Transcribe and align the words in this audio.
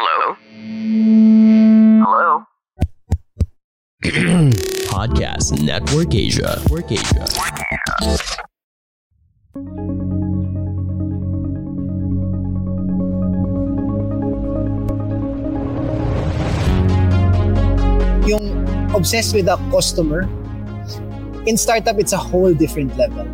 Hello? 0.00 0.32
Hello? 2.00 2.30
Podcast 4.88 5.60
Network 5.60 6.16
Asia. 6.16 6.56
Network 6.64 6.88
Asia. 6.88 7.20
yung 18.24 18.56
obsessed 18.96 19.36
with 19.36 19.52
the 19.52 19.60
customer, 19.68 20.24
in 21.44 21.60
startup, 21.60 22.00
it's 22.00 22.16
a 22.16 22.16
whole 22.16 22.56
different 22.56 22.96
level. 22.96 23.28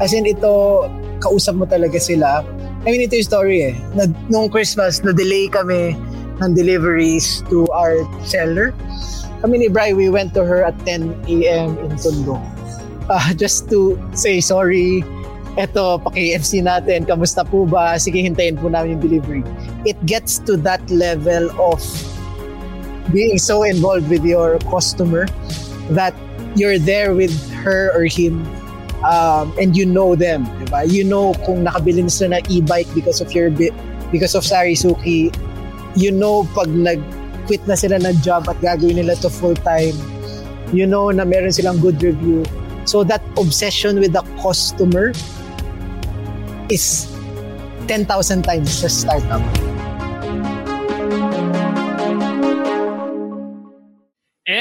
As 0.00 0.16
in, 0.16 0.24
ito, 0.24 0.88
kausap 1.20 1.52
mo 1.60 1.68
talaga 1.68 2.00
sila. 2.00 2.40
I 2.82 2.90
mean, 2.90 3.06
ito 3.06 3.14
yung 3.14 3.30
story 3.30 3.58
eh. 3.62 3.74
Na, 3.94 4.10
nung 4.26 4.50
Christmas, 4.50 5.06
na-delay 5.06 5.46
kami 5.46 5.94
ng 6.42 6.50
deliveries 6.58 7.46
to 7.46 7.70
our 7.70 8.02
seller. 8.26 8.74
Kami 9.38 9.62
ni 9.62 9.68
Bri, 9.70 9.94
we 9.94 10.10
went 10.10 10.34
to 10.34 10.42
her 10.42 10.66
at 10.66 10.74
10 10.82 11.14
a.m. 11.30 11.78
in 11.78 11.94
Tondo. 11.94 12.42
Uh, 13.06 13.30
just 13.38 13.70
to 13.70 13.94
say 14.18 14.42
sorry, 14.42 15.06
eto, 15.54 16.02
paki-FC 16.02 16.58
natin, 16.58 17.06
kamusta 17.06 17.46
po 17.46 17.70
ba? 17.70 17.94
Sige, 18.02 18.18
hintayin 18.18 18.58
po 18.58 18.66
namin 18.66 18.98
yung 18.98 19.02
delivery. 19.02 19.42
It 19.86 19.98
gets 20.02 20.42
to 20.50 20.58
that 20.66 20.82
level 20.90 21.54
of 21.62 21.78
being 23.14 23.38
so 23.38 23.62
involved 23.62 24.10
with 24.10 24.26
your 24.26 24.58
customer 24.66 25.30
that 25.94 26.14
you're 26.58 26.82
there 26.82 27.14
with 27.14 27.34
her 27.62 27.94
or 27.94 28.10
him 28.10 28.42
um, 29.04 29.52
and 29.58 29.76
you 29.76 29.86
know 29.86 30.14
them, 30.14 30.46
diba? 30.62 30.86
You 30.86 31.04
know 31.04 31.34
kung 31.46 31.66
nakabili 31.66 32.02
na 32.06 32.12
sila 32.12 32.38
ng 32.38 32.46
e-bike 32.50 32.90
because 32.94 33.20
of 33.20 33.30
your 33.34 33.50
bi- 33.50 33.74
because 34.10 34.34
of 34.34 34.42
Sarisuki. 34.46 35.30
You 35.94 36.10
know 36.10 36.48
pag 36.56 36.72
nag-quit 36.72 37.62
na 37.68 37.76
sila 37.76 38.00
ng 38.00 38.22
job 38.24 38.48
at 38.48 38.56
gagawin 38.62 39.02
nila 39.02 39.18
to 39.20 39.28
full-time. 39.28 39.94
You 40.72 40.88
know 40.88 41.12
na 41.12 41.28
meron 41.28 41.52
silang 41.52 41.78
good 41.82 42.00
review. 42.00 42.46
So 42.84 43.04
that 43.06 43.22
obsession 43.38 44.00
with 44.00 44.16
the 44.16 44.24
customer 44.42 45.12
is 46.72 47.06
10,000 47.86 48.08
times 48.42 48.70
sa 48.72 48.88
startup. 48.88 49.44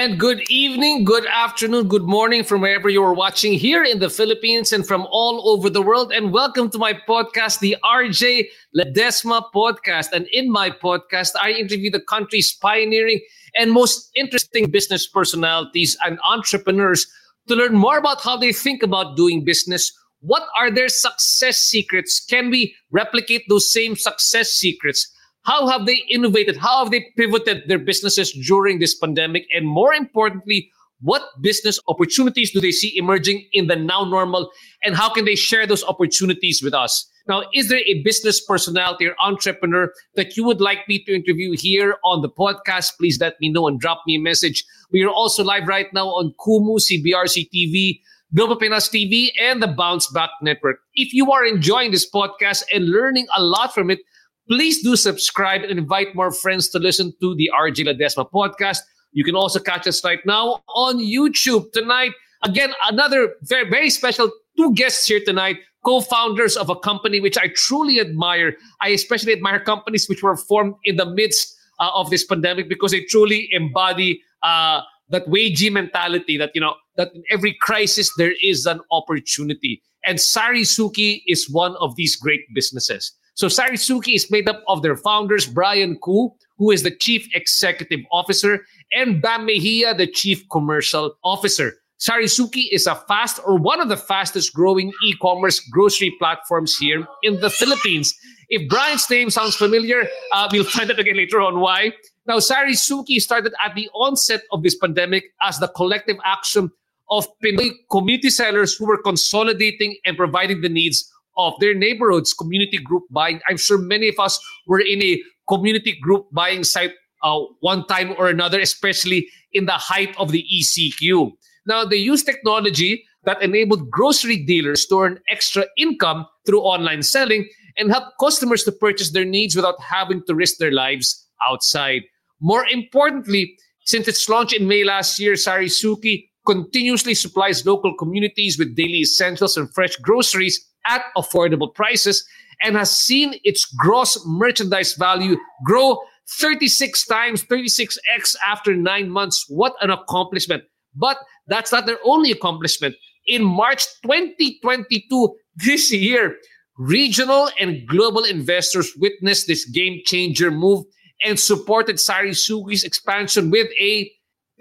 And 0.01 0.19
good 0.19 0.41
evening, 0.49 1.05
good 1.05 1.27
afternoon, 1.27 1.87
good 1.87 2.05
morning 2.05 2.43
from 2.43 2.61
wherever 2.61 2.89
you 2.89 3.03
are 3.03 3.13
watching 3.13 3.53
here 3.53 3.83
in 3.83 3.99
the 3.99 4.09
Philippines 4.09 4.73
and 4.73 4.83
from 4.83 5.05
all 5.11 5.47
over 5.47 5.69
the 5.69 5.83
world. 5.83 6.11
And 6.11 6.33
welcome 6.33 6.71
to 6.71 6.79
my 6.79 6.93
podcast, 7.07 7.59
the 7.59 7.75
RJ 7.83 8.47
Ledesma 8.75 9.43
Podcast. 9.53 10.11
And 10.11 10.25
in 10.33 10.51
my 10.51 10.71
podcast, 10.71 11.33
I 11.39 11.51
interview 11.51 11.91
the 11.91 12.01
country's 12.01 12.51
pioneering 12.51 13.21
and 13.55 13.71
most 13.71 14.09
interesting 14.15 14.71
business 14.71 15.05
personalities 15.07 15.95
and 16.03 16.17
entrepreneurs 16.27 17.05
to 17.47 17.53
learn 17.53 17.75
more 17.75 17.99
about 17.99 18.23
how 18.23 18.37
they 18.37 18.53
think 18.53 18.81
about 18.81 19.15
doing 19.15 19.45
business. 19.45 19.93
What 20.21 20.47
are 20.57 20.71
their 20.71 20.89
success 20.89 21.59
secrets? 21.59 22.25
Can 22.25 22.49
we 22.49 22.73
replicate 22.89 23.43
those 23.49 23.71
same 23.71 23.95
success 23.95 24.49
secrets? 24.49 25.07
How 25.43 25.67
have 25.67 25.85
they 25.85 26.03
innovated? 26.09 26.57
How 26.57 26.83
have 26.83 26.91
they 26.91 27.07
pivoted 27.17 27.63
their 27.67 27.79
businesses 27.79 28.31
during 28.31 28.79
this 28.79 28.95
pandemic? 28.95 29.45
And 29.53 29.67
more 29.67 29.93
importantly, 29.93 30.69
what 31.01 31.23
business 31.41 31.79
opportunities 31.87 32.51
do 32.51 32.61
they 32.61 32.71
see 32.71 32.95
emerging 32.95 33.47
in 33.53 33.67
the 33.67 33.75
now 33.75 34.03
normal? 34.03 34.51
And 34.83 34.95
how 34.95 35.09
can 35.09 35.25
they 35.25 35.35
share 35.35 35.65
those 35.65 35.83
opportunities 35.83 36.61
with 36.61 36.75
us? 36.75 37.09
Now, 37.27 37.43
is 37.53 37.69
there 37.69 37.81
a 37.87 38.01
business 38.03 38.43
personality 38.43 39.07
or 39.07 39.15
entrepreneur 39.21 39.91
that 40.15 40.37
you 40.37 40.43
would 40.43 40.61
like 40.61 40.87
me 40.87 41.03
to 41.05 41.15
interview 41.15 41.55
here 41.57 41.95
on 42.03 42.21
the 42.21 42.29
podcast? 42.29 42.97
Please 42.97 43.19
let 43.19 43.39
me 43.41 43.49
know 43.49 43.67
and 43.67 43.79
drop 43.79 44.03
me 44.05 44.15
a 44.15 44.19
message. 44.19 44.63
We 44.91 45.03
are 45.03 45.09
also 45.09 45.43
live 45.43 45.67
right 45.67 45.91
now 45.93 46.07
on 46.07 46.33
Kumu, 46.39 46.79
CBRC 46.79 47.49
TV, 47.53 47.99
Global 48.35 48.55
Pinas 48.55 48.89
TV, 48.89 49.29
and 49.39 49.61
the 49.61 49.67
Bounce 49.67 50.07
Back 50.11 50.29
Network. 50.41 50.79
If 50.95 51.13
you 51.13 51.31
are 51.31 51.45
enjoying 51.45 51.91
this 51.91 52.09
podcast 52.09 52.63
and 52.73 52.89
learning 52.89 53.27
a 53.35 53.43
lot 53.43 53.73
from 53.73 53.89
it, 53.89 53.99
please 54.47 54.81
do 54.81 54.95
subscribe 54.95 55.61
and 55.61 55.77
invite 55.77 56.15
more 56.15 56.31
friends 56.31 56.69
to 56.69 56.79
listen 56.79 57.13
to 57.21 57.35
the 57.35 57.49
RJ 57.57 57.85
Ledesma 57.85 58.29
podcast. 58.31 58.79
You 59.11 59.23
can 59.23 59.35
also 59.35 59.59
catch 59.59 59.87
us 59.87 60.03
right 60.03 60.19
now 60.25 60.61
on 60.69 60.99
YouTube 60.99 61.71
tonight. 61.73 62.11
Again, 62.43 62.73
another 62.89 63.35
very, 63.43 63.69
very 63.69 63.89
special 63.89 64.31
two 64.57 64.73
guests 64.73 65.05
here 65.07 65.21
tonight, 65.23 65.57
co-founders 65.85 66.57
of 66.57 66.69
a 66.69 66.75
company 66.75 67.19
which 67.19 67.37
I 67.37 67.49
truly 67.55 67.99
admire. 67.99 68.55
I 68.81 68.89
especially 68.89 69.33
admire 69.33 69.59
companies 69.59 70.07
which 70.07 70.23
were 70.23 70.37
formed 70.37 70.75
in 70.83 70.95
the 70.95 71.05
midst 71.05 71.55
uh, 71.79 71.89
of 71.93 72.09
this 72.09 72.25
pandemic 72.25 72.69
because 72.69 72.91
they 72.91 73.03
truly 73.03 73.49
embody 73.51 74.21
uh, 74.43 74.81
that 75.09 75.27
wagey 75.27 75.71
mentality 75.71 76.37
that, 76.37 76.51
you 76.53 76.61
know, 76.61 76.75
that 76.95 77.13
in 77.13 77.23
every 77.29 77.55
crisis 77.61 78.11
there 78.17 78.33
is 78.43 78.65
an 78.65 78.79
opportunity. 78.91 79.81
And 80.05 80.17
Sarisuki 80.17 81.21
is 81.27 81.49
one 81.49 81.75
of 81.79 81.95
these 81.95 82.15
great 82.15 82.41
businesses. 82.55 83.11
So 83.33 83.47
Sarisuki 83.47 84.15
is 84.15 84.29
made 84.29 84.49
up 84.49 84.63
of 84.67 84.81
their 84.81 84.97
founders, 84.97 85.45
Brian 85.45 85.97
Cu, 86.03 86.29
who 86.57 86.71
is 86.71 86.83
the 86.83 86.91
chief 86.91 87.27
executive 87.33 88.01
officer, 88.11 88.65
and 88.93 89.21
Bam 89.21 89.45
Mejia, 89.45 89.93
the 89.93 90.07
chief 90.07 90.43
commercial 90.51 91.15
officer. 91.23 91.73
Sarisuki 91.99 92.65
is 92.71 92.87
a 92.87 92.95
fast 92.95 93.39
or 93.45 93.57
one 93.57 93.79
of 93.79 93.87
the 93.87 93.97
fastest 93.97 94.53
growing 94.53 94.91
e-commerce 95.05 95.59
grocery 95.59 96.13
platforms 96.17 96.75
here 96.75 97.05
in 97.21 97.39
the 97.39 97.49
Philippines. 97.49 98.13
If 98.49 98.67
Brian's 98.67 99.07
name 99.09 99.29
sounds 99.29 99.55
familiar, 99.55 100.07
uh, 100.33 100.49
we'll 100.51 100.63
find 100.63 100.89
out 100.91 100.99
again 100.99 101.15
later 101.15 101.39
on 101.39 101.59
why. 101.59 101.93
Now, 102.25 102.37
Sarisuki 102.37 103.19
started 103.19 103.53
at 103.63 103.75
the 103.75 103.87
onset 103.93 104.41
of 104.51 104.63
this 104.63 104.75
pandemic 104.75 105.25
as 105.43 105.59
the 105.59 105.67
collective 105.69 106.17
action 106.25 106.71
of 107.11 107.27
Pinoy 107.43 107.71
community 107.91 108.29
sellers 108.29 108.75
who 108.75 108.87
were 108.87 109.01
consolidating 109.01 109.97
and 110.05 110.17
providing 110.17 110.61
the 110.61 110.69
needs 110.69 111.10
of 111.37 111.53
their 111.59 111.73
neighborhoods, 111.73 112.33
community 112.33 112.77
group 112.77 113.03
buying. 113.09 113.39
I'm 113.47 113.57
sure 113.57 113.77
many 113.77 114.09
of 114.09 114.15
us 114.19 114.39
were 114.67 114.79
in 114.79 115.01
a 115.01 115.21
community 115.47 115.97
group 116.01 116.27
buying 116.31 116.63
site 116.63 116.93
uh, 117.23 117.39
one 117.59 117.85
time 117.87 118.13
or 118.17 118.27
another, 118.27 118.59
especially 118.59 119.27
in 119.53 119.65
the 119.65 119.73
height 119.73 120.15
of 120.17 120.31
the 120.31 120.45
ECQ. 120.53 121.31
Now, 121.65 121.85
they 121.85 121.97
use 121.97 122.23
technology 122.23 123.03
that 123.23 123.41
enabled 123.41 123.89
grocery 123.91 124.37
dealers 124.37 124.85
to 124.87 125.01
earn 125.01 125.19
extra 125.29 125.65
income 125.77 126.25
through 126.45 126.61
online 126.61 127.03
selling 127.03 127.47
and 127.77 127.91
help 127.91 128.05
customers 128.19 128.63
to 128.63 128.71
purchase 128.71 129.11
their 129.11 129.25
needs 129.25 129.55
without 129.55 129.79
having 129.81 130.23
to 130.25 130.35
risk 130.35 130.57
their 130.57 130.71
lives 130.71 131.27
outside. 131.47 132.01
More 132.39 132.65
importantly, 132.67 133.57
since 133.85 134.07
its 134.07 134.27
launch 134.27 134.53
in 134.53 134.67
May 134.67 134.83
last 134.83 135.19
year, 135.19 135.33
Sarisuki 135.33 136.29
continuously 136.45 137.13
supplies 137.13 137.65
local 137.65 137.95
communities 137.95 138.57
with 138.57 138.75
daily 138.75 139.01
essentials 139.01 139.57
and 139.57 139.71
fresh 139.73 139.95
groceries 139.97 140.70
at 140.85 141.03
affordable 141.17 141.73
prices 141.73 142.25
and 142.63 142.75
has 142.75 142.95
seen 142.97 143.35
its 143.43 143.65
gross 143.65 144.23
merchandise 144.25 144.93
value 144.93 145.37
grow 145.65 145.99
36 146.39 147.05
times, 147.05 147.43
36x 147.43 148.35
after 148.45 148.75
nine 148.75 149.09
months. 149.09 149.45
What 149.49 149.73
an 149.81 149.89
accomplishment. 149.89 150.63
But 150.95 151.17
that's 151.47 151.71
not 151.71 151.85
their 151.85 151.99
only 152.05 152.31
accomplishment. 152.31 152.95
In 153.27 153.43
March 153.43 153.83
2022, 154.03 155.35
this 155.55 155.91
year, 155.91 156.37
regional 156.77 157.49
and 157.59 157.87
global 157.87 158.23
investors 158.23 158.93
witnessed 158.97 159.47
this 159.47 159.65
game 159.65 160.01
changer 160.05 160.51
move 160.51 160.85
and 161.23 161.39
supported 161.39 161.97
Sarisuki's 161.97 162.83
expansion 162.83 163.51
with 163.51 163.67
a 163.79 164.11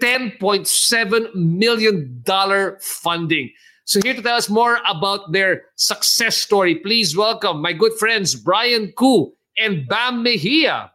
$10.7 0.01 1.35
million 1.35 2.23
funding. 2.79 3.51
So, 3.91 3.99
here 4.01 4.13
to 4.13 4.21
tell 4.21 4.37
us 4.37 4.49
more 4.49 4.79
about 4.87 5.33
their 5.33 5.63
success 5.75 6.37
story, 6.37 6.75
please 6.75 7.11
welcome 7.17 7.61
my 7.61 7.73
good 7.73 7.91
friends 7.99 8.35
Brian 8.35 8.93
Cu 8.95 9.33
and 9.57 9.85
Bam 9.85 10.23
Mejia. 10.23 10.93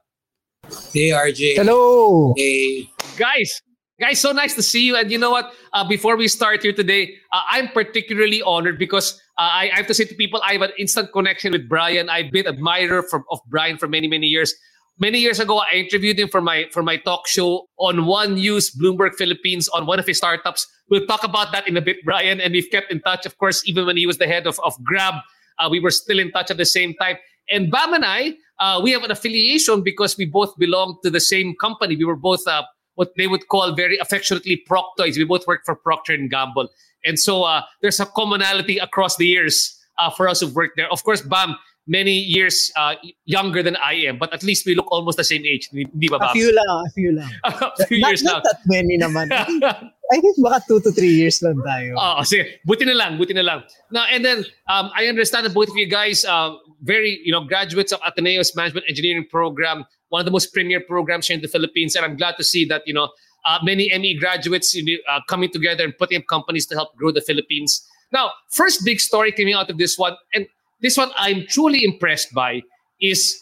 Hey, 0.94 1.10
RJ. 1.10 1.56
Hello! 1.56 2.32
Hey. 2.38 2.88
Guys, 3.18 3.60
guys, 4.00 4.18
so 4.18 4.32
nice 4.32 4.54
to 4.54 4.62
see 4.62 4.86
you. 4.86 4.96
And 4.96 5.12
you 5.12 5.18
know 5.18 5.30
what? 5.30 5.52
Uh, 5.74 5.86
before 5.86 6.16
we 6.16 6.26
start 6.26 6.62
here 6.62 6.72
today, 6.72 7.12
uh, 7.34 7.42
I'm 7.50 7.68
particularly 7.68 8.40
honored 8.40 8.78
because 8.78 9.20
Uh, 9.36 9.68
I, 9.68 9.68
I 9.68 9.76
have 9.76 9.86
to 9.88 9.92
say 9.92 10.08
to 10.08 10.14
people, 10.14 10.40
I 10.40 10.56
have 10.56 10.62
an 10.62 10.72
instant 10.78 11.12
connection 11.12 11.52
with 11.52 11.68
Brian. 11.68 12.08
I've 12.08 12.32
been 12.32 12.48
admirer 12.48 13.02
for, 13.02 13.28
of 13.28 13.40
Brian 13.52 13.76
for 13.76 13.86
many, 13.86 14.08
many 14.08 14.26
years. 14.26 14.54
Many 14.98 15.18
years 15.18 15.40
ago, 15.40 15.58
I 15.58 15.74
interviewed 15.74 16.18
him 16.18 16.28
for 16.28 16.40
my 16.40 16.64
for 16.72 16.82
my 16.82 16.96
talk 16.96 17.28
show 17.28 17.68
on 17.78 18.06
One 18.06 18.34
News 18.34 18.70
Bloomberg 18.70 19.14
Philippines 19.16 19.68
on 19.68 19.84
one 19.84 19.98
of 19.98 20.06
his 20.06 20.16
startups. 20.16 20.66
We'll 20.88 21.06
talk 21.06 21.22
about 21.22 21.52
that 21.52 21.68
in 21.68 21.76
a 21.76 21.82
bit, 21.82 21.98
Brian. 22.04 22.40
And 22.40 22.52
we've 22.52 22.70
kept 22.70 22.90
in 22.90 23.00
touch, 23.00 23.26
of 23.26 23.36
course, 23.36 23.62
even 23.68 23.84
when 23.84 23.96
he 23.98 24.06
was 24.06 24.16
the 24.16 24.26
head 24.26 24.46
of, 24.46 24.58
of 24.64 24.72
Grab. 24.82 25.14
Uh, 25.58 25.68
we 25.70 25.80
were 25.80 25.90
still 25.90 26.18
in 26.18 26.32
touch 26.32 26.50
at 26.50 26.56
the 26.56 26.64
same 26.64 26.94
time. 26.94 27.16
And 27.50 27.70
Bam 27.70 27.92
and 27.92 28.04
I, 28.04 28.34
uh, 28.58 28.80
we 28.82 28.92
have 28.92 29.04
an 29.04 29.10
affiliation 29.10 29.82
because 29.82 30.16
we 30.16 30.24
both 30.24 30.56
belong 30.56 30.98
to 31.02 31.10
the 31.10 31.20
same 31.20 31.54
company. 31.56 31.96
We 31.96 32.04
were 32.04 32.16
both 32.16 32.46
uh, 32.46 32.62
what 32.94 33.10
they 33.16 33.26
would 33.26 33.48
call 33.48 33.74
very 33.74 33.98
affectionately 33.98 34.62
Proctoids. 34.68 35.16
We 35.16 35.24
both 35.24 35.46
work 35.46 35.62
for 35.64 35.76
Procter 35.76 36.14
and 36.14 36.30
Gamble, 36.30 36.68
and 37.04 37.18
so 37.18 37.42
uh, 37.44 37.62
there's 37.82 38.00
a 38.00 38.06
commonality 38.06 38.78
across 38.78 39.16
the 39.16 39.26
years 39.26 39.78
uh, 39.98 40.10
for 40.10 40.28
us 40.28 40.40
who've 40.40 40.54
worked 40.54 40.76
there. 40.76 40.90
Of 40.90 41.04
course, 41.04 41.22
Bam, 41.22 41.56
many 41.86 42.18
years 42.18 42.72
uh, 42.76 42.94
younger 43.24 43.62
than 43.62 43.76
I 43.76 43.94
am, 44.10 44.18
but 44.18 44.32
at 44.32 44.42
least 44.42 44.66
we 44.66 44.74
look 44.74 44.90
almost 44.90 45.16
the 45.16 45.24
same 45.24 45.46
age. 45.46 45.70
Di 45.70 46.08
ba? 46.08 46.18
A 46.20 46.32
few 46.32 46.52
lang, 46.52 46.84
a 46.86 46.90
few 46.90 47.12
lang. 47.12 47.30
a 47.44 47.86
few 47.86 48.00
not, 48.00 48.08
years 48.10 48.22
not 48.22 48.42
now. 48.42 48.50
that 48.50 48.60
many 48.66 48.98
naman. 48.98 49.30
I 49.32 49.44
think, 49.46 49.62
I 49.64 50.20
think 50.20 50.36
baka 50.42 50.62
two 50.68 50.80
to 50.80 50.90
three 50.90 51.14
years 51.14 51.42
lang 51.42 51.62
tayo. 51.62 51.94
Oh, 51.98 52.22
sige. 52.22 52.58
Buti 52.66 52.84
na 52.84 52.94
lang, 52.94 53.18
buti 53.18 53.34
na 53.34 53.42
lang. 53.42 53.62
Now, 53.90 54.06
and 54.10 54.24
then 54.24 54.44
um, 54.68 54.90
I 54.94 55.06
understand 55.06 55.46
that 55.46 55.54
both 55.54 55.70
of 55.70 55.76
you 55.76 55.86
guys, 55.86 56.24
uh, 56.24 56.54
very, 56.82 57.20
you 57.24 57.32
know, 57.32 57.44
graduates 57.44 57.92
of 57.92 58.00
Ateneo's 58.02 58.54
Management 58.54 58.86
Engineering 58.88 59.26
Program, 59.30 59.86
one 60.08 60.20
of 60.20 60.26
the 60.26 60.34
most 60.34 60.52
premier 60.52 60.80
programs 60.80 61.26
here 61.26 61.34
in 61.34 61.42
the 61.42 61.48
Philippines. 61.48 61.94
And 61.94 62.04
I'm 62.04 62.16
glad 62.16 62.36
to 62.36 62.44
see 62.44 62.64
that, 62.66 62.82
you 62.86 62.94
know, 62.94 63.10
uh, 63.46 63.58
many 63.62 63.90
ME 63.96 64.18
graduates 64.18 64.76
uh, 64.76 65.20
coming 65.28 65.50
together 65.50 65.84
and 65.84 65.96
putting 65.96 66.18
up 66.18 66.26
companies 66.26 66.66
to 66.66 66.74
help 66.74 66.96
grow 66.96 67.12
the 67.12 67.20
Philippines. 67.20 67.86
Now, 68.12 68.32
first 68.50 68.84
big 68.84 69.00
story 69.00 69.32
coming 69.32 69.54
out 69.54 69.70
of 69.70 69.78
this 69.78 69.98
one, 69.98 70.16
and 70.34 70.46
this 70.80 70.96
one 70.96 71.10
I'm 71.16 71.44
truly 71.48 71.84
impressed 71.84 72.32
by, 72.34 72.62
is 73.00 73.36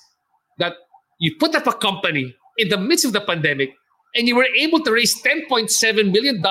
that 0.58 0.74
you 1.18 1.34
put 1.38 1.54
up 1.54 1.66
a 1.66 1.72
company 1.72 2.34
in 2.58 2.68
the 2.68 2.78
midst 2.78 3.04
of 3.04 3.12
the 3.12 3.20
pandemic 3.20 3.70
and 4.14 4.28
you 4.28 4.36
were 4.36 4.48
able 4.56 4.80
to 4.80 4.92
raise 4.92 5.20
$10.7 5.22 6.12
million 6.12 6.42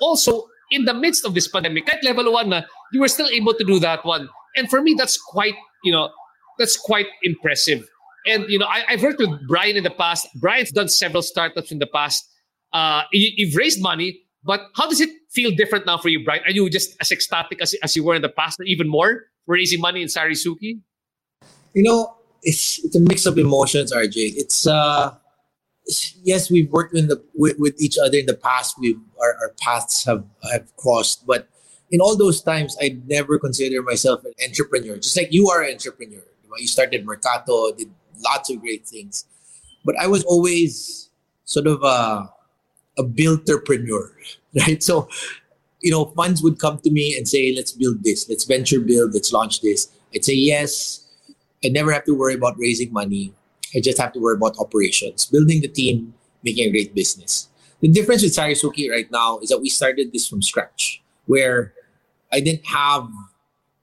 also 0.00 0.46
in 0.70 0.84
the 0.84 0.94
midst 0.94 1.24
of 1.24 1.34
this 1.34 1.48
pandemic. 1.48 1.92
At 1.92 2.02
level 2.04 2.32
one, 2.32 2.52
you 2.92 3.00
were 3.00 3.08
still 3.08 3.28
able 3.28 3.54
to 3.54 3.64
do 3.64 3.78
that 3.80 4.04
one. 4.04 4.28
And 4.56 4.70
for 4.70 4.80
me, 4.80 4.94
that's 4.96 5.18
quite, 5.18 5.54
you 5.84 5.92
know, 5.92 6.10
that's 6.58 6.76
quite 6.76 7.06
impressive. 7.22 7.86
And, 8.26 8.44
you 8.48 8.58
know, 8.58 8.66
I, 8.66 8.84
I've 8.88 9.02
worked 9.02 9.18
with 9.18 9.30
Brian 9.48 9.76
in 9.76 9.84
the 9.84 9.90
past. 9.90 10.28
Brian's 10.36 10.70
done 10.70 10.88
several 10.88 11.22
startups 11.22 11.72
in 11.72 11.78
the 11.78 11.86
past. 11.86 12.28
Uh, 12.72 13.02
you, 13.12 13.30
you've 13.36 13.56
raised 13.56 13.82
money, 13.82 14.20
but 14.44 14.60
how 14.76 14.88
does 14.88 15.00
it 15.00 15.10
feel 15.32 15.50
different 15.50 15.86
now 15.86 15.98
for 15.98 16.08
you, 16.08 16.24
Brian? 16.24 16.42
Are 16.44 16.50
you 16.50 16.68
just 16.70 16.96
as 17.00 17.10
ecstatic 17.10 17.60
as, 17.60 17.74
as 17.82 17.96
you 17.96 18.04
were 18.04 18.14
in 18.14 18.22
the 18.22 18.28
past, 18.28 18.60
or 18.60 18.64
even 18.64 18.88
more, 18.88 19.24
raising 19.46 19.80
money 19.80 20.02
in 20.02 20.08
Sarisuki? 20.08 20.80
You 21.74 21.82
know, 21.82 22.16
it's 22.42 22.84
it's 22.84 22.96
a 22.96 23.00
mix 23.00 23.26
of 23.26 23.38
emotions, 23.38 23.92
RJ. 23.92 24.34
It's 24.36 24.66
uh 24.66 25.14
yes, 26.22 26.50
we've 26.50 26.70
worked 26.70 26.94
in 26.94 27.08
the 27.08 27.22
with, 27.34 27.58
with 27.58 27.80
each 27.80 27.96
other 27.98 28.18
in 28.18 28.26
the 28.26 28.34
past. 28.34 28.78
We 28.78 28.96
our, 29.20 29.36
our 29.40 29.54
paths 29.60 30.04
have 30.04 30.24
have 30.50 30.74
crossed, 30.76 31.26
but 31.26 31.48
in 31.90 32.00
all 32.00 32.16
those 32.16 32.40
times, 32.40 32.76
I 32.80 32.98
never 33.06 33.38
considered 33.38 33.84
myself 33.84 34.24
an 34.24 34.32
entrepreneur. 34.46 34.96
Just 34.96 35.16
like 35.16 35.32
you 35.32 35.50
are 35.50 35.62
an 35.62 35.72
entrepreneur, 35.72 36.22
you 36.58 36.66
started 36.66 37.04
Mercato, 37.04 37.72
did 37.72 37.90
lots 38.24 38.50
of 38.50 38.60
great 38.60 38.86
things, 38.86 39.24
but 39.84 39.96
I 39.98 40.06
was 40.06 40.24
always 40.24 41.10
sort 41.44 41.66
of 41.66 41.82
a 41.82 42.30
a 42.98 43.04
builderpreneur, 43.04 44.10
right? 44.60 44.82
So, 44.82 45.08
you 45.80 45.90
know, 45.90 46.06
funds 46.16 46.42
would 46.42 46.58
come 46.58 46.78
to 46.78 46.90
me 46.90 47.16
and 47.16 47.26
say, 47.28 47.54
"Let's 47.54 47.72
build 47.72 48.02
this. 48.04 48.28
Let's 48.28 48.44
venture 48.44 48.80
build. 48.80 49.14
Let's 49.14 49.32
launch 49.32 49.60
this." 49.60 49.88
I'd 50.14 50.24
say 50.24 50.34
yes. 50.34 51.06
I 51.64 51.68
never 51.68 51.92
have 51.92 52.04
to 52.04 52.14
worry 52.14 52.34
about 52.34 52.58
raising 52.58 52.92
money. 52.92 53.32
I 53.74 53.80
just 53.80 53.98
have 53.98 54.12
to 54.14 54.20
worry 54.20 54.36
about 54.36 54.58
operations, 54.58 55.26
building 55.26 55.60
the 55.60 55.68
team, 55.68 56.14
making 56.42 56.68
a 56.68 56.70
great 56.70 56.94
business. 56.94 57.48
The 57.80 57.88
difference 57.88 58.22
with 58.22 58.34
Sarisuki 58.34 58.90
right 58.90 59.10
now 59.10 59.38
is 59.38 59.48
that 59.50 59.60
we 59.60 59.68
started 59.68 60.12
this 60.12 60.26
from 60.26 60.42
scratch, 60.42 61.02
where 61.26 61.72
I 62.32 62.40
didn't 62.40 62.66
have 62.66 63.08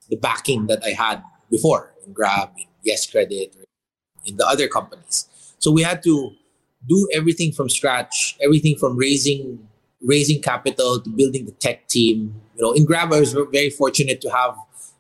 the 0.10 0.18
backing 0.18 0.68
that 0.68 0.84
I 0.84 0.92
had 0.92 1.24
before 1.50 1.94
in 2.06 2.14
Grab, 2.14 2.50
in 2.58 2.66
Yes 2.84 3.10
Credit, 3.10 3.56
in 4.26 4.38
the 4.38 4.46
other 4.48 4.68
companies. 4.68 5.28
So 5.60 5.72
we 5.72 5.82
had 5.84 6.04
to 6.04 6.32
do 6.88 7.08
everything 7.14 7.52
from 7.52 7.70
scratch, 7.70 8.38
everything 8.42 8.78
from 8.78 8.98
raising 8.98 9.67
raising 10.02 10.42
capital 10.42 11.02
to 11.02 11.10
building 11.10 11.46
the 11.46 11.52
tech 11.54 11.88
team. 11.88 12.42
You 12.56 12.62
know, 12.62 12.72
in 12.74 12.86
Grab, 12.86 13.14
I 13.14 13.20
was 13.20 13.34
very 13.34 13.70
fortunate 13.70 14.22
to 14.22 14.30
have 14.30 14.56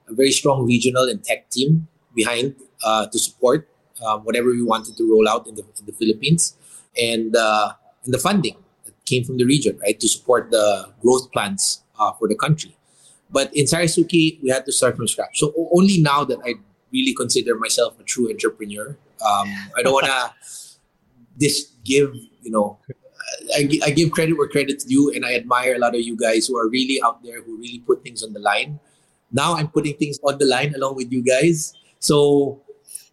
a 0.07 0.13
very 0.13 0.31
strong 0.31 0.65
regional 0.65 1.07
and 1.07 1.23
tech 1.23 1.49
team 1.49 1.87
behind 2.15 2.55
uh, 2.83 3.07
to 3.07 3.19
support 3.19 3.69
uh, 4.05 4.17
whatever 4.19 4.49
we 4.49 4.63
wanted 4.63 4.97
to 4.97 5.09
roll 5.09 5.27
out 5.27 5.47
in 5.47 5.55
the, 5.55 5.63
in 5.79 5.85
the 5.85 5.93
Philippines, 5.93 6.55
and 6.99 7.35
uh, 7.35 7.73
and 8.05 8.13
the 8.13 8.17
funding 8.17 8.55
that 8.85 8.93
came 9.05 9.23
from 9.23 9.37
the 9.37 9.45
region, 9.45 9.77
right, 9.79 9.99
to 9.99 10.07
support 10.07 10.51
the 10.51 10.91
growth 11.01 11.31
plans 11.31 11.83
uh, 11.99 12.11
for 12.13 12.27
the 12.27 12.35
country. 12.35 12.75
But 13.29 13.55
in 13.55 13.65
Sarisuki, 13.65 14.41
we 14.41 14.49
had 14.49 14.65
to 14.65 14.71
start 14.71 14.95
from 14.95 15.07
scratch. 15.07 15.39
So 15.39 15.53
only 15.73 16.01
now 16.01 16.23
that 16.23 16.39
I 16.45 16.55
really 16.93 17.13
consider 17.13 17.57
myself 17.57 17.99
a 17.99 18.03
true 18.03 18.29
entrepreneur, 18.29 18.97
um, 19.25 19.49
I 19.75 19.81
don't 19.83 19.93
want 19.93 20.05
to 20.05 20.31
this 21.37 21.71
give 21.83 22.15
you 22.41 22.51
know. 22.51 22.77
I, 23.55 23.69
I 23.83 23.91
give 23.91 24.11
credit 24.11 24.37
where 24.37 24.47
credit's 24.47 24.83
due, 24.83 25.11
and 25.13 25.25
I 25.25 25.35
admire 25.35 25.75
a 25.75 25.79
lot 25.79 25.95
of 25.95 26.01
you 26.01 26.15
guys 26.15 26.47
who 26.47 26.57
are 26.57 26.69
really 26.69 27.01
out 27.03 27.23
there 27.23 27.41
who 27.41 27.57
really 27.57 27.79
put 27.79 28.03
things 28.03 28.23
on 28.23 28.33
the 28.33 28.39
line. 28.39 28.79
Now 29.31 29.55
I'm 29.55 29.67
putting 29.67 29.95
things 29.97 30.19
on 30.23 30.37
the 30.37 30.45
line 30.45 30.73
along 30.75 30.95
with 30.95 31.11
you 31.11 31.21
guys. 31.21 31.73
So 31.99 32.61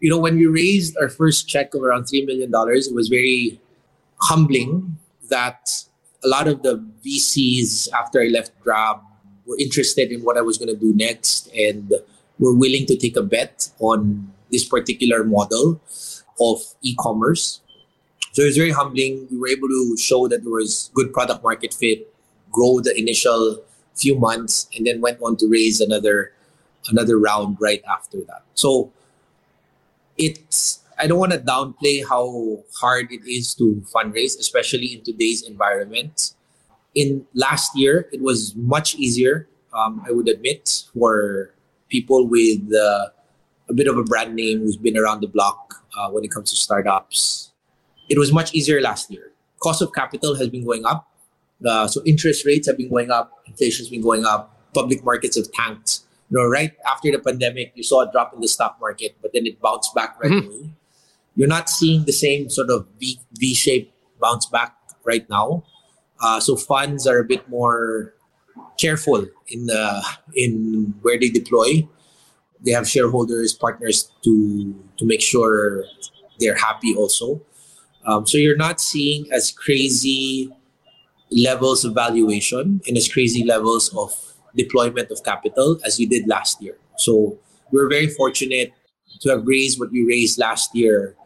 you 0.04 0.10
know, 0.10 0.18
when 0.18 0.36
we 0.36 0.44
raised 0.44 0.96
our 0.98 1.08
first 1.08 1.48
check 1.48 1.72
of 1.72 1.82
around 1.82 2.04
$3 2.04 2.26
million, 2.26 2.50
it 2.52 2.94
was 2.94 3.08
very 3.08 3.58
humbling 4.20 4.98
that 5.30 5.70
a 6.22 6.28
lot 6.28 6.46
of 6.46 6.62
the 6.62 6.84
VCs, 7.04 7.90
after 7.92 8.20
I 8.20 8.26
left 8.26 8.52
Grab, 8.60 8.98
were 9.46 9.56
interested 9.58 10.12
in 10.12 10.22
what 10.22 10.36
I 10.36 10.42
was 10.42 10.58
going 10.58 10.68
to 10.68 10.76
do 10.76 10.94
next 10.94 11.48
and 11.54 11.90
were 12.38 12.54
willing 12.54 12.84
to 12.84 12.98
take 12.98 13.16
a 13.16 13.22
bet 13.22 13.70
on 13.78 14.30
this 14.50 14.68
particular 14.68 15.24
model 15.24 15.80
of 16.38 16.58
e 16.82 16.94
commerce. 17.00 17.60
So 18.34 18.42
it 18.42 18.46
was 18.46 18.56
very 18.56 18.72
humbling. 18.72 19.28
We 19.30 19.38
were 19.38 19.46
able 19.46 19.68
to 19.68 19.96
show 19.96 20.26
that 20.26 20.42
there 20.42 20.52
was 20.52 20.90
good 20.92 21.12
product 21.12 21.44
market 21.44 21.72
fit, 21.72 22.12
grow 22.50 22.80
the 22.80 22.92
initial 22.98 23.62
few 23.94 24.18
months, 24.18 24.68
and 24.74 24.84
then 24.84 25.00
went 25.00 25.22
on 25.22 25.36
to 25.36 25.46
raise 25.48 25.80
another 25.80 26.32
another 26.88 27.16
round 27.16 27.58
right 27.60 27.80
after 27.88 28.18
that. 28.26 28.42
So 28.54 28.92
it's 30.18 30.82
I 30.98 31.06
don't 31.06 31.20
want 31.20 31.30
to 31.30 31.38
downplay 31.38 32.02
how 32.02 32.64
hard 32.74 33.12
it 33.12 33.22
is 33.24 33.54
to 33.54 33.80
fundraise, 33.94 34.36
especially 34.38 34.98
in 34.98 35.04
today's 35.04 35.42
environment. 35.42 36.34
In 36.96 37.26
last 37.34 37.78
year, 37.78 38.08
it 38.10 38.20
was 38.20 38.54
much 38.56 38.96
easier. 38.96 39.46
Um, 39.72 40.02
I 40.06 40.10
would 40.10 40.26
admit 40.26 40.82
for 40.92 41.54
people 41.88 42.26
with 42.26 42.66
uh, 42.74 43.14
a 43.68 43.74
bit 43.74 43.86
of 43.86 43.96
a 43.96 44.02
brand 44.02 44.34
name 44.34 44.58
who's 44.58 44.76
been 44.76 44.98
around 44.98 45.20
the 45.20 45.28
block 45.28 45.86
uh, 45.96 46.10
when 46.10 46.24
it 46.24 46.32
comes 46.32 46.50
to 46.50 46.56
startups. 46.56 47.53
It 48.08 48.18
was 48.18 48.32
much 48.32 48.54
easier 48.54 48.80
last 48.80 49.10
year. 49.10 49.32
Cost 49.60 49.82
of 49.82 49.92
capital 49.92 50.34
has 50.36 50.48
been 50.48 50.64
going 50.64 50.84
up, 50.84 51.08
uh, 51.66 51.86
so 51.88 52.02
interest 52.04 52.44
rates 52.44 52.66
have 52.68 52.76
been 52.76 52.90
going 52.90 53.10
up, 53.10 53.32
inflation's 53.46 53.88
been 53.88 54.02
going 54.02 54.24
up, 54.24 54.50
public 54.74 55.04
markets 55.04 55.36
have 55.36 55.50
tanked 55.52 56.00
you 56.30 56.38
know, 56.38 56.46
right 56.48 56.72
after 56.86 57.10
the 57.12 57.18
pandemic, 57.18 57.72
you 57.74 57.82
saw 57.82 58.00
a 58.00 58.10
drop 58.10 58.32
in 58.34 58.40
the 58.40 58.48
stock 58.48 58.78
market, 58.80 59.14
but 59.20 59.30
then 59.34 59.46
it 59.46 59.60
bounced 59.60 59.94
back 59.94 60.18
right 60.20 60.32
Mhm. 60.32 60.46
away. 60.46 60.70
You're 61.36 61.48
not 61.48 61.68
seeing 61.68 62.04
the 62.06 62.12
same 62.12 62.48
sort 62.48 62.70
of 62.70 62.86
V 62.98 63.20
V 63.38 63.54
shaped 63.54 63.92
bounce 64.20 64.46
back 64.46 64.74
right 65.04 65.28
now. 65.28 65.64
Uh, 66.20 66.40
so 66.40 66.56
funds 66.56 67.06
are 67.06 67.18
a 67.18 67.24
bit 67.24 67.46
more 67.48 68.14
careful 68.80 69.26
in 69.48 69.66
the 69.66 70.02
in 70.34 70.94
where 71.02 71.18
they 71.20 71.28
deploy. 71.28 71.86
They 72.64 72.72
have 72.72 72.88
shareholders, 72.88 73.52
partners 73.52 74.10
to 74.24 74.74
to 74.96 75.04
make 75.04 75.20
sure 75.20 75.84
they're 76.40 76.56
happy 76.56 76.96
also. 76.96 77.42
Um, 78.06 78.26
so 78.26 78.38
you're 78.38 78.56
not 78.56 78.80
seeing 78.80 79.30
as 79.32 79.50
crazy 79.50 80.50
levels 81.30 81.84
of 81.84 81.94
valuation 81.94 82.80
and 82.86 82.96
as 82.96 83.08
crazy 83.08 83.44
levels 83.44 83.94
of 83.96 84.12
deployment 84.54 85.10
of 85.10 85.22
capital 85.24 85.78
as 85.84 85.98
you 85.98 86.06
did 86.06 86.28
last 86.28 86.62
year. 86.62 86.76
So 86.96 87.38
we're 87.72 87.88
very 87.88 88.08
fortunate 88.08 88.72
to 89.20 89.30
have 89.30 89.46
raised 89.46 89.80
what 89.80 89.90
we 89.90 90.04
raised 90.04 90.38
last 90.38 90.74
year 90.74 91.16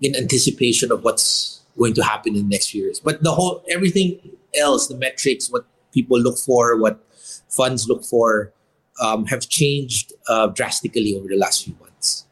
in 0.00 0.14
anticipation 0.16 0.92
of 0.92 1.02
what's 1.04 1.60
going 1.78 1.94
to 1.94 2.02
happen 2.02 2.36
in 2.36 2.48
the 2.48 2.54
next 2.54 2.70
few 2.70 2.84
years. 2.84 3.00
But 3.00 3.22
the 3.22 3.32
whole 3.32 3.64
everything 3.68 4.18
else, 4.54 4.88
the 4.88 4.96
metrics, 4.96 5.50
what 5.50 5.64
people 5.92 6.20
look 6.20 6.38
for, 6.38 6.76
what 6.78 7.04
funds 7.48 7.88
look 7.88 8.04
for, 8.04 8.52
um, 9.00 9.26
have 9.26 9.48
changed 9.48 10.12
uh, 10.28 10.48
drastically 10.48 11.16
over 11.16 11.28
the 11.28 11.36
last 11.36 11.64
few 11.64 11.74
months. 11.80 12.26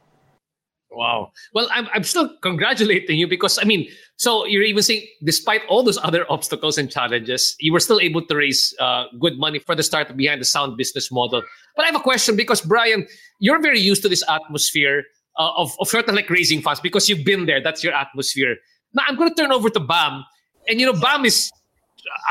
Wow. 0.93 1.33
Well, 1.55 1.69
I'm, 1.71 1.89
I'm 1.95 2.03
still 2.03 2.37
congratulating 2.43 3.19
you 3.19 3.29
because, 3.29 3.59
I 3.59 3.65
mean, 3.65 3.89
so 4.17 4.45
you're 4.45 4.65
even 4.65 4.83
saying, 4.83 5.07
despite 5.25 5.63
all 5.69 5.83
those 5.83 5.99
other 6.03 6.27
obstacles 6.31 6.79
and 6.79 6.91
challenges, 6.91 7.55
you 7.61 7.73
were 7.73 7.81
still 7.81 8.01
able 8.01 8.27
to 8.27 8.37
raise 8.37 8.75
uh, 8.81 9.05
good 9.21 9.39
money 9.39 9.61
for 9.61 9.75
the 9.75 9.83
start 9.85 10.15
behind 10.17 10.41
the 10.41 10.45
sound 10.45 10.77
business 10.77 11.13
model. 11.13 11.43
But 11.77 11.85
I 11.85 11.87
have 11.87 11.97
a 11.97 12.01
question 12.01 12.35
because, 12.37 12.61
Brian, 12.61 13.07
you're 13.39 13.63
very 13.63 13.79
used 13.79 14.03
to 14.03 14.09
this 14.09 14.25
atmosphere 14.29 15.05
uh, 15.39 15.53
of, 15.57 15.73
of 15.79 15.89
sort 15.89 16.09
of 16.09 16.15
like 16.15 16.29
raising 16.29 16.61
funds 16.61 16.81
because 16.81 17.09
you've 17.09 17.25
been 17.25 17.47
there. 17.47 17.63
That's 17.63 17.85
your 17.85 17.95
atmosphere. 17.95 18.57
Now, 18.93 19.05
I'm 19.07 19.17
going 19.17 19.29
to 19.29 19.35
turn 19.35 19.53
over 19.53 19.71
to 19.71 19.81
BAM. 19.81 20.25
And, 20.69 20.81
you 20.81 20.87
know, 20.87 21.01
BAM 21.01 21.25
is 21.25 21.51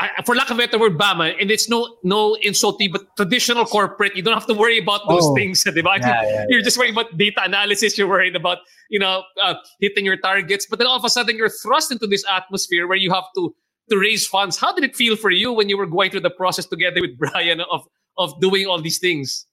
I, 0.00 0.22
for 0.24 0.34
lack 0.34 0.50
of 0.50 0.56
a 0.58 0.66
better 0.66 0.78
word, 0.78 0.98
Bama, 0.98 1.34
and 1.40 1.50
it's 1.50 1.68
no 1.68 1.96
no 2.02 2.34
insult 2.42 2.78
to 2.78 2.84
you, 2.84 2.92
but 2.92 3.02
traditional 3.16 3.64
corporate, 3.64 4.14
you 4.16 4.22
don't 4.22 4.34
have 4.34 4.46
to 4.46 4.54
worry 4.54 4.78
about 4.78 5.08
those 5.08 5.24
Oh. 5.26 5.34
things. 5.34 5.64
Yeah, 5.66 6.22
yeah, 6.22 6.44
you're 6.48 6.62
just 6.62 6.76
worried 6.78 6.92
about 6.92 7.16
data 7.16 7.42
analysis. 7.44 7.96
You're 7.98 8.08
worried 8.08 8.36
about 8.36 8.58
you 8.90 8.98
know 8.98 9.22
uh, 9.42 9.54
hitting 9.80 10.04
your 10.04 10.16
targets, 10.16 10.66
but 10.68 10.78
then 10.78 10.86
all 10.86 10.96
of 10.96 11.04
a 11.04 11.10
sudden 11.10 11.36
you're 11.36 11.48
thrust 11.50 11.90
into 11.92 12.06
this 12.06 12.24
atmosphere 12.30 12.86
where 12.86 12.98
you 12.98 13.10
have 13.12 13.24
to 13.36 13.54
to 13.90 13.98
raise 13.98 14.26
funds. 14.26 14.56
How 14.58 14.72
did 14.72 14.84
it 14.84 14.94
feel 14.94 15.16
for 15.16 15.30
you 15.30 15.52
when 15.52 15.68
you 15.68 15.76
were 15.76 15.86
going 15.86 16.10
through 16.10 16.20
the 16.20 16.30
process 16.30 16.66
together 16.66 17.00
with 17.00 17.18
Brian 17.22 17.60
of 17.60 17.86
of 18.18 18.38
doing 18.40 18.66
all 18.66 18.80
these 18.80 18.98
things? 18.98 19.46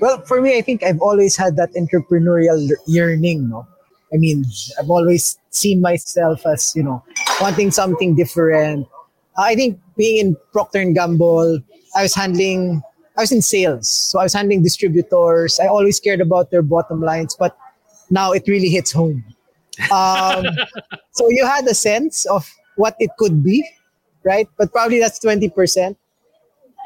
Well, 0.00 0.20
for 0.22 0.40
me, 0.40 0.58
I 0.58 0.62
think 0.62 0.82
I've 0.82 1.00
always 1.00 1.36
had 1.36 1.56
that 1.56 1.70
entrepreneurial 1.74 2.68
yearning, 2.86 3.48
no? 3.48 3.66
I 4.12 4.16
mean, 4.18 4.44
I've 4.78 4.90
always 4.90 5.38
seen 5.50 5.80
myself 5.80 6.44
as, 6.46 6.74
you 6.76 6.82
know, 6.82 7.02
wanting 7.40 7.70
something 7.70 8.14
different. 8.14 8.86
I 9.36 9.54
think 9.54 9.80
being 9.96 10.18
in 10.18 10.36
Procter 10.52 10.80
and 10.80 10.94
Gamble, 10.94 11.60
I 11.96 12.02
was 12.02 12.14
handling, 12.14 12.82
I 13.16 13.22
was 13.22 13.32
in 13.32 13.42
sales. 13.42 13.88
So 13.88 14.18
I 14.18 14.24
was 14.24 14.32
handling 14.32 14.62
distributors. 14.62 15.58
I 15.60 15.66
always 15.66 16.00
cared 16.00 16.20
about 16.20 16.50
their 16.50 16.62
bottom 16.62 17.00
lines, 17.00 17.36
but 17.38 17.56
now 18.10 18.32
it 18.32 18.44
really 18.46 18.68
hits 18.68 18.92
home. 18.92 19.24
Um, 19.90 20.44
so 21.12 21.28
you 21.30 21.46
had 21.46 21.66
a 21.66 21.74
sense 21.74 22.26
of 22.26 22.48
what 22.76 22.96
it 22.98 23.10
could 23.18 23.42
be, 23.42 23.66
right? 24.24 24.48
But 24.58 24.72
probably 24.72 25.00
that's 25.00 25.18
20%. 25.18 25.96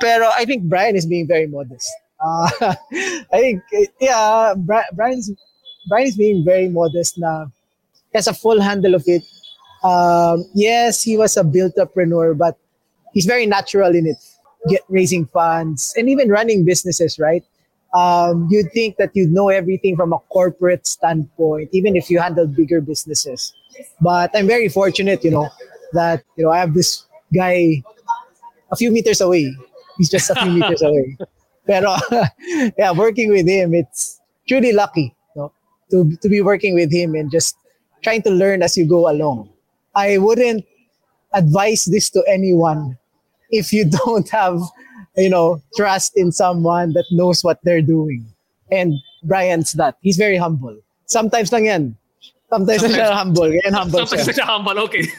Pero 0.00 0.31
I 0.35 0.45
think 0.45 0.65
Brian 0.65 0.95
is 0.95 1.07
being 1.07 1.26
very 1.26 1.47
modest. 1.47 1.91
Uh, 2.21 2.50
I 2.61 3.41
think, 3.41 3.62
uh, 3.75 3.81
yeah, 4.00 4.55
Bri- 4.57 4.91
Brian's, 4.93 5.31
Brian 5.88 6.07
is 6.07 6.17
being 6.17 6.45
very 6.45 6.69
modest 6.69 7.19
now. 7.19 7.50
he 8.12 8.19
has 8.19 8.26
a 8.26 8.35
full 8.35 8.61
handle 8.61 8.95
of 8.95 9.05
it. 9.07 9.23
Um, 9.83 10.45
yes, 10.54 11.02
he 11.02 11.16
was 11.16 11.37
a 11.37 11.45
built 11.45 11.78
entrepreneur, 11.78 12.35
but 12.35 12.59
he's 13.12 13.26
very 13.26 13.47
natural 13.47 13.95
in 13.95 14.06
it. 14.06 14.18
Get 14.68 14.83
raising 14.88 15.26
funds 15.26 15.95
and 15.97 16.09
even 16.09 16.28
running 16.28 16.64
businesses, 16.64 17.18
right? 17.18 17.45
Um, 17.95 18.49
you'd 18.50 18.73
think 18.73 18.97
that 18.97 19.11
you'd 19.14 19.30
know 19.30 19.49
everything 19.49 19.97
from 19.97 20.12
a 20.12 20.18
corporate 20.28 20.87
standpoint, 20.87 21.71
even 21.73 21.97
if 21.97 22.11
you 22.11 22.18
handle 22.18 22.47
bigger 22.47 22.80
businesses. 22.80 23.54
But 24.00 24.30
I'm 24.35 24.47
very 24.47 24.68
fortunate, 24.68 25.23
you 25.25 25.30
know, 25.30 25.49
that 25.92 26.25
you 26.37 26.45
know 26.45 26.50
I 26.50 26.59
have 26.59 26.75
this 26.75 27.06
guy 27.35 27.83
a 28.71 28.76
few 28.76 28.90
meters 28.90 29.21
away. 29.21 29.54
He's 29.97 30.11
just 30.11 30.30
a 30.30 30.35
few 30.35 30.50
meters 30.56 30.83
away. 30.83 31.16
Pero 31.66 31.97
yeah, 32.78 32.92
working 32.92 33.30
with 33.30 33.49
him, 33.49 33.75
it's 33.75 34.21
truly 34.47 34.73
lucky 34.73 35.14
no? 35.35 35.52
to, 35.90 36.16
to 36.23 36.28
be 36.28 36.40
working 36.40 36.75
with 36.75 36.92
him 36.92 37.14
and 37.14 37.30
just 37.30 37.56
trying 38.02 38.23
to 38.23 38.30
learn 38.30 38.62
as 38.62 38.76
you 38.76 38.87
go 38.87 39.11
along. 39.11 39.50
I 39.97 40.19
wouldn't 40.19 40.65
advise 41.33 41.87
this 41.87 42.11
to 42.11 42.23
anyone 42.29 42.99
if 43.50 43.73
you 43.73 43.91
don't 44.05 44.29
have, 44.29 44.61
you 45.17 45.31
know, 45.31 45.62
trust 45.75 46.12
in 46.17 46.31
someone 46.31 46.93
that 46.93 47.07
knows 47.11 47.43
what 47.43 47.59
they're 47.65 47.83
doing. 47.83 48.26
And 48.71 48.95
Brian's 49.25 49.73
that. 49.73 49.97
He's 50.03 50.19
very 50.19 50.37
humble. 50.37 50.76
Sometimes 51.07 51.50
lang 51.50 51.65
yan. 51.65 51.97
Sometimes, 52.47 52.83
lang 52.83 52.93
siya 52.93 53.11
humble. 53.11 53.50
Yan 53.50 53.75
humble 53.75 54.07
Sometimes 54.07 54.38
siya 54.38 54.47
humble, 54.47 54.79
okay. 54.87 55.03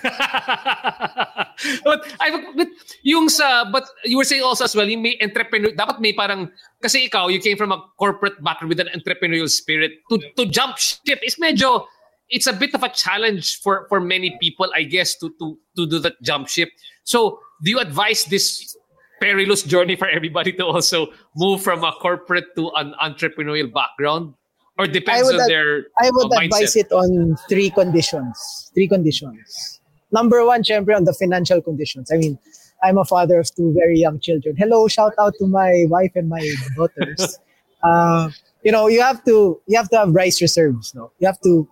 but, 1.84 2.00
I, 2.22 2.28
but 2.56 2.70
yung 3.04 3.28
sa, 3.28 3.68
but 3.68 3.84
you 4.06 4.16
were 4.16 4.24
saying 4.24 4.44
also 4.44 4.64
as 4.64 4.76
well, 4.76 4.88
yung 4.88 5.02
may 5.02 5.18
entrepreneur, 5.20 5.76
dapat 5.76 6.00
may 6.00 6.14
parang, 6.14 6.52
kasi 6.80 7.10
ikaw, 7.10 7.28
you 7.28 7.40
came 7.40 7.58
from 7.58 7.72
a 7.72 7.84
corporate 8.00 8.42
background 8.44 8.70
with 8.70 8.80
an 8.80 8.88
entrepreneurial 8.96 9.50
spirit. 9.50 9.92
To, 10.10 10.20
to 10.38 10.46
jump 10.46 10.78
ship 10.78 11.20
is 11.20 11.36
medyo, 11.36 11.84
it's 12.30 12.48
a 12.48 12.54
bit 12.54 12.74
of 12.74 12.84
a 12.84 12.90
challenge 12.90 13.62
for, 13.62 13.86
for 13.90 14.00
many 14.00 14.38
people, 14.40 14.68
I 14.76 14.84
guess, 14.84 15.16
to, 15.18 15.34
to, 15.40 15.58
to 15.78 15.88
do 15.88 16.00
that 16.00 16.22
jump 16.22 16.48
ship. 16.48 16.70
So, 17.04 17.40
do 17.64 17.72
you 17.72 17.80
advise 17.80 18.26
this 18.26 18.76
perilous 19.22 19.64
journey 19.64 19.96
for 19.96 20.08
everybody 20.08 20.52
to 20.54 20.66
also 20.66 21.08
move 21.36 21.62
from 21.62 21.84
a 21.84 21.92
corporate 21.94 22.56
to 22.56 22.70
an 22.76 22.94
entrepreneurial 23.02 23.74
background? 23.74 24.34
Or 24.78 24.86
depends 24.86 25.28
on 25.30 25.40
ad- 25.40 25.50
their 25.50 25.86
I 26.00 26.12
would 26.12 26.32
uh, 26.34 26.40
advise 26.42 26.76
mindset? 26.76 26.76
it 26.76 26.92
on 26.92 27.36
three 27.50 27.72
conditions. 27.72 28.72
Three 28.76 28.88
conditions. 28.88 29.80
Number 30.12 30.46
one, 30.46 30.64
syempre, 30.64 30.96
on 30.96 31.04
the 31.04 31.14
financial 31.14 31.62
conditions. 31.62 32.12
I 32.12 32.18
mean, 32.18 32.38
I'm 32.84 32.98
a 32.98 33.06
father 33.06 33.40
of 33.40 33.54
two 33.56 33.74
very 33.74 33.98
young 33.98 34.20
children. 34.20 34.56
Hello, 34.56 34.88
shout 34.88 35.14
out 35.20 35.34
to 35.40 35.48
my 35.48 35.86
wife 35.88 36.12
and 36.16 36.30
my 36.30 36.48
daughters. 36.76 37.40
uh, 37.84 38.30
you 38.64 38.72
know, 38.72 38.88
you 38.88 39.02
have 39.02 39.24
to 39.26 39.60
you 39.66 39.78
have 39.78 39.90
to 39.90 39.98
have 39.98 40.14
rice 40.14 40.42
reserves. 40.42 40.94
No, 40.94 41.12
you 41.20 41.28
have 41.28 41.42
to. 41.42 41.68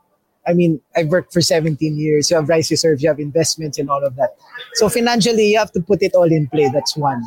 I 0.47 0.53
mean, 0.53 0.81
I've 0.95 1.07
worked 1.07 1.33
for 1.33 1.41
17 1.41 1.97
years. 1.97 2.29
You 2.29 2.37
have 2.37 2.49
rice 2.49 2.69
reserves, 2.69 3.01
you 3.01 3.09
have 3.09 3.19
investments, 3.19 3.79
and 3.79 3.89
all 3.89 4.03
of 4.03 4.15
that. 4.15 4.35
So 4.73 4.89
financially, 4.89 5.51
you 5.51 5.59
have 5.59 5.71
to 5.71 5.81
put 5.81 6.01
it 6.01 6.13
all 6.13 6.31
in 6.31 6.47
play. 6.47 6.69
That's 6.69 6.95
one. 6.95 7.23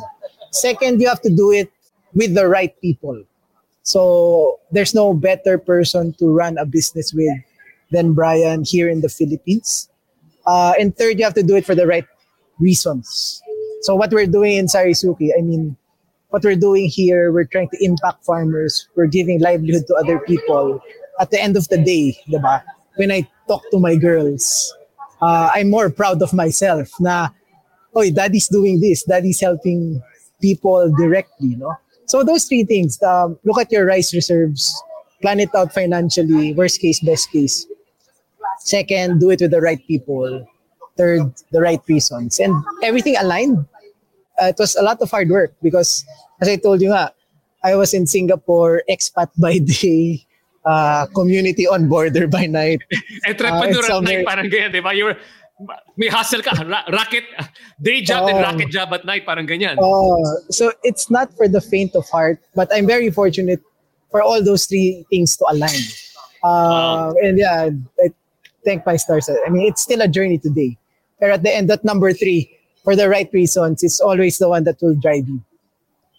Second, 0.51 1.01
you 1.01 1.07
have 1.09 1.21
to 1.21 1.29
do 1.29 1.51
it 1.51 1.71
with 2.13 2.33
the 2.33 2.47
right 2.47 2.73
people. 2.81 3.23
So 3.83 4.59
there's 4.71 4.93
no 4.93 5.13
better 5.13 5.57
person 5.57 6.13
to 6.13 6.31
run 6.31 6.57
a 6.57 6.65
business 6.65 7.13
with 7.13 7.37
than 7.91 8.13
Brian 8.13 8.63
here 8.63 8.89
in 8.89 9.01
the 9.01 9.09
Philippines. 9.09 9.89
Uh, 10.45 10.73
and 10.79 10.95
third, 10.95 11.17
you 11.17 11.25
have 11.25 11.33
to 11.35 11.43
do 11.43 11.55
it 11.55 11.65
for 11.65 11.75
the 11.75 11.87
right 11.87 12.05
reasons. 12.59 13.41
So 13.81 13.95
what 13.95 14.11
we're 14.11 14.27
doing 14.27 14.57
in 14.57 14.65
Sarisuki, 14.67 15.31
I 15.37 15.41
mean, 15.41 15.75
what 16.29 16.43
we're 16.43 16.55
doing 16.55 16.87
here, 16.87 17.31
we're 17.31 17.45
trying 17.45 17.69
to 17.69 17.83
impact 17.83 18.25
farmers. 18.25 18.87
We're 18.95 19.07
giving 19.07 19.41
livelihood 19.41 19.87
to 19.87 19.95
other 19.95 20.19
people. 20.19 20.81
At 21.19 21.31
the 21.31 21.41
end 21.41 21.57
of 21.57 21.67
the 21.69 21.77
day, 21.77 22.17
diba? 22.29 22.63
When 22.99 23.15
I 23.15 23.23
talk 23.47 23.63
to 23.71 23.79
my 23.79 23.95
girls, 23.95 24.75
uh, 25.23 25.49
I'm 25.55 25.71
more 25.71 25.89
proud 25.89 26.21
of 26.21 26.33
myself 26.33 26.91
na, 26.99 27.29
oh, 27.95 28.03
daddy's 28.11 28.49
doing 28.49 28.81
this. 28.81 29.03
Daddy's 29.03 29.39
helping 29.39 30.03
people 30.41 30.91
directly, 30.99 31.55
no? 31.55 31.73
So 32.05 32.23
those 32.23 32.43
three 32.43 32.65
things, 32.65 33.01
um, 33.01 33.39
look 33.45 33.57
at 33.61 33.71
your 33.71 33.85
rice 33.85 34.13
reserves, 34.13 34.75
plan 35.21 35.39
it 35.39 35.55
out 35.55 35.73
financially, 35.73 36.53
worst 36.53 36.81
case, 36.81 36.99
best 36.99 37.31
case. 37.31 37.65
Second, 38.59 39.21
do 39.21 39.29
it 39.29 39.39
with 39.39 39.51
the 39.51 39.61
right 39.61 39.79
people. 39.87 40.45
Third, 40.97 41.31
the 41.51 41.61
right 41.61 41.79
reasons. 41.87 42.39
And 42.39 42.53
everything 42.83 43.15
aligned. 43.15 43.65
Uh, 44.41 44.51
it 44.51 44.55
was 44.59 44.75
a 44.75 44.83
lot 44.83 45.01
of 45.01 45.09
hard 45.09 45.29
work 45.29 45.53
because, 45.63 46.03
as 46.41 46.49
I 46.49 46.57
told 46.57 46.81
you 46.81 46.91
nga, 46.91 47.13
I 47.63 47.75
was 47.75 47.93
in 47.93 48.07
Singapore, 48.07 48.83
expat 48.89 49.31
by 49.39 49.57
day, 49.63 50.27
uh, 50.65 51.05
community 51.15 51.67
on 51.67 51.87
border 51.87 52.27
by 52.27 52.45
night. 52.45 52.81
Entrepreneur 53.27 53.79
Ah, 53.83 53.87
it's 53.87 53.89
at 53.89 54.03
night, 54.03 54.25
parang 54.25 54.45
ganyan, 54.49 54.71
di 54.71 54.79
ba? 54.81 54.93
You 54.93 55.05
were, 55.05 55.17
may 55.97 56.07
hustle 56.07 56.41
ka, 56.41 56.51
ra- 56.63 56.87
racket, 56.91 57.23
day 57.81 58.01
job 58.01 58.29
and 58.29 58.37
Oh. 58.39 58.41
racket 58.41 58.69
job 58.69 58.93
at 58.93 59.05
night, 59.05 59.25
parang 59.25 59.47
ganyan. 59.47 59.75
Oh, 59.79 60.19
so 60.49 60.71
it's 60.83 61.09
not 61.11 61.31
for 61.35 61.47
the 61.47 61.61
faint 61.61 61.95
of 61.95 62.07
heart, 62.09 62.39
but 62.55 62.67
I'm 62.73 62.87
very 62.87 63.09
fortunate 63.11 63.59
for 64.11 64.21
all 64.21 64.43
those 64.43 64.65
three 64.65 65.05
things 65.09 65.37
to 65.37 65.45
align. 65.49 65.79
Uh, 66.43 67.13
And 67.23 67.37
yeah, 67.37 67.69
I 68.01 68.09
thank 68.65 68.85
my 68.85 68.95
stars. 68.95 69.29
I 69.29 69.49
mean, 69.49 69.67
it's 69.67 69.81
still 69.81 70.01
a 70.01 70.07
journey 70.07 70.37
today. 70.37 70.77
But 71.19 71.31
at 71.31 71.43
the 71.43 71.51
end, 71.53 71.69
that 71.69 71.83
number 71.83 72.13
three, 72.13 72.49
for 72.83 72.95
the 72.95 73.09
right 73.09 73.29
reasons, 73.33 73.83
is 73.83 73.99
always 73.99 74.37
the 74.39 74.47
one 74.47 74.63
that 74.63 74.79
will 74.81 74.95
drive 74.95 75.27
you. 75.27 75.43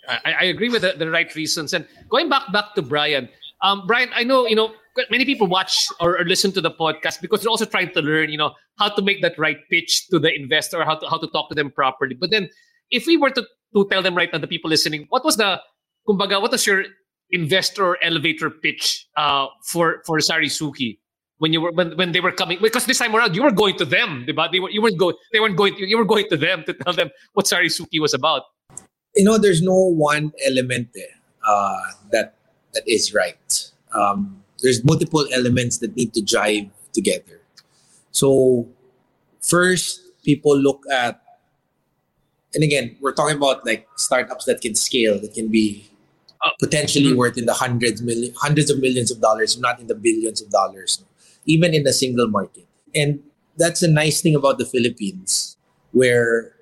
I, 0.08 0.32
I 0.40 0.44
agree 0.52 0.68
with 0.68 0.82
the, 0.82 0.92
the 0.92 1.08
right 1.10 1.32
reasons. 1.34 1.72
And 1.72 1.86
going 2.10 2.28
back 2.28 2.50
back 2.52 2.74
to 2.74 2.82
Brian, 2.82 3.28
um, 3.62 3.86
Brian, 3.86 4.10
I 4.14 4.24
know 4.24 4.46
you 4.46 4.56
know 4.56 4.72
many 5.10 5.24
people 5.24 5.46
watch 5.46 5.86
or, 6.00 6.18
or 6.18 6.24
listen 6.24 6.52
to 6.52 6.60
the 6.60 6.70
podcast 6.70 7.20
because 7.20 7.40
they're 7.40 7.50
also 7.50 7.64
trying 7.64 7.90
to 7.92 8.02
learn, 8.02 8.30
you 8.30 8.38
know, 8.38 8.52
how 8.78 8.88
to 8.88 9.02
make 9.02 9.22
that 9.22 9.38
right 9.38 9.58
pitch 9.70 10.08
to 10.08 10.18
the 10.18 10.34
investor, 10.34 10.84
how 10.84 10.96
to 10.96 11.08
how 11.08 11.18
to 11.18 11.26
talk 11.28 11.48
to 11.48 11.54
them 11.54 11.70
properly. 11.70 12.14
But 12.14 12.30
then, 12.30 12.48
if 12.90 13.06
we 13.06 13.16
were 13.16 13.30
to 13.30 13.46
to 13.74 13.86
tell 13.90 14.02
them 14.02 14.16
right 14.16 14.32
now, 14.32 14.38
the 14.38 14.48
people 14.48 14.68
listening, 14.70 15.06
what 15.10 15.24
was 15.24 15.36
the, 15.36 15.60
kumbaga, 16.08 16.40
what 16.40 16.50
was 16.50 16.66
your 16.66 16.84
investor 17.30 17.96
elevator 18.02 18.50
pitch 18.50 19.06
uh, 19.16 19.46
for 19.64 20.02
for 20.04 20.18
Sarisuki 20.18 20.98
when 21.38 21.52
you 21.52 21.60
were 21.60 21.72
when, 21.72 21.96
when 21.96 22.12
they 22.12 22.20
were 22.20 22.32
coming? 22.32 22.58
Because 22.60 22.86
this 22.86 22.98
time 22.98 23.14
around, 23.14 23.36
you 23.36 23.42
were 23.42 23.52
going 23.52 23.76
to 23.78 23.84
them, 23.84 24.26
diba? 24.26 24.50
They 24.50 24.60
were 24.60 24.70
you 24.70 24.82
weren't 24.82 24.98
go 24.98 25.12
they 25.32 25.40
weren't 25.40 25.56
going 25.56 25.76
to, 25.76 25.86
you 25.86 25.98
were 25.98 26.04
going 26.04 26.28
to 26.30 26.36
them 26.36 26.64
to 26.64 26.74
tell 26.74 26.92
them 26.92 27.10
what 27.34 27.46
Sari 27.46 27.68
Suki 27.68 28.00
was 28.00 28.14
about. 28.14 28.42
you 29.16 29.24
know, 29.24 29.38
there's 29.38 29.62
no 29.62 29.74
one 29.74 30.32
element 30.46 30.88
there 30.94 31.16
uh, 31.46 31.80
that 32.12 32.34
that 32.74 32.82
is 32.86 33.14
right. 33.14 33.70
Um, 33.94 34.42
there's 34.62 34.84
multiple 34.84 35.26
elements 35.32 35.78
that 35.78 35.96
need 35.96 36.14
to 36.14 36.20
jive 36.20 36.70
together. 36.92 37.40
So, 38.12 38.68
first, 39.40 40.00
people 40.24 40.56
look 40.56 40.84
at, 40.90 41.22
and 42.54 42.64
again, 42.64 42.96
we're 43.00 43.14
talking 43.14 43.36
about 43.36 43.64
like 43.64 43.88
startups 43.96 44.44
that 44.44 44.60
can 44.60 44.74
scale, 44.74 45.20
that 45.20 45.34
can 45.34 45.48
be 45.48 45.90
potentially 46.58 47.12
mhm. 47.12 47.16
worth 47.16 47.36
in 47.36 47.46
the 47.46 47.54
hundreds 47.54 48.02
million, 48.02 48.32
hundreds 48.36 48.70
of 48.70 48.80
millions 48.80 49.10
of 49.10 49.20
dollars, 49.20 49.58
not 49.58 49.80
in 49.80 49.86
the 49.86 49.94
billions 49.94 50.40
of 50.40 50.50
dollars. 50.50 51.04
even 51.46 51.72
in 51.72 51.86
a 51.86 51.92
single 51.92 52.28
market. 52.28 52.68
And 52.94 53.20
that's 53.56 53.82
a 53.82 53.88
nice 53.88 54.20
thing 54.20 54.34
about 54.34 54.58
the 54.58 54.66
Philippines, 54.66 55.56
where 55.92 56.52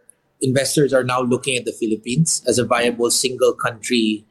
investors 0.40 0.94
are 0.94 1.02
now 1.02 1.20
looking 1.20 1.56
at 1.56 1.64
the 1.64 1.72
Philippines 1.72 2.42
as 2.46 2.58
a 2.58 2.64
viable 2.64 3.10
single 3.10 3.52
country 3.52 4.24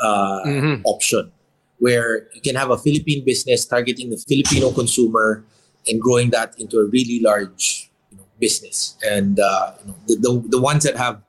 uh, 0.00 0.42
Mhm. 0.46 0.82
option, 0.84 1.32
where 1.78 2.28
you 2.34 2.40
can 2.40 2.54
have 2.54 2.70
a 2.70 2.78
Philippine 2.78 3.24
business 3.24 3.64
targeting 3.64 4.10
the 4.10 4.16
Filipino 4.16 4.70
consumer 4.70 5.44
and 5.86 6.00
growing 6.00 6.30
that 6.30 6.54
into 6.58 6.78
a 6.78 6.86
really 6.86 7.20
large 7.20 7.90
you 8.10 8.18
know, 8.18 8.24
business. 8.38 8.96
And 9.04 9.40
uh, 9.40 9.72
you 9.80 9.86
know, 9.88 9.96
the, 10.06 10.14
the 10.16 10.32
the 10.58 10.60
ones 10.60 10.84
that 10.84 10.96
have 10.96 11.22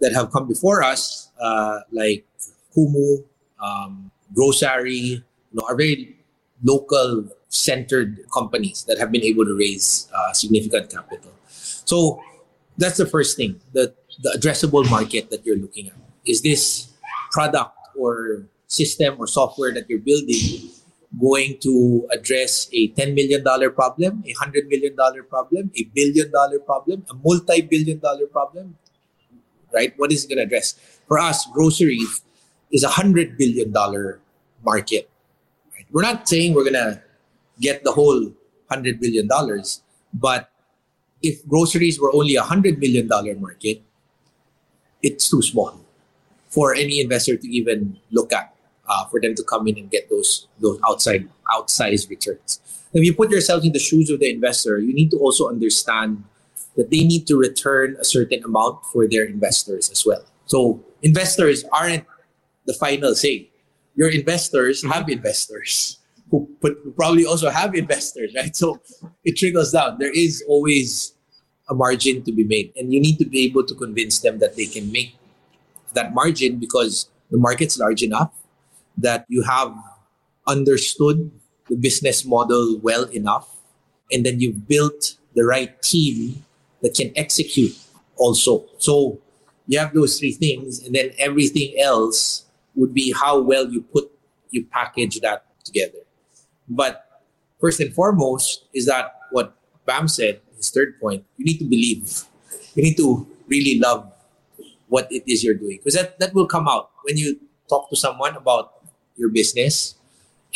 that 0.00 0.12
have 0.12 0.30
come 0.32 0.48
before 0.48 0.82
us, 0.82 1.30
uh, 1.40 1.80
like 1.92 2.26
Kumu, 2.76 3.24
um, 3.62 4.10
GrowSari, 4.36 5.22
you 5.22 5.54
know, 5.54 5.64
are 5.68 5.76
very 5.76 6.16
local 6.62 7.24
centered 7.48 8.18
companies 8.32 8.84
that 8.88 8.98
have 8.98 9.12
been 9.12 9.22
able 9.22 9.44
to 9.44 9.54
raise 9.56 10.08
uh, 10.12 10.32
significant 10.32 10.90
capital. 10.90 11.30
So 11.86 12.20
that's 12.76 12.96
the 12.96 13.06
first 13.06 13.36
thing, 13.36 13.60
the, 13.72 13.94
the 14.22 14.34
addressable 14.36 14.88
market 14.90 15.30
that 15.30 15.46
you're 15.46 15.56
looking 15.56 15.88
at. 15.88 15.94
Is 16.26 16.42
this 16.42 16.90
product 17.30 17.76
or 17.98 18.46
system 18.66 19.16
or 19.18 19.26
software 19.26 19.72
that 19.72 19.88
you're 19.88 20.00
building 20.00 20.70
going 21.20 21.58
to 21.60 22.06
address 22.10 22.68
a 22.72 22.88
$10 22.92 23.14
million 23.14 23.42
problem, 23.72 24.24
a 24.26 24.34
$100 24.34 24.68
million 24.68 24.96
problem, 25.28 25.70
a 25.76 25.84
billion 25.94 26.30
dollar 26.30 26.58
problem, 26.58 27.04
a 27.10 27.14
multi 27.14 27.62
billion 27.62 27.98
dollar 27.98 28.26
problem? 28.26 28.76
Right? 29.72 29.92
What 29.96 30.12
is 30.12 30.24
it 30.24 30.28
going 30.28 30.38
to 30.38 30.44
address? 30.44 30.74
For 31.08 31.18
us, 31.18 31.46
groceries 31.52 32.22
is 32.72 32.84
a 32.84 32.88
$100 32.88 33.36
billion 33.38 33.72
market. 34.64 35.10
Right? 35.74 35.86
We're 35.90 36.02
not 36.02 36.28
saying 36.28 36.54
we're 36.54 36.64
going 36.64 36.74
to 36.74 37.02
get 37.60 37.84
the 37.84 37.92
whole 37.92 38.32
$100 38.70 39.00
billion, 39.00 39.28
but 40.12 40.50
if 41.22 41.46
groceries 41.46 42.00
were 42.00 42.14
only 42.14 42.36
a 42.36 42.42
$100 42.42 42.78
million 42.78 43.08
market, 43.40 43.82
it's 45.02 45.28
too 45.28 45.42
small 45.42 45.83
for 46.54 46.74
any 46.74 47.00
investor 47.00 47.36
to 47.36 47.48
even 47.48 47.98
look 48.12 48.32
at, 48.32 48.54
uh, 48.88 49.04
for 49.06 49.20
them 49.20 49.34
to 49.34 49.42
come 49.42 49.66
in 49.66 49.76
and 49.76 49.90
get 49.90 50.08
those 50.08 50.46
those 50.60 50.78
outside 50.88 51.28
outsized 51.50 52.08
returns. 52.08 52.60
If 52.94 53.02
you 53.02 53.12
put 53.12 53.30
yourself 53.30 53.64
in 53.64 53.72
the 53.72 53.82
shoes 53.82 54.08
of 54.08 54.20
the 54.20 54.30
investor, 54.30 54.78
you 54.78 54.94
need 54.94 55.10
to 55.10 55.18
also 55.18 55.48
understand 55.48 56.22
that 56.76 56.90
they 56.90 57.02
need 57.02 57.26
to 57.26 57.36
return 57.36 57.96
a 57.98 58.04
certain 58.04 58.42
amount 58.44 58.86
for 58.86 59.08
their 59.08 59.24
investors 59.24 59.90
as 59.90 60.06
well. 60.06 60.22
So 60.46 60.84
investors 61.02 61.64
aren't 61.72 62.06
the 62.66 62.74
final 62.74 63.14
say. 63.14 63.50
Your 63.96 64.10
investors 64.10 64.82
have 64.86 65.08
investors 65.08 65.98
who 66.30 66.48
put, 66.60 66.78
who 66.82 66.90
probably 66.92 67.26
also 67.26 67.50
have 67.50 67.74
investors, 67.74 68.34
right? 68.34 68.54
So 68.54 68.80
it 69.24 69.36
trickles 69.36 69.72
down. 69.72 69.98
There 69.98 70.12
is 70.12 70.42
always 70.48 71.14
a 71.68 71.74
margin 71.74 72.22
to 72.24 72.32
be 72.32 72.44
made, 72.44 72.72
and 72.76 72.92
you 72.92 73.00
need 73.00 73.18
to 73.18 73.24
be 73.24 73.44
able 73.46 73.64
to 73.64 73.74
convince 73.74 74.18
them 74.18 74.38
that 74.38 74.56
they 74.56 74.66
can 74.66 74.90
make 74.90 75.14
that 75.94 76.14
margin 76.14 76.58
because 76.58 77.08
the 77.30 77.38
market's 77.38 77.78
large 77.78 78.02
enough 78.02 78.32
that 78.98 79.24
you 79.28 79.42
have 79.42 79.74
understood 80.46 81.30
the 81.68 81.76
business 81.76 82.24
model 82.24 82.78
well 82.80 83.04
enough, 83.04 83.48
and 84.12 84.24
then 84.24 84.40
you've 84.40 84.68
built 84.68 85.16
the 85.34 85.44
right 85.44 85.80
team 85.82 86.44
that 86.82 86.94
can 86.94 87.10
execute 87.16 87.76
also. 88.16 88.66
So 88.78 89.18
you 89.66 89.78
have 89.78 89.94
those 89.94 90.18
three 90.18 90.32
things, 90.32 90.84
and 90.84 90.94
then 90.94 91.10
everything 91.18 91.74
else 91.80 92.44
would 92.74 92.92
be 92.92 93.12
how 93.12 93.40
well 93.40 93.68
you 93.68 93.82
put 93.82 94.10
you 94.50 94.64
package 94.70 95.20
that 95.20 95.44
together. 95.64 95.98
But 96.68 97.22
first 97.60 97.80
and 97.80 97.92
foremost 97.92 98.66
is 98.72 98.86
that 98.86 99.18
what 99.30 99.56
Bam 99.86 100.08
said, 100.08 100.40
his 100.56 100.70
third 100.70 101.00
point, 101.00 101.24
you 101.36 101.44
need 101.44 101.58
to 101.58 101.64
believe. 101.64 102.22
You 102.74 102.84
need 102.84 102.96
to 102.96 103.26
really 103.48 103.78
love 103.80 104.13
what 104.88 105.10
it 105.10 105.22
is 105.26 105.42
you're 105.42 105.54
doing. 105.54 105.78
Because 105.78 105.94
that, 105.94 106.18
that 106.18 106.34
will 106.34 106.46
come 106.46 106.68
out 106.68 106.90
when 107.02 107.16
you 107.16 107.38
talk 107.68 107.90
to 107.90 107.96
someone 107.96 108.36
about 108.36 108.72
your 109.16 109.30
business 109.30 109.94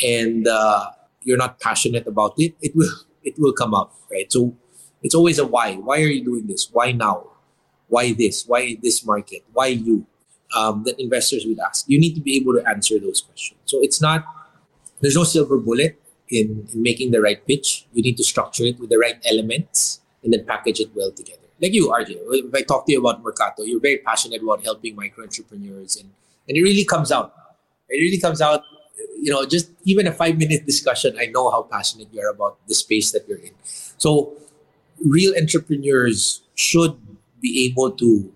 and 0.03 0.47
uh, 0.47 0.91
you're 1.21 1.37
not 1.37 1.59
passionate 1.59 2.07
about 2.07 2.33
it, 2.37 2.55
it 2.61 2.75
will 2.75 2.89
it 3.23 3.37
will 3.37 3.53
come 3.53 3.75
out, 3.75 3.91
right? 4.11 4.31
So 4.31 4.55
it's 5.03 5.15
always 5.15 5.39
a 5.39 5.45
why. 5.45 5.75
Why 5.75 5.97
are 5.97 6.07
you 6.07 6.23
doing 6.23 6.47
this? 6.47 6.69
Why 6.71 6.91
now? 6.91 7.27
Why 7.87 8.13
this? 8.13 8.45
Why 8.45 8.77
this 8.81 9.05
market? 9.05 9.43
Why 9.53 9.67
you? 9.67 10.05
Um, 10.57 10.83
that 10.85 10.99
investors 10.99 11.45
would 11.45 11.59
ask. 11.59 11.85
You 11.87 11.99
need 11.99 12.15
to 12.15 12.21
be 12.21 12.35
able 12.35 12.53
to 12.55 12.67
answer 12.67 12.97
those 12.97 13.21
questions. 13.21 13.59
So 13.65 13.77
it's 13.83 14.01
not 14.01 14.25
there's 15.01 15.15
no 15.15 15.23
silver 15.23 15.57
bullet 15.57 16.01
in, 16.29 16.67
in 16.73 16.81
making 16.81 17.11
the 17.11 17.21
right 17.21 17.45
pitch. 17.45 17.85
You 17.93 18.03
need 18.03 18.17
to 18.17 18.23
structure 18.23 18.63
it 18.63 18.79
with 18.79 18.89
the 18.89 18.97
right 18.97 19.17
elements 19.29 20.01
and 20.23 20.33
then 20.33 20.45
package 20.45 20.79
it 20.79 20.89
well 20.95 21.11
together. 21.11 21.48
Like 21.61 21.73
you, 21.73 21.89
RJ, 21.89 22.17
if 22.47 22.55
I 22.55 22.61
talk 22.61 22.85
to 22.85 22.91
you 22.91 22.99
about 22.99 23.21
Mercato, 23.21 23.63
you're 23.63 23.79
very 23.79 23.97
passionate 23.97 24.41
about 24.41 24.63
helping 24.63 24.95
micro 24.95 25.23
entrepreneurs 25.23 25.97
and, 25.97 26.09
and 26.47 26.57
it 26.57 26.61
really 26.61 26.85
comes 26.85 27.11
out. 27.11 27.33
It 27.89 28.01
really 28.01 28.19
comes 28.19 28.41
out, 28.41 28.63
you 29.19 29.31
know, 29.31 29.45
just 29.45 29.71
even 29.83 30.07
a 30.07 30.11
five 30.11 30.37
minute 30.37 30.65
discussion, 30.65 31.17
I 31.19 31.25
know 31.27 31.49
how 31.49 31.63
passionate 31.63 32.07
you 32.11 32.21
are 32.21 32.29
about 32.29 32.57
the 32.67 32.75
space 32.75 33.11
that 33.11 33.27
you're 33.27 33.39
in. 33.39 33.51
So 33.63 34.33
real 35.05 35.33
entrepreneurs 35.37 36.41
should 36.55 36.97
be 37.41 37.65
able 37.65 37.91
to 37.91 38.31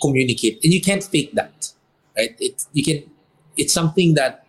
communicate 0.00 0.62
and 0.62 0.72
you 0.72 0.80
can't 0.80 1.02
fake 1.02 1.32
that, 1.34 1.72
right? 2.16 2.36
It, 2.38 2.64
you 2.72 2.84
can, 2.84 3.10
it's 3.56 3.72
something 3.72 4.14
that 4.14 4.46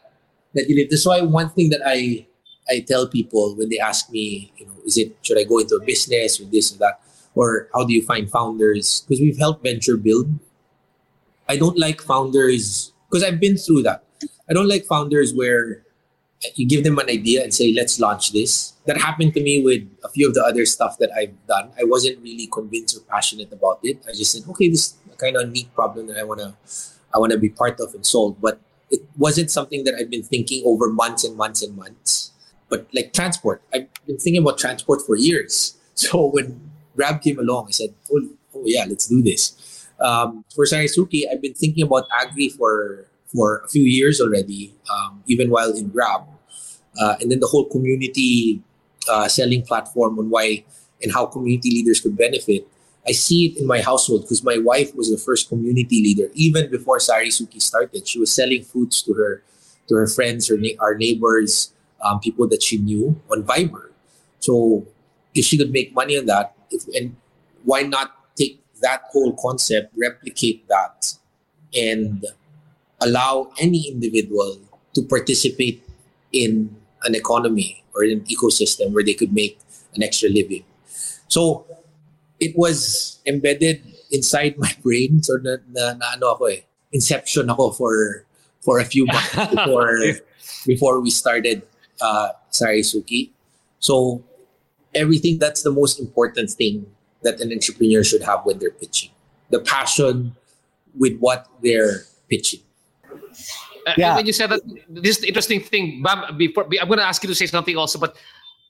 that 0.54 0.70
you 0.70 0.76
live. 0.76 0.90
That's 0.90 1.06
why 1.06 1.22
one 1.22 1.50
thing 1.50 1.70
that 1.70 1.82
I 1.86 2.26
I 2.70 2.82
tell 2.82 3.08
people 3.08 3.56
when 3.56 3.70
they 3.70 3.80
ask 3.80 4.10
me, 4.12 4.52
you 4.58 4.66
know, 4.66 4.74
is 4.86 4.98
it 4.98 5.16
should 5.22 5.38
I 5.38 5.44
go 5.44 5.60
into 5.60 5.76
a 5.76 5.84
business 5.84 6.42
or 6.42 6.46
this 6.46 6.74
or 6.74 6.80
that, 6.80 7.00
or 7.38 7.70
how 7.74 7.86
do 7.86 7.94
you 7.94 8.04
find 8.04 8.30
founders? 8.30 9.06
Because 9.08 9.22
we've 9.22 9.38
helped 9.38 9.64
venture 9.64 9.98
build. 9.98 10.28
I 11.48 11.58
don't 11.58 11.78
like 11.78 12.02
founders 12.02 12.92
because 13.10 13.24
I've 13.24 13.40
been 13.40 13.58
through 13.58 13.84
that. 13.84 14.04
I 14.50 14.54
don't 14.54 14.68
like 14.68 14.86
founders 14.86 15.34
where 15.34 15.84
you 16.56 16.68
give 16.68 16.84
them 16.84 17.00
an 17.00 17.10
idea 17.10 17.44
and 17.44 17.54
say, 17.54 17.74
let's 17.74 18.00
launch 18.00 18.32
this. 18.32 18.74
That 18.86 18.98
happened 18.98 19.34
to 19.34 19.42
me 19.42 19.62
with 19.62 19.84
a 20.04 20.10
few 20.10 20.28
of 20.28 20.34
the 20.34 20.44
other 20.44 20.66
stuff 20.66 20.98
that 21.00 21.12
I've 21.12 21.34
done. 21.48 21.72
I 21.80 21.84
wasn't 21.84 22.20
really 22.22 22.48
convinced 22.48 22.98
or 22.98 23.02
passionate 23.02 23.52
about 23.52 23.80
it. 23.84 24.00
I 24.08 24.12
just 24.12 24.32
said, 24.32 24.44
okay, 24.50 24.70
this 24.70 24.96
kind 25.18 25.36
of 25.36 25.50
neat 25.50 25.74
problem 25.74 26.08
that 26.08 26.18
I 26.18 26.24
wanna 26.24 26.56
I 27.14 27.18
wanna 27.18 27.38
be 27.38 27.50
part 27.50 27.80
of 27.80 27.94
and 27.94 28.06
solve. 28.06 28.40
But 28.40 28.60
it 28.92 29.02
wasn't 29.18 29.52
something 29.52 29.84
that 29.84 29.96
I've 29.96 30.10
been 30.10 30.24
thinking 30.24 30.64
over 30.66 30.90
months 30.90 31.24
and 31.24 31.36
months 31.36 31.62
and 31.64 31.76
months. 31.76 32.32
But 32.70 32.88
like 32.94 33.14
transport, 33.14 33.62
I've 33.74 33.88
been 34.06 34.18
thinking 34.18 34.42
about 34.42 34.58
transport 34.58 35.02
for 35.06 35.16
years. 35.16 35.74
So 35.98 36.28
when 36.28 36.62
Grab 36.98 37.22
came 37.22 37.40
along, 37.40 37.68
I 37.70 37.72
said, 37.72 37.94
oh, 38.12 38.28
oh 38.56 38.64
yeah, 38.66 38.86
let's 38.90 39.08
do 39.08 39.22
this. 39.22 39.88
Um, 40.02 40.44
for 40.54 40.66
Sarisuki, 40.66 41.24
I've 41.32 41.42
been 41.42 41.54
thinking 41.54 41.84
about 41.84 42.08
agri 42.12 42.50
for 42.50 43.06
for 43.34 43.60
a 43.60 43.70
few 43.70 43.84
years 43.84 44.20
already, 44.20 44.74
um, 44.92 45.24
even 45.28 45.50
while 45.50 45.72
in 45.72 45.90
Grab. 45.90 46.24
Uh, 47.00 47.16
and 47.22 47.30
then 47.32 47.40
the 47.40 47.48
whole 47.48 47.66
community 47.70 48.62
uh, 49.10 49.28
selling 49.28 49.62
platform 49.62 50.18
on 50.18 50.30
why 50.30 50.64
and 51.02 51.14
how 51.14 51.26
community 51.26 51.70
leaders 51.70 52.02
could 52.02 52.18
benefit. 52.18 52.68
I 53.08 53.12
see 53.12 53.48
it 53.48 53.58
in 53.62 53.68
my 53.68 53.82
household 53.82 54.24
because 54.24 54.44
my 54.44 54.58
wife 54.58 54.96
was 54.96 55.12
the 55.12 55.18
first 55.18 55.48
community 55.48 56.02
leader. 56.02 56.30
Even 56.34 56.70
before 56.70 56.98
Sarisuki 56.98 57.62
started, 57.62 58.08
she 58.08 58.20
was 58.20 58.34
selling 58.34 58.64
foods 58.64 59.02
to 59.04 59.14
her 59.14 59.44
to 59.88 59.96
her 59.96 60.08
friends, 60.08 60.50
her 60.50 60.58
na- 60.58 60.76
our 60.80 60.96
neighbors, 60.96 61.72
um, 62.04 62.20
people 62.20 62.48
that 62.50 62.62
she 62.62 62.78
knew 62.78 63.16
on 63.32 63.44
Viber. 63.44 63.92
So 64.40 64.86
if 65.34 65.46
she 65.46 65.58
could 65.58 65.72
make 65.72 65.94
money 65.94 66.18
on 66.18 66.26
that, 66.26 66.57
if, 66.72 66.88
and 66.96 67.16
why 67.64 67.82
not 67.82 68.36
take 68.36 68.62
that 68.82 69.04
whole 69.12 69.36
concept, 69.36 69.94
replicate 69.98 70.68
that, 70.68 71.14
and 71.76 72.26
allow 73.02 73.52
any 73.60 73.88
individual 73.88 74.60
to 74.94 75.02
participate 75.04 75.84
in 76.32 76.76
an 77.04 77.16
economy 77.16 77.84
or 77.94 78.04
in 78.04 78.20
an 78.20 78.26
ecosystem 78.26 78.94
where 78.94 79.04
they 79.04 79.14
could 79.14 79.34
make 79.34 79.60
an 79.96 80.04
extra 80.04 80.30
living. 80.30 80.64
So 81.28 81.66
it 82.40 82.58
was 82.58 83.20
embedded 83.26 83.82
inside 84.12 84.58
my 84.58 84.72
brain. 84.84 85.24
So 85.24 85.38
na, 85.42 85.58
na, 85.70 85.94
na 85.94 86.06
ano 86.16 86.34
ako 86.34 86.46
eh, 86.46 86.62
inception 86.92 87.50
ako 87.50 87.72
for 87.72 88.26
for 88.62 88.80
a 88.80 88.86
few 88.86 89.06
months 89.06 89.36
before 89.56 89.98
before 90.66 91.00
we 91.02 91.10
started 91.10 91.64
uh, 92.02 92.30
Sarisuki. 92.52 93.32
So 93.80 94.24
everything 94.94 95.40
that's 95.40 95.64
the 95.64 95.72
most 95.72 96.00
important 96.00 96.50
thing 96.52 96.86
that 97.24 97.40
an 97.42 97.52
entrepreneur 97.52 98.04
should 98.04 98.24
have 98.24 98.46
when 98.46 98.60
they're 98.60 98.72
pitching. 98.72 99.12
The 99.50 99.60
passion 99.60 100.36
with 100.96 101.18
what 101.20 101.48
they're 101.64 102.04
pitching. 102.30 102.62
Uh, 103.88 103.94
Yeah. 103.98 104.16
When 104.16 104.26
you 104.26 104.34
said 104.34 104.50
that, 104.50 104.62
this 104.90 105.24
interesting 105.24 105.62
thing, 105.62 106.02
Bam, 106.04 106.38
before 106.38 106.66
I'm 106.66 106.88
going 106.88 107.00
to 107.00 107.06
ask 107.06 107.24
you 107.24 107.30
to 107.30 107.36
say 107.36 107.46
something 107.48 107.78
also, 107.78 108.00
but 108.00 108.18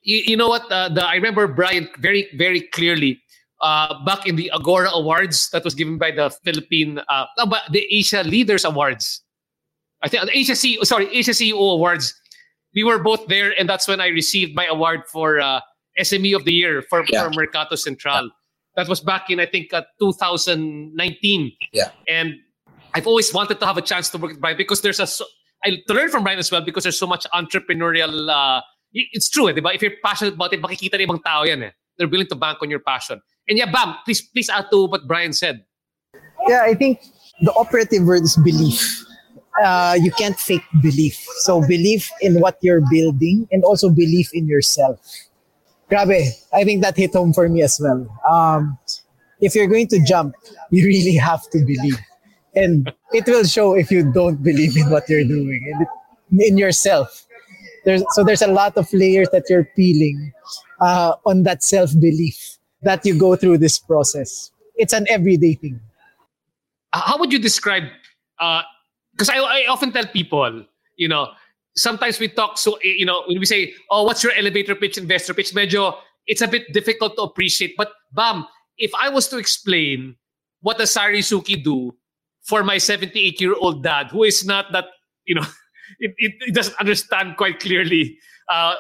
you, 0.04 0.22
you 0.26 0.38
know 0.38 0.48
what? 0.48 0.72
Uh, 0.72 0.90
the, 0.90 1.06
I 1.06 1.16
remember 1.16 1.48
Brian 1.48 1.90
very, 2.00 2.30
very 2.36 2.62
clearly 2.62 3.22
uh, 3.62 4.04
back 4.06 4.28
in 4.28 4.36
the 4.36 4.52
Agora 4.54 4.90
Awards 4.92 5.50
that 5.50 5.64
was 5.64 5.74
given 5.74 5.98
by 5.98 6.12
the 6.12 6.30
Philippine, 6.44 7.00
uh, 7.10 7.26
no, 7.38 7.46
but 7.46 7.64
the 7.72 7.86
Asia 7.90 8.24
Leaders 8.24 8.66
Awards. 8.66 9.22
I 10.04 10.08
think 10.08 10.26
the 10.26 10.38
Asia 10.38 10.54
CEO, 10.54 10.86
sorry, 10.86 11.10
Asia 11.12 11.32
CEO 11.32 11.58
Awards. 11.58 12.14
we 12.76 12.84
were 12.84 13.00
both 13.00 13.26
there, 13.28 13.58
and 13.58 13.68
that's 13.68 13.88
when 13.88 14.00
I 14.00 14.08
received 14.08 14.54
my 14.54 14.68
award 14.68 15.02
for 15.12 15.40
uh, 15.40 15.62
SME 16.00 16.36
of 16.36 16.46
the 16.46 16.54
Year 16.54 16.82
for, 16.82 17.04
Yeah. 17.10 17.24
for 17.24 17.32
Mercato 17.32 17.76
Central. 17.76 18.30
That 18.76 18.88
was 18.88 19.00
back 19.02 19.30
in 19.30 19.40
I 19.40 19.46
think 19.48 19.74
uh, 19.74 19.84
2019. 20.00 21.52
Yeah. 21.74 21.90
and 22.08 22.36
I've 22.94 23.06
always 23.08 23.34
wanted 23.34 23.60
to 23.60 23.66
have 23.66 23.78
a 23.78 23.82
chance 23.82 24.10
to 24.12 24.18
work 24.18 24.32
with 24.32 24.42
Brian 24.42 24.58
because 24.58 24.82
there's 24.82 25.00
a 25.00 25.08
so, 25.08 25.26
I 25.64 25.78
to 25.88 25.94
learn 25.94 26.10
from 26.10 26.24
Brian 26.24 26.40
as 26.40 26.52
well 26.52 26.62
because 26.62 26.84
there's 26.84 26.98
so 26.98 27.08
much 27.08 27.26
entrepreneurial. 27.34 28.30
Uh, 28.30 28.62
it's 28.94 29.30
true, 29.30 29.50
eh, 29.50 29.54
di? 29.54 29.62
If 29.74 29.82
you're 29.82 29.98
passionate 30.04 30.36
about 30.36 30.54
it, 30.54 30.62
makikita 30.62 30.96
ng 31.02 31.08
ibang 31.08 31.24
tao 31.24 31.44
yan 31.44 31.64
eh. 31.64 31.72
They're 31.98 32.08
willing 32.08 32.28
to 32.28 32.36
bank 32.36 32.60
on 32.62 32.70
your 32.70 32.80
passion. 32.80 33.22
And 33.50 33.58
yeah, 33.58 33.70
bam, 33.70 33.96
please 34.06 34.22
please 34.22 34.50
add 34.50 34.70
to 34.72 34.86
what 34.86 35.06
Brian 35.08 35.34
said. 35.34 35.66
Yeah, 36.48 36.62
I 36.64 36.74
think 36.74 37.02
the 37.42 37.52
operative 37.54 38.06
word 38.06 38.24
is 38.24 38.38
belief. 38.38 38.82
Uh, 39.62 39.98
you 40.00 40.12
can't 40.12 40.38
fake 40.40 40.66
belief. 40.82 41.18
So 41.42 41.62
belief 41.66 42.10
in 42.22 42.40
what 42.40 42.58
you're 42.62 42.86
building 42.90 43.48
and 43.52 43.64
also 43.64 43.90
belief 43.90 44.30
in 44.34 44.48
yourself. 44.48 45.02
Grabe, 45.89 46.34
I 46.54 46.63
think 46.63 46.84
that 46.84 46.97
hit 46.97 47.13
home 47.13 47.34
for 47.34 47.47
me 47.47 47.62
as 47.62 47.80
well. 47.82 48.08
Um, 48.30 48.78
if 49.39 49.56
you're 49.56 49.67
going 49.67 49.88
to 49.88 50.04
jump, 50.04 50.36
you 50.71 50.86
really 50.86 51.15
have 51.15 51.50
to 51.52 51.60
believe. 51.60 51.97
And 52.56 52.91
it 53.13 53.26
will 53.28 53.43
show 53.45 53.76
if 53.76 53.91
you 53.91 54.12
don't 54.12 54.41
believe 54.41 54.76
in 54.76 54.89
what 54.89 55.08
you're 55.08 55.23
doing 55.23 55.88
and 56.32 56.41
in 56.41 56.58
yourself. 56.58 57.26
There's, 57.86 58.04
so 58.12 58.23
there's 58.23 58.41
a 58.41 58.47
lot 58.47 58.76
of 58.78 58.91
layers 58.91 59.30
that 59.32 59.45
you're 59.50 59.63
peeling 59.76 60.34
uh, 60.82 61.13
on 61.26 61.43
that 61.43 61.63
self-belief 61.63 62.58
that 62.82 63.06
you 63.06 63.17
go 63.17 63.36
through 63.36 63.60
this 63.60 63.80
process. 63.80 64.52
It's 64.76 64.93
an 64.93 65.06
everyday 65.10 65.54
thing. 65.54 65.80
Uh, 66.93 67.02
how 67.02 67.17
would 67.17 67.32
you 67.32 67.39
describe 67.39 67.84
because 68.38 69.30
I, 69.30 69.38
I 69.38 69.65
often 69.67 69.91
tell 69.91 70.06
people 70.06 70.65
you 70.95 71.08
know 71.08 71.30
sometimes 71.78 72.20
we 72.20 72.28
talk 72.28 72.58
so 72.58 72.76
eh, 72.84 72.98
you 72.98 73.06
know 73.06 73.24
when 73.28 73.40
we 73.40 73.46
say 73.46 73.74
oh 73.90 74.04
what's 74.04 74.24
your 74.24 74.34
elevator 74.34 74.76
pitch 74.76 74.98
investor 74.98 75.34
pitch? 75.34 75.54
Medyo 75.54 75.96
it's 76.26 76.42
a 76.42 76.48
bit 76.48 76.74
difficult 76.74 77.16
to 77.16 77.22
appreciate. 77.22 77.76
But 77.78 77.92
bam 78.12 78.46
if 78.78 78.92
i 78.94 79.10
was 79.10 79.28
to 79.28 79.38
explain 79.38 80.16
what 80.62 80.78
does 80.78 80.92
sari 80.92 81.20
suki 81.20 81.62
do 81.63 81.94
for 82.46 82.63
my 82.63 82.78
78 82.78 83.42
year 83.42 83.56
old 83.58 83.84
dad 83.84 84.08
who 84.12 84.24
is 84.24 84.46
not 84.46 84.72
that 84.72 84.86
you 85.26 85.36
know 85.36 85.46
it, 86.00 86.13
it, 86.18 86.34
it 86.48 86.54
doesn't 86.54 86.78
understand 86.80 87.38
quite 87.38 87.60
clearly 87.60 88.18
uh, 88.50 88.76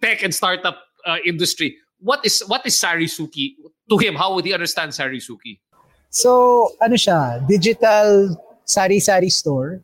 tech 0.00 0.22
and 0.22 0.34
startup 0.34 0.78
uh, 1.06 1.16
industry 1.24 1.76
what 2.02 2.24
is 2.26 2.42
what 2.46 2.66
is 2.66 2.78
sari 2.78 3.06
suki? 3.06 3.54
To 3.88 3.98
him 3.98 4.14
how 4.14 4.34
would 4.34 4.44
he 4.44 4.52
understand 4.52 4.94
sari 4.94 5.18
suki? 5.18 5.60
So, 6.12 6.68
ano 6.82 6.98
siya, 6.98 7.40
digital 7.48 8.36
sari-sari 8.68 9.30
store 9.32 9.80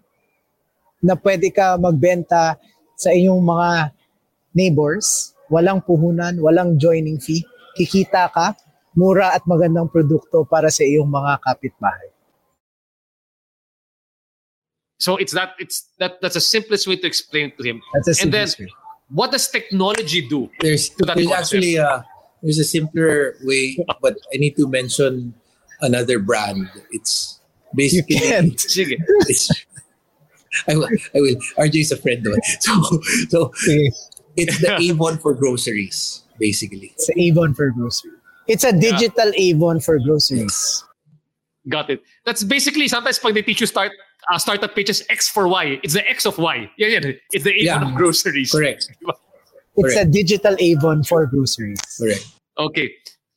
na 1.02 1.14
pwede 1.14 1.50
ka 1.54 1.78
magbenta 1.78 2.58
sa 2.98 3.10
iyong 3.14 3.42
mga 3.42 3.94
neighbors, 4.54 5.34
walang 5.50 5.78
puhunan, 5.82 6.38
walang 6.42 6.74
joining 6.78 7.22
fee, 7.22 7.46
kikita 7.78 8.26
ka, 8.34 8.58
mura 8.98 9.30
at 9.30 9.46
magandang 9.46 9.86
produkto 9.86 10.42
para 10.42 10.66
sa 10.68 10.82
iyong 10.82 11.06
mga 11.06 11.38
kapitbahay. 11.38 12.10
So 14.98 15.14
it's 15.14 15.30
that 15.30 15.54
it's 15.62 15.86
that 16.02 16.18
that's 16.18 16.34
the 16.34 16.42
simplest 16.42 16.90
way 16.90 16.98
to 16.98 17.06
explain 17.06 17.54
it 17.54 17.58
to 17.58 17.62
him. 17.62 17.78
That's 17.94 18.18
a 18.18 18.26
and 18.26 18.34
then 18.34 18.50
way. 18.58 18.66
what 19.14 19.30
does 19.30 19.46
technology 19.46 20.26
do? 20.26 20.50
there's 20.58 20.90
to 20.98 21.06
that 21.06 21.14
there's 21.14 21.30
concept. 21.30 21.54
actually 21.54 21.76
a 21.78 22.02
there's 22.42 22.58
a 22.58 22.66
simpler 22.66 23.38
way, 23.46 23.78
but 24.02 24.18
I 24.34 24.42
need 24.42 24.58
to 24.58 24.66
mention 24.66 25.38
another 25.80 26.18
brand. 26.18 26.66
It's 26.90 27.38
You 27.72 27.76
basically 27.76 28.16
can't. 28.16 28.56
Sige. 28.56 28.96
it's, 29.28 29.50
I 30.68 30.76
will, 30.76 30.88
I 31.14 31.20
will. 31.20 31.36
RJ 31.58 31.80
is 31.80 31.92
a 31.92 31.96
friend 31.96 32.26
of 32.26 32.34
it. 32.34 32.44
So, 32.60 32.72
so 33.28 33.52
it's 34.36 34.60
the 34.60 34.76
Avon 34.80 35.18
for 35.18 35.34
groceries, 35.34 36.22
basically. 36.38 36.92
It's 36.96 37.10
Avon 37.16 37.54
for 37.54 37.70
grocery. 37.70 38.12
It's 38.46 38.64
a 38.64 38.72
digital 38.72 39.32
Avon 39.36 39.80
for 39.80 39.98
groceries. 39.98 40.84
Got 41.68 41.90
it. 41.90 42.02
That's 42.24 42.44
basically 42.44 42.88
sometimes 42.88 43.22
when 43.22 43.34
they 43.34 43.42
teach 43.42 43.60
you 43.60 43.66
start 43.66 43.92
uh, 44.32 44.38
startup 44.38 44.74
pitches 44.74 45.04
X 45.10 45.28
for 45.28 45.48
Y. 45.48 45.78
It's 45.82 45.94
the 45.94 46.08
X 46.08 46.24
of 46.24 46.38
Y. 46.38 46.70
Yeah, 46.78 46.88
yeah. 46.88 47.12
It's 47.32 47.44
the 47.44 47.52
Avon 47.52 47.82
Yeah. 47.82 47.88
of 47.90 47.94
groceries. 47.96 48.52
Correct. 48.52 48.88
It's 49.76 49.94
a 49.94 49.98
Correct. 50.00 50.10
digital 50.12 50.56
Avon 50.58 51.04
for 51.04 51.26
groceries. 51.26 51.80
Correct. 52.00 52.26
Okay. 52.58 52.90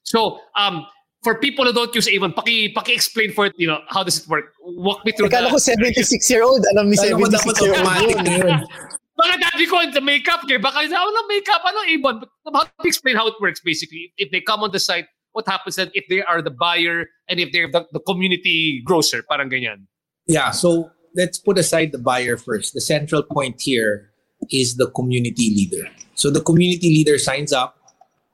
So 0.04 0.39
um 0.56 0.86
for 1.23 1.38
people 1.38 1.65
who 1.65 1.73
don't 1.73 1.93
use 1.93 2.07
Avon, 2.07 2.34
paki 2.34 2.73
paki 2.73 2.93
explain 2.93 3.31
for 3.31 3.45
it, 3.45 3.53
you 3.57 3.67
know, 3.67 3.79
how 3.88 4.03
does 4.03 4.19
it 4.19 4.27
work? 4.27 4.53
Walk 4.62 5.05
me 5.05 5.12
through 5.12 5.29
Akala 5.29 5.49
ko 5.49 5.57
the 5.57 5.93
76-year-old. 5.93 6.65
Alam 6.73 6.89
ni 6.89 6.97
Kala 6.97 7.13
ko 7.13 7.25
dapat 7.29 7.55
76-year-old 7.55 7.77
automatic 7.77 8.15
yun. 8.17 8.25
na 8.25 8.36
yun. 8.38 8.60
Baka 9.21 9.38
daddy 9.38 9.65
ko 9.69 9.77
the 9.93 10.01
makeup 10.01 10.41
kay 10.49 10.57
baka 10.57 10.81
sa 10.89 10.97
ano 10.97 11.19
makeup 11.29 11.62
ano 11.62 11.79
Avon. 11.86 12.25
But 12.25 12.53
how 12.57 12.63
to 12.65 12.88
explain 12.89 13.15
how 13.15 13.27
it 13.29 13.38
works 13.38 13.62
basically? 13.62 14.13
If 14.17 14.31
they 14.34 14.41
come 14.41 14.65
on 14.65 14.71
the 14.73 14.81
site, 14.81 15.05
what 15.34 15.45
happens 15.45 15.77
then 15.77 15.93
if 15.93 16.10
they 16.10 16.25
are 16.25 16.41
the 16.41 16.49
buyer 16.49 17.05
and 17.29 17.39
if 17.39 17.53
they're 17.53 17.69
the, 17.69 17.86
the 17.93 18.01
community 18.01 18.81
grocer, 18.81 19.21
parang 19.21 19.49
ganyan. 19.49 19.86
Yeah, 20.25 20.49
so 20.49 20.89
let's 21.13 21.38
put 21.38 21.60
aside 21.60 21.91
the 21.91 22.01
buyer 22.01 22.36
first. 22.38 22.73
The 22.73 22.81
central 22.81 23.21
point 23.21 23.62
here 23.62 24.10
is 24.49 24.77
the 24.77 24.89
community 24.89 25.53
leader. 25.53 25.86
So 26.15 26.31
the 26.31 26.41
community 26.41 26.89
leader 26.89 27.19
signs 27.19 27.53
up 27.53 27.77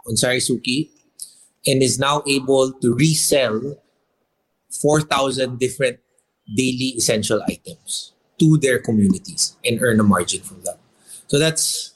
on 0.07 0.15
Sarisuki 0.15 0.87
and 1.65 1.81
is 1.81 1.99
now 1.99 2.23
able 2.27 2.71
to 2.71 2.93
resell 2.95 3.77
4,000 4.81 5.59
different 5.59 5.99
daily 6.55 6.93
essential 6.97 7.41
items 7.47 8.13
to 8.39 8.57
their 8.57 8.79
communities 8.79 9.57
and 9.65 9.81
earn 9.81 9.99
a 9.99 10.03
margin 10.03 10.41
from 10.41 10.61
that. 10.61 10.79
So 11.27 11.39
that's 11.39 11.95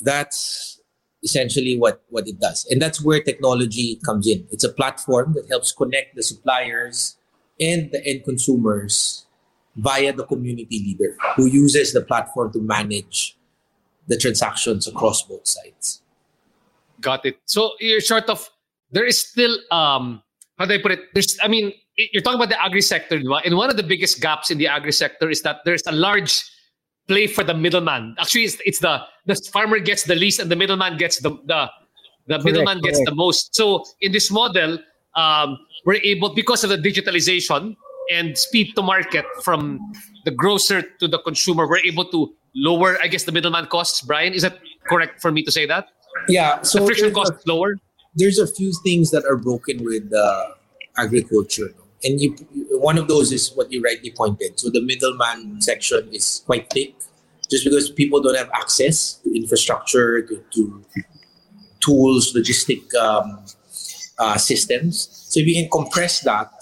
that's 0.00 0.80
essentially 1.22 1.78
what 1.78 2.02
what 2.08 2.26
it 2.26 2.40
does. 2.40 2.66
And 2.70 2.80
that's 2.80 3.02
where 3.04 3.22
technology 3.22 4.00
comes 4.04 4.26
in. 4.26 4.46
It's 4.50 4.64
a 4.64 4.72
platform 4.72 5.34
that 5.34 5.48
helps 5.48 5.72
connect 5.72 6.16
the 6.16 6.22
suppliers 6.22 7.16
and 7.60 7.90
the 7.92 8.04
end 8.06 8.24
consumers 8.24 9.26
via 9.76 10.12
the 10.12 10.24
community 10.24 10.78
leader 10.80 11.16
who 11.36 11.46
uses 11.46 11.92
the 11.92 12.00
platform 12.00 12.52
to 12.52 12.60
manage 12.60 13.36
the 14.08 14.16
transactions 14.16 14.88
across 14.88 15.22
both 15.22 15.46
sides. 15.46 16.02
Got 17.00 17.24
it. 17.26 17.38
So 17.44 17.72
you're 17.78 18.00
sort 18.00 18.28
of 18.28 18.50
there 18.90 19.06
is 19.06 19.20
still 19.20 19.58
um 19.70 20.22
how 20.58 20.66
do 20.66 20.74
I 20.74 20.82
put 20.82 20.92
it? 20.92 21.00
There's 21.14 21.38
I 21.42 21.48
mean 21.48 21.72
you're 22.12 22.22
talking 22.22 22.38
about 22.38 22.48
the 22.48 22.62
agri 22.62 22.82
sector, 22.82 23.16
and 23.16 23.56
one 23.56 23.70
of 23.70 23.76
the 23.76 23.82
biggest 23.82 24.20
gaps 24.20 24.50
in 24.50 24.58
the 24.58 24.66
agri 24.66 24.92
sector 24.92 25.28
is 25.28 25.42
that 25.42 25.60
there's 25.64 25.82
a 25.86 25.92
large 25.92 26.42
play 27.08 27.26
for 27.26 27.44
the 27.44 27.54
middleman. 27.54 28.14
Actually, 28.18 28.44
it's, 28.44 28.56
it's 28.64 28.78
the 28.78 29.02
the 29.26 29.34
farmer 29.52 29.78
gets 29.78 30.04
the 30.04 30.14
least 30.14 30.40
and 30.40 30.50
the 30.50 30.56
middleman 30.56 30.96
gets 30.96 31.18
the 31.20 31.30
the 31.46 31.68
the 32.26 32.38
middleman 32.44 32.80
gets 32.80 32.98
correct. 32.98 33.10
the 33.10 33.14
most. 33.14 33.54
So 33.54 33.84
in 34.00 34.12
this 34.12 34.30
model, 34.30 34.78
um, 35.16 35.58
we're 35.84 36.00
able 36.04 36.34
because 36.34 36.62
of 36.62 36.70
the 36.70 36.78
digitalization 36.78 37.76
and 38.12 38.36
speed 38.36 38.74
to 38.76 38.82
market 38.82 39.24
from 39.42 39.78
the 40.24 40.30
grocer 40.30 40.82
to 41.00 41.08
the 41.08 41.18
consumer, 41.20 41.66
we're 41.68 41.78
able 41.78 42.04
to 42.10 42.34
lower, 42.54 42.98
I 43.02 43.06
guess, 43.08 43.24
the 43.24 43.32
middleman 43.32 43.66
costs. 43.66 44.02
Brian, 44.02 44.32
is 44.32 44.42
that 44.42 44.58
correct 44.88 45.20
for 45.20 45.30
me 45.32 45.42
to 45.42 45.50
say 45.50 45.66
that? 45.66 45.88
Yeah, 46.28 46.62
so 46.62 46.80
The 46.80 46.86
friction 46.86 47.14
cost 47.14 47.32
a- 47.32 47.36
is 47.36 47.46
lower. 47.46 47.76
There's 48.14 48.38
a 48.38 48.46
few 48.46 48.72
things 48.84 49.10
that 49.10 49.24
are 49.24 49.36
broken 49.36 49.84
with 49.84 50.12
uh, 50.12 50.50
agriculture. 50.96 51.72
And 52.02 52.20
you, 52.20 52.36
one 52.72 52.98
of 52.98 53.08
those 53.08 53.32
is 53.32 53.52
what 53.54 53.70
you 53.70 53.82
rightly 53.82 54.10
pointed. 54.10 54.58
So 54.58 54.70
the 54.70 54.82
middleman 54.82 55.60
section 55.60 56.08
is 56.12 56.42
quite 56.46 56.70
thick 56.70 56.94
just 57.50 57.64
because 57.64 57.90
people 57.90 58.20
don't 58.20 58.36
have 58.36 58.50
access 58.54 59.14
to 59.24 59.36
infrastructure, 59.36 60.22
to, 60.22 60.44
to 60.52 60.84
tools, 61.80 62.32
logistic 62.34 62.94
um, 62.94 63.44
uh, 64.18 64.38
systems. 64.38 65.08
So 65.28 65.40
if 65.40 65.46
you 65.46 65.54
can 65.54 65.68
compress 65.70 66.20
that 66.20 66.52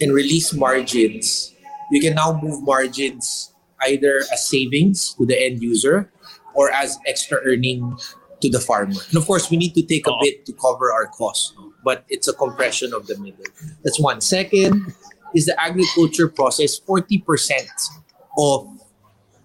and 0.00 0.12
release 0.12 0.52
margins, 0.52 1.54
you 1.90 2.00
can 2.00 2.14
now 2.14 2.38
move 2.42 2.62
margins 2.62 3.52
either 3.82 4.18
as 4.32 4.46
savings 4.46 5.14
to 5.14 5.26
the 5.26 5.40
end 5.40 5.62
user 5.62 6.10
or 6.54 6.70
as 6.72 6.98
extra 7.06 7.38
earning 7.44 7.96
to 8.40 8.50
the 8.50 8.60
farmer. 8.60 9.00
And 9.08 9.16
of 9.16 9.26
course, 9.26 9.50
we 9.50 9.56
need 9.56 9.74
to 9.74 9.82
take 9.82 10.06
a 10.06 10.12
oh. 10.12 10.18
bit 10.22 10.46
to 10.46 10.52
cover 10.52 10.92
our 10.92 11.06
costs, 11.06 11.54
but 11.84 12.04
it's 12.08 12.28
a 12.28 12.32
compression 12.32 12.92
of 12.94 13.06
the 13.06 13.18
middle. 13.18 13.44
That's 13.82 13.98
one. 14.00 14.20
Second 14.20 14.94
is 15.34 15.46
the 15.46 15.60
agriculture 15.60 16.28
process. 16.28 16.78
40% 16.78 17.66
of 18.38 18.68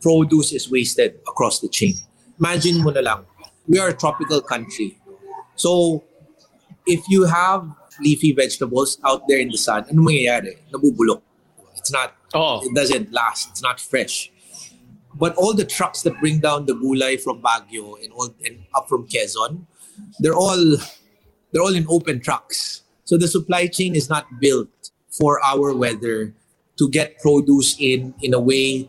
produce 0.02 0.52
is 0.52 0.70
wasted 0.70 1.16
across 1.28 1.60
the 1.60 1.70
chain. 1.70 1.96
Imagine 2.40 2.84
mo 2.84 2.92
na 2.92 3.00
lang, 3.00 3.26
we 3.68 3.80
are 3.80 3.90
a 3.90 3.96
tropical 3.96 4.42
country. 4.42 5.00
So, 5.56 6.04
if 6.86 7.00
you 7.08 7.24
have 7.26 7.70
leafy 8.02 8.34
vegetables 8.34 8.98
out 9.06 9.24
there 9.28 9.40
in 9.40 9.50
the 9.50 9.58
sun, 9.58 9.86
ano 9.88 10.02
mangyayari? 10.04 10.58
Nabubulok. 10.74 11.22
It's 11.78 11.92
not, 11.92 12.16
Oh. 12.34 12.66
it 12.66 12.74
doesn't 12.76 13.14
last. 13.14 13.50
It's 13.52 13.62
not 13.62 13.80
fresh. 13.80 14.33
But 15.24 15.40
all 15.40 15.56
the 15.56 15.64
trucks 15.64 16.04
that 16.04 16.20
bring 16.20 16.44
down 16.44 16.68
the 16.68 16.76
gulay 16.76 17.16
from 17.16 17.40
Baguio 17.40 17.96
and 18.04 18.12
all 18.12 18.36
and 18.44 18.60
up 18.76 18.92
from 18.92 19.08
Quezon, 19.08 19.64
they're 20.20 20.36
all 20.36 20.76
they're 21.56 21.64
all 21.64 21.72
in 21.72 21.88
open 21.88 22.20
trucks. 22.20 22.84
So 23.08 23.16
the 23.16 23.32
supply 23.32 23.72
chain 23.72 23.96
is 23.96 24.12
not 24.12 24.28
built 24.44 24.92
for 25.08 25.40
our 25.40 25.72
weather 25.72 26.36
to 26.76 26.90
get 26.92 27.24
produce 27.24 27.80
in 27.80 28.12
in 28.20 28.36
a 28.36 28.40
way 28.44 28.84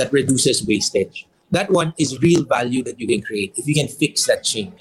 that 0.00 0.08
reduces 0.08 0.64
wastage. 0.64 1.28
that 1.52 1.68
one 1.68 1.92
is 2.00 2.16
real 2.24 2.48
value 2.48 2.82
that 2.82 2.98
you 2.98 3.06
can 3.06 3.20
create 3.20 3.52
if 3.60 3.68
you 3.68 3.76
can 3.76 3.86
fix 3.86 4.24
that 4.24 4.40
chain. 4.42 4.72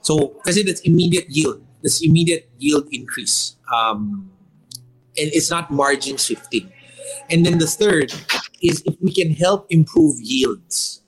So, 0.00 0.40
kasi 0.40 0.64
that's 0.64 0.80
immediate 0.88 1.28
yield, 1.28 1.60
this 1.84 2.00
immediate 2.00 2.48
yield 2.56 2.88
increase. 2.96 3.60
Um, 3.68 4.32
and 5.20 5.28
it's 5.36 5.52
not 5.52 5.68
margin 5.68 6.16
shifting. 6.16 6.72
And 7.28 7.44
then 7.44 7.58
the 7.58 7.68
third 7.68 8.16
is 8.62 8.82
if 8.86 8.94
we 9.00 9.12
can 9.12 9.30
help 9.30 9.66
improve 9.70 10.20
yields 10.20 11.02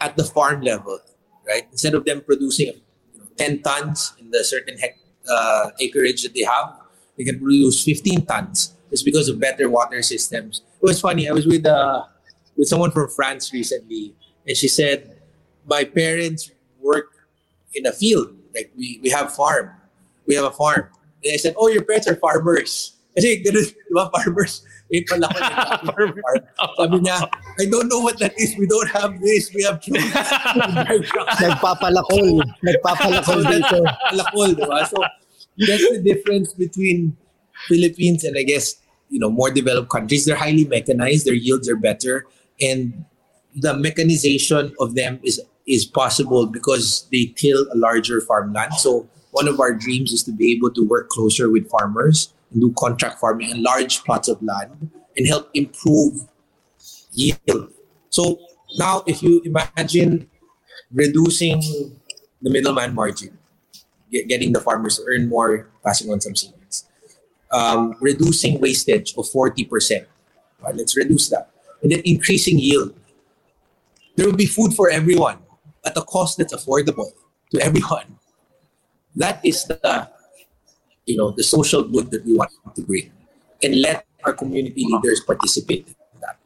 at 0.00 0.16
the 0.16 0.24
farm 0.24 0.60
level, 0.62 0.98
right? 1.46 1.66
Instead 1.70 1.94
of 1.94 2.04
them 2.04 2.20
producing 2.20 2.66
you 3.14 3.18
know, 3.18 3.26
10 3.36 3.62
tons 3.62 4.14
in 4.18 4.30
the 4.30 4.44
certain 4.44 4.78
hect- 4.78 5.00
uh, 5.28 5.70
acreage 5.80 6.22
that 6.22 6.34
they 6.34 6.42
have, 6.42 6.76
they 7.16 7.24
can 7.24 7.38
produce 7.38 7.84
15 7.84 8.26
tons 8.26 8.74
just 8.90 9.04
because 9.04 9.28
of 9.28 9.40
better 9.40 9.68
water 9.68 10.02
systems. 10.02 10.62
It 10.80 10.84
was 10.84 11.00
funny. 11.00 11.28
I 11.28 11.32
was 11.32 11.46
with 11.46 11.66
uh, 11.66 12.04
with 12.56 12.68
someone 12.68 12.90
from 12.90 13.08
France 13.08 13.52
recently, 13.52 14.14
and 14.46 14.56
she 14.56 14.68
said, 14.68 15.18
"My 15.66 15.84
parents 15.84 16.50
work 16.80 17.26
in 17.74 17.86
a 17.86 17.92
field. 17.92 18.36
Like 18.54 18.70
we 18.76 19.00
we 19.02 19.10
have 19.10 19.34
farm, 19.34 19.70
we 20.26 20.34
have 20.34 20.44
a 20.44 20.52
farm." 20.52 20.88
And 21.24 21.32
I 21.32 21.36
said, 21.36 21.54
"Oh, 21.58 21.68
your 21.68 21.82
parents 21.82 22.06
are 22.06 22.16
farmers." 22.16 22.95
Kasi 23.16 23.40
ganun, 23.40 23.64
di 23.64 23.92
ba, 23.96 24.12
farmers, 24.12 24.60
may 24.92 25.00
palaki 25.08 25.40
na 25.40 25.80
farm. 25.88 26.12
Sabi 26.76 26.96
niya, 27.00 27.24
I 27.56 27.64
don't 27.64 27.88
know 27.88 28.04
what 28.04 28.20
that 28.20 28.36
is. 28.36 28.52
We 28.60 28.68
don't 28.68 28.92
have 28.92 29.16
this. 29.24 29.48
We 29.56 29.64
have 29.64 29.80
trees. 29.80 30.04
Nagpapalakol. 31.40 32.44
Nagpapalakol 32.60 33.40
dito. 33.48 33.80
Palakol, 34.12 34.52
di 34.52 34.64
ba? 34.68 34.84
So, 34.84 35.00
that's 35.64 35.88
the 35.96 36.04
difference 36.04 36.52
between 36.52 37.16
Philippines 37.72 38.20
and 38.28 38.36
I 38.36 38.44
guess, 38.44 38.76
you 39.08 39.16
know, 39.16 39.32
more 39.32 39.48
developed 39.48 39.88
countries. 39.88 40.28
They're 40.28 40.36
highly 40.36 40.68
mechanized. 40.68 41.24
Their 41.24 41.40
yields 41.40 41.72
are 41.72 41.80
better. 41.80 42.28
And 42.60 43.08
the 43.56 43.72
mechanization 43.72 44.76
of 44.76 44.92
them 44.94 45.24
is 45.24 45.40
is 45.66 45.88
possible 45.88 46.46
because 46.46 47.08
they 47.10 47.32
till 47.34 47.64
a 47.72 47.76
larger 47.80 48.20
farmland. 48.20 48.74
So 48.78 49.08
one 49.32 49.48
of 49.48 49.58
our 49.58 49.72
dreams 49.74 50.12
is 50.12 50.22
to 50.24 50.32
be 50.32 50.52
able 50.52 50.70
to 50.76 50.86
work 50.86 51.08
closer 51.08 51.50
with 51.50 51.68
farmers 51.68 52.32
and 52.52 52.60
do 52.60 52.72
contract 52.78 53.18
farming 53.18 53.50
in 53.50 53.62
large 53.62 54.04
plots 54.04 54.28
of 54.28 54.42
land 54.42 54.90
and 55.16 55.26
help 55.26 55.50
improve 55.54 56.26
yield. 57.12 57.72
So 58.10 58.38
now, 58.78 59.02
if 59.06 59.22
you 59.22 59.42
imagine 59.44 60.28
reducing 60.92 61.60
the 62.42 62.50
middleman 62.50 62.94
margin, 62.94 63.38
get, 64.10 64.28
getting 64.28 64.52
the 64.52 64.60
farmers 64.60 64.98
to 64.98 65.04
earn 65.08 65.28
more, 65.28 65.68
passing 65.84 66.10
on 66.10 66.20
some 66.20 66.34
savings, 66.34 66.84
um, 67.50 67.96
reducing 68.00 68.60
wastage 68.60 69.14
of 69.16 69.26
40%. 69.26 70.06
Right, 70.60 70.74
let's 70.74 70.96
reduce 70.96 71.28
that. 71.30 71.50
And 71.82 71.92
then 71.92 72.00
increasing 72.04 72.58
yield. 72.58 72.94
There 74.16 74.26
will 74.26 74.36
be 74.36 74.46
food 74.46 74.72
for 74.72 74.90
everyone 74.90 75.38
at 75.84 75.96
a 75.96 76.02
cost 76.02 76.38
that's 76.38 76.54
affordable 76.54 77.12
to 77.52 77.60
everyone. 77.60 78.18
That 79.14 79.44
is 79.44 79.64
the 79.64 80.10
you 81.06 81.16
know 81.16 81.30
the 81.30 81.42
social 81.42 81.82
good 81.82 82.10
that 82.10 82.24
we 82.24 82.34
want 82.36 82.50
to 82.74 82.82
bring 82.82 83.10
and 83.62 83.80
let 83.80 84.04
our 84.24 84.32
community 84.32 84.84
leaders 84.84 85.20
participate 85.20 85.86
in 85.86 86.20
that 86.20 86.36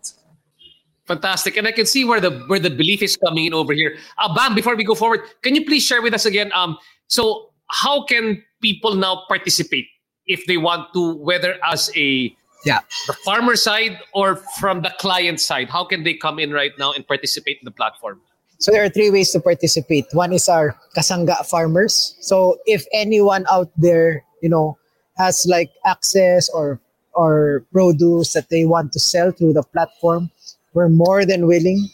Fantastic. 1.11 1.57
And 1.57 1.66
I 1.66 1.73
can 1.73 1.87
see 1.87 2.05
where 2.05 2.20
the 2.20 2.38
where 2.46 2.61
the 2.61 2.70
belief 2.70 3.03
is 3.03 3.16
coming 3.16 3.46
in 3.46 3.53
over 3.53 3.73
here. 3.73 3.99
Uh, 4.16 4.33
Bam, 4.33 4.55
before 4.55 4.77
we 4.77 4.85
go 4.85 4.94
forward, 4.94 5.27
can 5.42 5.57
you 5.57 5.66
please 5.66 5.83
share 5.83 6.01
with 6.01 6.14
us 6.14 6.25
again? 6.25 6.53
Um, 6.55 6.79
so 7.09 7.51
how 7.66 8.05
can 8.05 8.38
people 8.62 8.94
now 8.94 9.27
participate 9.27 9.87
if 10.31 10.46
they 10.46 10.57
want 10.57 10.87
to, 10.94 11.18
whether 11.18 11.59
as 11.66 11.90
a 11.96 12.31
Yeah. 12.62 12.79
the 13.11 13.14
farmer 13.27 13.57
side 13.57 13.99
or 14.14 14.38
from 14.62 14.83
the 14.87 14.94
client 15.03 15.40
side? 15.42 15.66
How 15.66 15.83
can 15.83 16.05
they 16.07 16.14
come 16.14 16.38
in 16.38 16.55
right 16.55 16.79
now 16.79 16.92
and 16.92 17.03
participate 17.03 17.59
in 17.59 17.64
the 17.64 17.75
platform? 17.75 18.23
So 18.62 18.70
there 18.70 18.85
are 18.85 18.92
three 18.92 19.11
ways 19.11 19.33
to 19.33 19.40
participate. 19.40 20.07
One 20.12 20.31
is 20.33 20.46
our 20.46 20.79
Kasanga 20.94 21.42
farmers. 21.42 22.14
So 22.20 22.62
if 22.70 22.87
anyone 22.94 23.51
out 23.51 23.73
there, 23.75 24.23
you 24.42 24.48
know, 24.48 24.79
has 25.16 25.46
like 25.48 25.70
access 25.85 26.48
or 26.48 26.81
or 27.14 27.64
produce 27.72 28.33
that 28.35 28.48
they 28.50 28.64
want 28.64 28.92
to 28.92 29.00
sell 29.00 29.33
through 29.33 29.53
the 29.53 29.62
platform, 29.62 30.31
we're 30.74 30.88
more 30.88 31.26
than 31.26 31.46
willing 31.46 31.88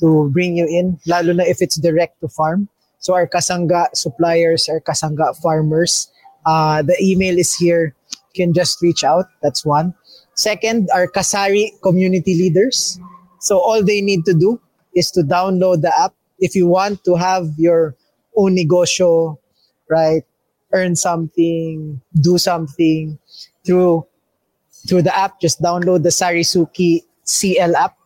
to 0.00 0.30
bring 0.30 0.56
you 0.56 0.66
in, 0.66 0.98
lalo 1.06 1.32
na 1.32 1.44
if 1.44 1.60
it's 1.60 1.76
direct 1.76 2.20
to 2.20 2.28
farm. 2.28 2.68
So 2.98 3.14
our 3.14 3.26
Kasanga 3.26 3.94
suppliers, 3.94 4.68
our 4.68 4.80
Kasanga 4.80 5.36
farmers, 5.42 6.10
uh, 6.46 6.82
the 6.82 6.96
email 7.00 7.38
is 7.38 7.54
here. 7.54 7.94
You 8.34 8.46
can 8.46 8.54
just 8.54 8.80
reach 8.80 9.04
out. 9.04 9.26
That's 9.42 9.64
one. 9.64 9.94
Second, 10.34 10.88
our 10.94 11.06
Kasari 11.06 11.70
community 11.82 12.34
leaders. 12.34 12.98
So 13.40 13.58
all 13.58 13.82
they 13.84 14.00
need 14.00 14.24
to 14.24 14.34
do 14.34 14.60
is 14.94 15.10
to 15.12 15.22
download 15.22 15.82
the 15.82 15.92
app. 15.98 16.14
If 16.38 16.56
you 16.56 16.66
want 16.66 17.04
to 17.04 17.14
have 17.14 17.50
your 17.58 17.94
own 18.36 18.56
negosyo, 18.56 19.38
right? 19.90 20.24
Earn 20.72 20.96
something, 20.96 22.00
do 22.20 22.38
something 22.38 23.18
through 23.64 24.06
through 24.88 25.02
the 25.02 25.16
app, 25.16 25.40
just 25.40 25.62
download 25.62 26.02
the 26.02 26.08
Sarisuki 26.08 27.02
CL 27.24 27.76
app. 27.76 27.96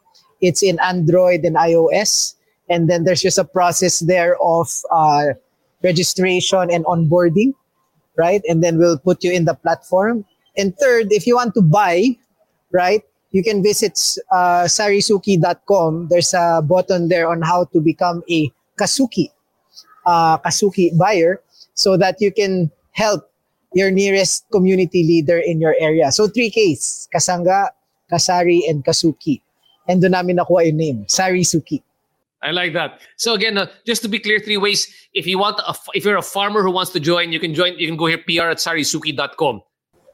It's 0.41 0.63
in 0.63 0.79
Android 0.81 1.45
and 1.45 1.57
iOS. 1.57 2.35
And 2.69 2.91
then 2.91 3.05
there's 3.05 3.23
just 3.23 3.39
a 3.39 3.45
process 3.45 4.01
there 4.01 4.37
of 4.43 4.69
uh, 4.91 5.39
registration 5.83 6.71
and 6.71 6.85
onboarding, 6.85 7.55
right? 8.17 8.43
And 8.49 8.63
then 8.63 8.79
we'll 8.79 8.99
put 8.99 9.23
you 9.25 9.33
in 9.33 9.45
the 9.45 9.55
platform. 9.55 10.25
And 10.57 10.77
third, 10.77 11.13
if 11.13 11.27
you 11.27 11.37
want 11.37 11.55
to 11.55 11.63
buy, 11.63 12.17
right, 12.73 13.03
you 13.31 13.43
can 13.43 13.63
visit 13.63 13.93
uh, 14.33 14.65
sarisuki.com. 14.65 16.09
There's 16.09 16.35
a 16.35 16.63
button 16.63 17.09
there 17.09 17.29
on 17.29 17.43
how 17.43 17.65
to 17.73 17.81
become 17.81 18.23
a 18.29 18.51
Kasuki, 18.79 19.31
uh, 20.05 20.39
Kasuki 20.39 20.97
buyer 20.97 21.41
so 21.77 21.97
that 21.97 22.17
you 22.21 22.33
can 22.33 22.71
help 22.93 23.31
your 23.73 23.91
nearest 23.91 24.49
community 24.51 25.05
leader 25.05 25.39
in 25.39 25.61
your 25.61 25.77
area. 25.79 26.11
So 26.11 26.27
three 26.27 26.51
Ks, 26.51 27.09
Kasanga, 27.15 27.69
Kasari, 28.11 28.69
and 28.69 28.85
Kasuki. 28.85 29.41
And 29.87 30.03
doon 30.03 30.13
namin 30.13 30.37
nakuha 30.39 30.67
yung 30.67 30.77
name, 30.77 30.99
Sarisuki. 31.07 31.83
I 32.43 32.51
like 32.51 32.73
that. 32.73 33.01
So 33.17 33.35
again, 33.35 33.57
uh, 33.59 33.67
just 33.87 34.03
to 34.03 34.09
be 34.09 34.19
clear, 34.19 34.41
three 34.41 34.57
ways. 34.57 34.87
If 35.15 35.27
you 35.27 35.39
want, 35.39 35.61
a, 35.67 35.75
if 35.95 36.05
you're 36.05 36.17
a 36.19 36.23
farmer 36.23 36.63
who 36.63 36.71
wants 36.71 36.91
to 36.93 37.01
join, 37.01 37.33
you 37.33 37.39
can 37.41 37.55
join. 37.55 37.79
You 37.79 37.87
can 37.87 37.97
go 37.97 38.07
here 38.07 38.19
pr 38.19 38.51
at 38.51 38.59
sarisuki.com. 38.59 39.63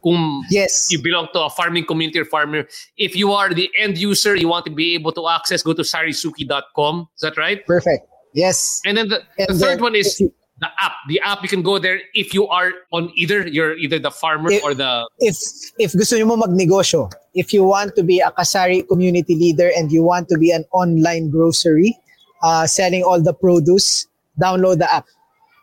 Kung 0.02 0.44
Yes. 0.50 0.90
you 0.90 1.00
belong 1.02 1.28
to 1.32 1.42
a 1.46 1.50
farming 1.50 1.86
community 1.86 2.18
or 2.18 2.24
farmer. 2.24 2.66
If 2.98 3.14
you 3.16 3.32
are 3.32 3.54
the 3.54 3.70
end 3.78 3.96
user, 3.98 4.34
you 4.34 4.48
want 4.48 4.66
to 4.66 4.72
be 4.72 4.94
able 4.94 5.12
to 5.12 5.28
access, 5.28 5.62
go 5.62 5.72
to 5.74 5.82
sarisuki.com. 5.82 7.08
Is 7.14 7.20
that 7.22 7.36
right? 7.38 7.64
Perfect. 7.66 8.06
Yes. 8.34 8.80
And 8.84 8.96
then 8.96 9.08
the, 9.08 9.22
And 9.38 9.48
the 9.48 9.54
then 9.54 9.58
third 9.60 9.80
one 9.80 9.94
is 9.94 10.18
you- 10.20 10.32
the 10.62 10.70
app. 10.80 10.92
The 11.08 11.18
app 11.20 11.42
you 11.42 11.48
can 11.50 11.62
go 11.62 11.78
there 11.78 12.00
if 12.14 12.32
you 12.32 12.46
are 12.46 12.70
on 12.92 13.10
either 13.16 13.46
you're 13.46 13.74
either 13.76 13.98
the 13.98 14.10
farmer 14.14 14.50
If- 14.50 14.62
or 14.62 14.74
the 14.74 15.04
if 15.18 15.36
if 15.78 15.90
gusto 15.92 16.14
mo 16.24 16.38
magnegosyo, 16.38 17.10
if 17.34 17.52
you 17.52 17.66
want 17.66 17.98
to 17.98 18.02
be 18.06 18.22
a 18.22 18.30
Kasari 18.30 18.86
community 18.86 19.34
leader 19.34 19.70
and 19.76 19.90
you 19.90 20.06
want 20.06 20.30
to 20.30 20.38
be 20.38 20.54
an 20.54 20.64
online 20.70 21.28
grocery, 21.34 21.98
uh, 22.46 22.66
selling 22.70 23.02
all 23.02 23.20
the 23.20 23.34
produce, 23.34 24.06
download 24.40 24.78
the 24.78 24.88
app. 24.94 25.04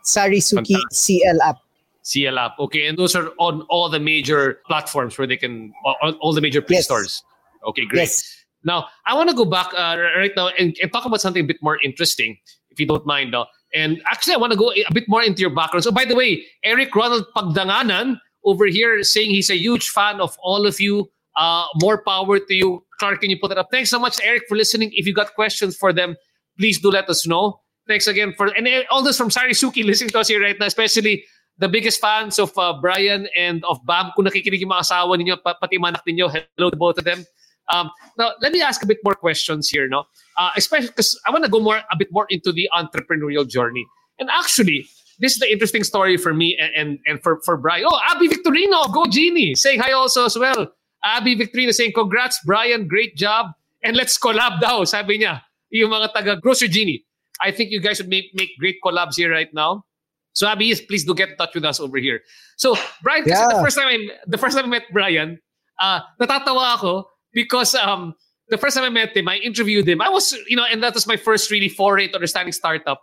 Sarisuki 0.03 0.75
CL 0.91 1.39
app. 1.47 1.57
CL 2.03 2.37
app. 2.39 2.59
Okay, 2.59 2.87
and 2.87 2.97
those 2.97 3.15
are 3.15 3.31
on 3.39 3.63
all 3.69 3.87
the 3.87 3.99
major 3.99 4.59
platforms 4.67 5.17
where 5.17 5.27
they 5.27 5.37
can 5.37 5.71
on 6.03 6.15
all 6.19 6.33
the 6.33 6.41
major 6.41 6.61
play 6.61 6.77
Yes. 6.83 6.85
stores. 6.91 7.23
Okay, 7.63 7.85
great. 7.85 8.11
Yes. 8.11 8.43
Now 8.67 8.87
I 9.07 9.15
want 9.15 9.29
to 9.31 9.35
go 9.35 9.45
back 9.45 9.71
uh, 9.71 9.95
right 10.17 10.35
now 10.35 10.51
and, 10.59 10.75
and 10.81 10.91
talk 10.91 11.05
about 11.05 11.21
something 11.21 11.43
a 11.43 11.47
bit 11.47 11.61
more 11.63 11.79
interesting, 11.83 12.35
if 12.71 12.79
you 12.79 12.87
don't 12.87 13.05
mind. 13.05 13.31
Uh, 13.35 13.45
and 13.73 14.01
actually, 14.11 14.33
I 14.33 14.37
want 14.37 14.51
to 14.51 14.57
go 14.57 14.71
a 14.71 14.93
bit 14.93 15.07
more 15.07 15.21
into 15.21 15.41
your 15.41 15.53
background. 15.53 15.83
So, 15.83 15.91
by 15.91 16.05
the 16.05 16.15
way, 16.15 16.45
Eric 16.63 16.95
Ronald 16.95 17.25
Pagdanganan 17.35 18.19
over 18.43 18.65
here 18.65 19.03
saying 19.03 19.29
he's 19.29 19.49
a 19.49 19.57
huge 19.57 19.89
fan 19.89 20.19
of 20.19 20.35
all 20.41 20.65
of 20.65 20.79
you. 20.79 21.09
Uh, 21.37 21.65
more 21.75 22.03
power 22.03 22.39
to 22.39 22.53
you. 22.53 22.83
Clark, 22.99 23.21
can 23.21 23.29
you 23.29 23.39
put 23.39 23.49
that 23.49 23.57
up? 23.57 23.69
Thanks 23.71 23.89
so 23.89 23.99
much, 23.99 24.19
Eric, 24.23 24.43
for 24.49 24.57
listening. 24.57 24.91
If 24.93 25.05
you 25.05 25.13
got 25.13 25.35
questions 25.35 25.77
for 25.77 25.93
them, 25.93 26.15
please 26.57 26.79
do 26.79 26.89
let 26.89 27.09
us 27.09 27.27
know. 27.27 27.61
Thanks 27.87 28.07
again 28.07 28.33
for 28.37 28.47
and 28.55 28.67
all 28.91 29.01
this 29.01 29.17
from 29.17 29.29
Sarisuki 29.29 29.83
listening 29.85 30.09
to 30.11 30.19
us 30.19 30.27
here 30.27 30.41
right 30.41 30.57
now, 30.59 30.67
especially 30.67 31.23
the 31.57 31.67
biggest 31.67 31.99
fans 31.99 32.39
of 32.39 32.55
uh, 32.57 32.73
Brian 32.79 33.27
and 33.37 33.63
of 33.65 33.83
Bam. 33.85 34.11
Kung 34.15 34.25
nakikinig 34.25 34.61
yung 34.61 34.71
mga 34.71 34.85
asawa 34.89 35.17
ninyo, 35.17 35.37
pati 35.43 35.77
mga 35.77 35.97
anak 35.97 36.03
ninyo, 36.05 36.29
hello 36.29 36.69
to 36.69 36.77
both 36.77 36.97
of 36.97 37.05
them. 37.05 37.25
Um, 37.69 37.91
now, 38.17 38.33
let 38.41 38.51
me 38.51 38.61
ask 38.61 38.81
a 38.83 38.87
bit 38.87 38.97
more 39.03 39.13
questions 39.13 39.69
here, 39.69 39.87
no? 39.87 40.05
Uh, 40.37 40.49
especially 40.57 40.87
because 40.89 41.19
I 41.25 41.31
want 41.31 41.43
to 41.45 41.49
go 41.51 41.59
more 41.59 41.77
a 41.77 41.95
bit 41.97 42.09
more 42.11 42.25
into 42.29 42.51
the 42.51 42.69
entrepreneurial 42.73 43.47
journey. 43.47 43.85
And 44.17 44.29
actually, 44.29 44.87
this 45.19 45.33
is 45.33 45.39
the 45.39 45.51
interesting 45.51 45.83
story 45.83 46.17
for 46.17 46.33
me 46.33 46.57
and 46.59 46.71
and, 46.75 46.89
and 47.05 47.21
for, 47.21 47.39
for 47.45 47.57
Brian. 47.57 47.85
Oh, 47.87 47.99
Abby 48.09 48.27
Victorino, 48.27 48.91
go 48.91 49.05
Genie, 49.05 49.53
saying 49.55 49.79
hi 49.79 49.91
also 49.91 50.25
as 50.25 50.37
well. 50.37 50.67
Abby 51.03 51.35
Victorino 51.35 51.71
saying, 51.73 51.93
congrats, 51.95 52.39
Brian, 52.43 52.87
great 52.87 53.15
job. 53.15 53.53
And 53.83 53.95
let's 53.95 54.17
collab 54.17 54.59
daw, 54.59 54.83
sabi 54.83 55.19
niya. 55.23 55.41
Yung 55.71 55.91
mga 55.91 56.11
taga 56.11 56.41
Grocery 56.41 56.67
Genie. 56.67 57.05
I 57.39 57.51
think 57.51 57.71
you 57.71 57.79
guys 57.79 57.99
would 58.01 58.09
make, 58.09 58.31
make 58.33 58.49
great 58.59 58.75
collabs 58.83 59.15
here 59.15 59.31
right 59.31 59.47
now. 59.53 59.85
So 60.33 60.47
Abby, 60.47 60.75
please 60.75 61.05
do 61.05 61.13
get 61.15 61.29
in 61.29 61.37
touch 61.37 61.55
with 61.55 61.63
us 61.63 61.79
over 61.79 61.97
here. 61.97 62.19
So 62.57 62.75
Brian, 63.01 63.23
Yeah. 63.25 63.47
the 63.47 63.63
first 63.63 63.77
time 63.77 63.87
I, 63.87 63.97
the 64.27 64.37
first 64.37 64.57
time 64.57 64.65
I 64.65 64.67
met 64.67 64.83
Brian, 64.91 65.39
uh, 65.79 66.01
natatawa 66.19 66.75
ako 66.75 67.07
because 67.33 67.75
um, 67.75 68.15
the 68.49 68.57
first 68.57 68.75
time 68.75 68.85
I 68.85 68.89
met 68.89 69.15
him, 69.15 69.27
I 69.27 69.37
interviewed 69.37 69.87
him. 69.87 70.01
I 70.01 70.09
was, 70.09 70.35
you 70.47 70.55
know, 70.55 70.65
and 70.69 70.81
that 70.83 70.93
was 70.93 71.07
my 71.07 71.17
first 71.17 71.51
really 71.51 71.69
foray 71.69 72.07
to 72.07 72.15
understanding 72.15 72.51
startup. 72.51 73.01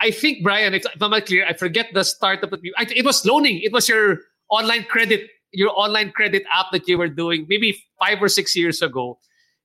I 0.00 0.10
think 0.10 0.42
Brian, 0.42 0.74
if, 0.74 0.84
if 0.86 1.00
I'm 1.00 1.10
not 1.10 1.26
clear, 1.26 1.46
I 1.46 1.54
forget 1.54 1.88
the 1.94 2.04
startup 2.04 2.50
that 2.50 2.60
you. 2.62 2.74
I, 2.76 2.86
it 2.94 3.04
was 3.04 3.24
loaning. 3.24 3.60
It 3.60 3.72
was 3.72 3.88
your 3.88 4.18
online 4.50 4.84
credit, 4.84 5.30
your 5.52 5.70
online 5.70 6.10
credit 6.10 6.44
app 6.52 6.66
that 6.72 6.88
you 6.88 6.98
were 6.98 7.08
doing 7.08 7.46
maybe 7.48 7.78
five 7.98 8.20
or 8.20 8.28
six 8.28 8.56
years 8.56 8.82
ago, 8.82 9.18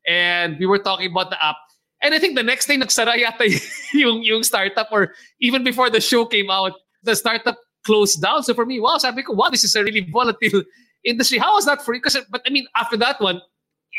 and 0.07 0.57
we 0.59 0.65
were 0.65 0.79
talking 0.79 1.11
about 1.11 1.29
the 1.29 1.43
app. 1.43 1.57
And 2.01 2.13
I 2.13 2.19
think 2.19 2.37
the 2.37 2.43
next 2.43 2.67
day 2.67 2.77
nagsara 2.77 3.15
yata 3.17 3.43
yung, 3.93 4.23
yung 4.23 4.43
startup 4.43 4.87
or 4.91 5.13
even 5.41 5.63
before 5.63 5.89
the 5.89 5.99
show 5.99 6.25
came 6.25 6.49
out, 6.49 6.73
the 7.03 7.15
startup 7.15 7.57
closed 7.85 8.21
down. 8.21 8.43
So 8.43 8.53
for 8.53 8.65
me, 8.65 8.79
wow, 8.79 8.97
sabi 8.97 9.23
ko, 9.23 9.33
wow, 9.33 9.49
this 9.49 9.63
is 9.63 9.75
a 9.75 9.83
really 9.83 10.07
volatile 10.09 10.63
industry. 11.03 11.39
How 11.39 11.55
was 11.55 11.65
that 11.65 11.81
for 11.81 11.93
you? 11.93 11.99
Because, 11.99 12.17
but 12.29 12.41
I 12.45 12.49
mean, 12.51 12.67
after 12.75 12.97
that 12.97 13.19
one, 13.19 13.41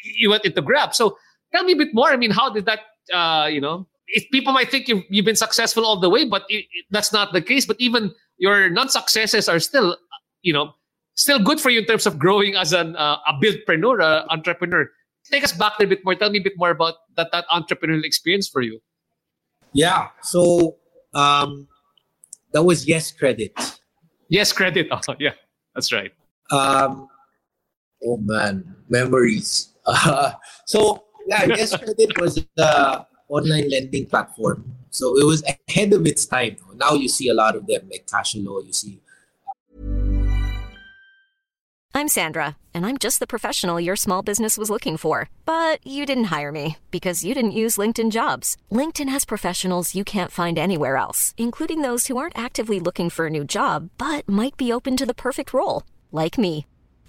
you 0.05 0.31
went 0.31 0.45
into 0.45 0.63
Grab. 0.63 0.95
So 0.95 1.17
tell 1.53 1.65
me 1.65 1.73
a 1.73 1.77
bit 1.77 1.89
more. 1.93 2.11
I 2.11 2.17
mean, 2.17 2.31
how 2.31 2.51
did 2.51 2.67
that, 2.67 2.81
uh, 3.13 3.47
you 3.47 3.61
know, 3.61 3.87
if 4.09 4.29
people 4.31 4.53
might 4.53 4.71
think 4.71 4.89
you've, 4.89 5.05
you've 5.09 5.25
been 5.25 5.37
successful 5.37 5.85
all 5.85 6.01
the 6.01 6.11
way, 6.11 6.25
but 6.25 6.43
it, 6.49 6.67
it, 6.73 6.85
that's 6.91 7.13
not 7.13 7.33
the 7.33 7.43
case. 7.43 7.67
But 7.67 7.77
even 7.79 8.13
your 8.39 8.69
non-successes 8.71 9.49
are 9.49 9.61
still, 9.61 9.97
you 10.43 10.53
know, 10.53 10.75
still 11.15 11.39
good 11.39 11.61
for 11.61 11.71
you 11.71 11.81
in 11.81 11.87
terms 11.87 12.07
of 12.07 12.19
growing 12.19 12.57
as 12.57 12.73
an 12.73 12.97
uh, 12.97 13.19
a 13.27 13.33
buildpreneur, 13.43 14.03
uh, 14.03 14.25
entrepreneur 14.31 14.89
take 15.31 15.45
us 15.45 15.53
back 15.53 15.75
a 15.81 15.87
bit 15.87 16.05
more. 16.05 16.15
Tell 16.15 16.31
me 16.31 16.39
a 16.39 16.43
bit 16.43 16.55
more 16.57 16.71
about 16.71 16.95
that 17.17 17.31
that 17.33 17.47
entrepreneurial 17.49 18.05
experience 18.05 18.49
for 18.49 18.61
you. 18.61 18.81
Yeah. 19.73 20.09
So 20.23 20.77
um, 21.15 21.69
that 22.53 22.63
was 22.63 22.87
Yes 22.87 23.13
Credit. 23.13 23.53
Yes 24.29 24.53
Credit. 24.53 24.89
Oh, 24.93 25.15
yeah, 25.19 25.35
that's 25.75 25.93
right. 25.93 26.13
Um, 26.51 27.09
oh 28.05 28.17
man, 28.19 28.77
memories. 28.89 29.70
Uh, 29.91 30.33
so 30.67 31.05
yeah, 31.27 31.45
Yes 31.45 31.77
Credit 31.77 32.21
was 32.21 32.45
the 32.57 33.07
online 33.29 33.71
lending 33.71 34.07
platform. 34.07 34.77
So 34.91 35.19
it 35.19 35.25
was 35.25 35.45
ahead 35.69 35.93
of 35.93 36.07
its 36.07 36.27
time. 36.27 36.57
Now 36.75 36.93
you 36.93 37.09
see 37.09 37.29
a 37.29 37.35
lot 37.35 37.55
of 37.57 37.67
them 37.67 37.89
like 37.91 38.07
Cashalo. 38.07 38.65
You 38.67 38.73
see 38.73 39.01
I'm 41.93 42.07
Sandra, 42.07 42.57
and 42.73 42.87
I'm 42.87 42.99
just 42.99 43.19
the 43.19 43.27
professional 43.27 43.81
your 43.81 43.97
small 43.97 44.23
business 44.23 44.57
was 44.57 44.71
looking 44.71 44.97
for. 44.97 45.29
But 45.45 45.85
you 45.85 46.07
didn't 46.07 46.31
hire 46.37 46.53
me 46.53 46.77
because 46.91 47.25
you 47.25 47.35
didn't 47.35 47.61
use 47.63 47.79
LinkedIn 47.79 48.11
jobs. 48.11 48.57
LinkedIn 48.71 49.09
has 49.09 49.25
professionals 49.25 49.95
you 49.95 50.05
can't 50.05 50.31
find 50.31 50.59
anywhere 50.59 50.97
else, 50.97 51.35
including 51.37 51.83
those 51.83 52.07
who 52.07 52.17
aren't 52.17 52.39
actively 52.39 52.81
looking 52.81 53.11
for 53.11 53.27
a 53.27 53.31
new 53.31 53.45
job 53.45 53.91
but 53.99 54.29
might 54.29 54.57
be 54.57 54.73
open 54.73 54.97
to 54.97 55.07
the 55.07 55.23
perfect 55.27 55.53
role, 55.53 55.83
like 56.13 56.39
me. 56.39 56.65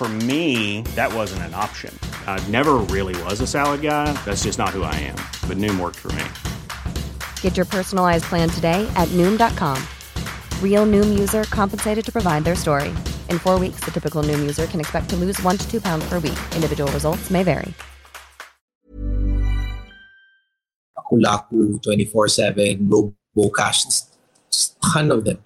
For 0.00 0.08
me, 0.08 0.80
that 0.96 1.12
wasn't 1.12 1.42
an 1.42 1.52
option. 1.52 1.94
I 2.26 2.42
never 2.48 2.78
really 2.88 3.22
was 3.24 3.42
a 3.42 3.46
salad 3.46 3.82
guy. 3.82 4.10
That's 4.24 4.44
just 4.44 4.58
not 4.58 4.70
who 4.70 4.82
I 4.82 4.94
am. 4.94 5.16
But 5.46 5.58
Noom 5.58 5.78
worked 5.78 5.98
for 5.98 6.10
me. 6.12 6.24
Get 7.42 7.54
your 7.54 7.66
personalized 7.66 8.24
plan 8.24 8.48
today 8.48 8.90
at 8.96 9.08
Noom.com. 9.08 9.76
Real 10.64 10.86
Noom 10.86 11.18
user 11.18 11.44
compensated 11.50 12.02
to 12.02 12.10
provide 12.10 12.44
their 12.44 12.56
story. 12.56 12.88
In 13.28 13.38
four 13.38 13.58
weeks, 13.58 13.80
the 13.80 13.90
typical 13.90 14.22
Noom 14.22 14.38
user 14.40 14.64
can 14.64 14.80
expect 14.80 15.10
to 15.10 15.16
lose 15.16 15.38
one 15.42 15.58
to 15.58 15.70
two 15.70 15.82
pounds 15.82 16.08
per 16.08 16.14
week. 16.14 16.40
Individual 16.56 16.90
results 16.92 17.28
may 17.28 17.42
vary. 17.42 17.74
Kulaku, 21.12 21.78
24-7, 21.84 22.88
RoboCash, 23.36 24.06
ton 24.94 25.10
of 25.10 25.26
them. 25.26 25.44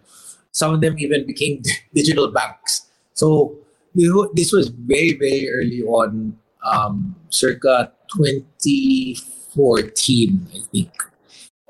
Some 0.53 0.75
of 0.75 0.81
them 0.81 0.97
even 1.01 1.27
became 1.27 1.61
digital 1.93 2.31
banks. 2.31 2.87
So 3.15 3.64
this 3.95 4.53
was 4.53 4.69
very, 4.69 5.15
very 5.15 5.51
early 5.51 5.83
on, 5.83 6.39
um, 6.65 7.17
circa 7.29 7.93
2014, 8.17 10.49
I 10.53 10.59
think. 10.73 10.91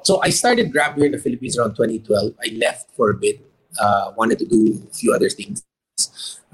So 0.02 0.22
I 0.22 0.30
started 0.30 0.72
Grab 0.72 0.96
here 0.96 1.04
in 1.06 1.12
the 1.12 1.18
Philippines 1.18 1.56
around 1.58 1.76
2012. 1.76 2.34
I 2.42 2.48
left 2.56 2.90
for 2.96 3.10
a 3.10 3.14
bit, 3.14 3.40
uh, 3.80 4.12
wanted 4.16 4.38
to 4.40 4.46
do 4.46 4.82
a 4.90 4.94
few 4.94 5.14
other 5.14 5.28
things. 5.28 5.62